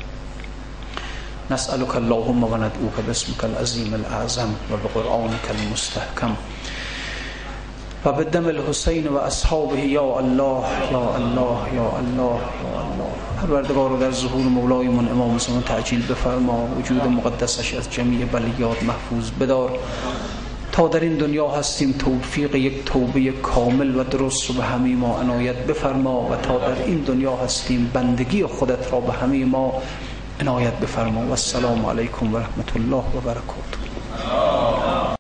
نسألك 1.51 1.97
اللهم 1.97 2.45
وندعوك 2.45 2.97
باسمك 3.07 3.45
العظيم 3.45 3.95
الأعظم 3.95 4.51
وبقرآنك 4.73 5.47
المستحكم. 5.51 6.35
وبدم 8.07 8.49
الحسين 8.49 9.09
وأصحابه 9.09 9.79
يا 9.79 10.21
الله 10.21 10.65
يا 10.93 11.17
الله 11.17 11.59
يا 11.79 11.89
الله 12.03 12.39
يا 12.65 12.77
الله. 12.85 13.11
پروردگار 13.43 13.97
در 13.97 14.11
ظهور 14.11 14.43
مولایمون 14.43 15.09
امام 15.09 15.35
مسلمان 15.35 15.63
تعجیل 15.63 16.07
بفرما. 16.07 16.69
وجود 16.79 17.03
مقدسش 17.03 17.75
از 17.75 17.91
جمعی 17.91 18.25
بلیات 18.25 18.83
محفوظ 18.83 19.31
بدار. 19.41 19.71
تا 20.73 20.89
در 20.89 21.01
این 21.01 21.17
دنیا 21.17 21.49
هستیم 21.49 21.93
توفیق 21.93 22.55
یک 22.55 22.85
توبه 22.85 23.33
کامل 23.43 23.97
و 23.97 24.05
درست 24.05 24.47
رو 24.49 24.55
به 24.55 24.63
همه 24.63 24.95
ما 24.95 25.19
عنایت 25.21 25.57
بفرما. 25.57 26.21
و 26.31 26.37
تا 26.37 26.59
در 26.59 26.83
این 26.85 26.99
دنیا 26.99 27.37
هستیم 27.37 27.91
بندگی 27.95 28.47
خودت 28.47 28.93
را 28.93 29.01
به 29.01 29.13
همه 29.13 29.45
ما 29.45 29.83
عنایت 30.41 30.81
بفرما. 30.81 31.21
و 31.21 31.31
السلام 31.31 31.87
علیکم 31.87 32.35
و 32.35 32.39
رحمت 32.39 32.77
الله 32.77 33.05
و 33.17 33.21
برکاته 33.21 35.20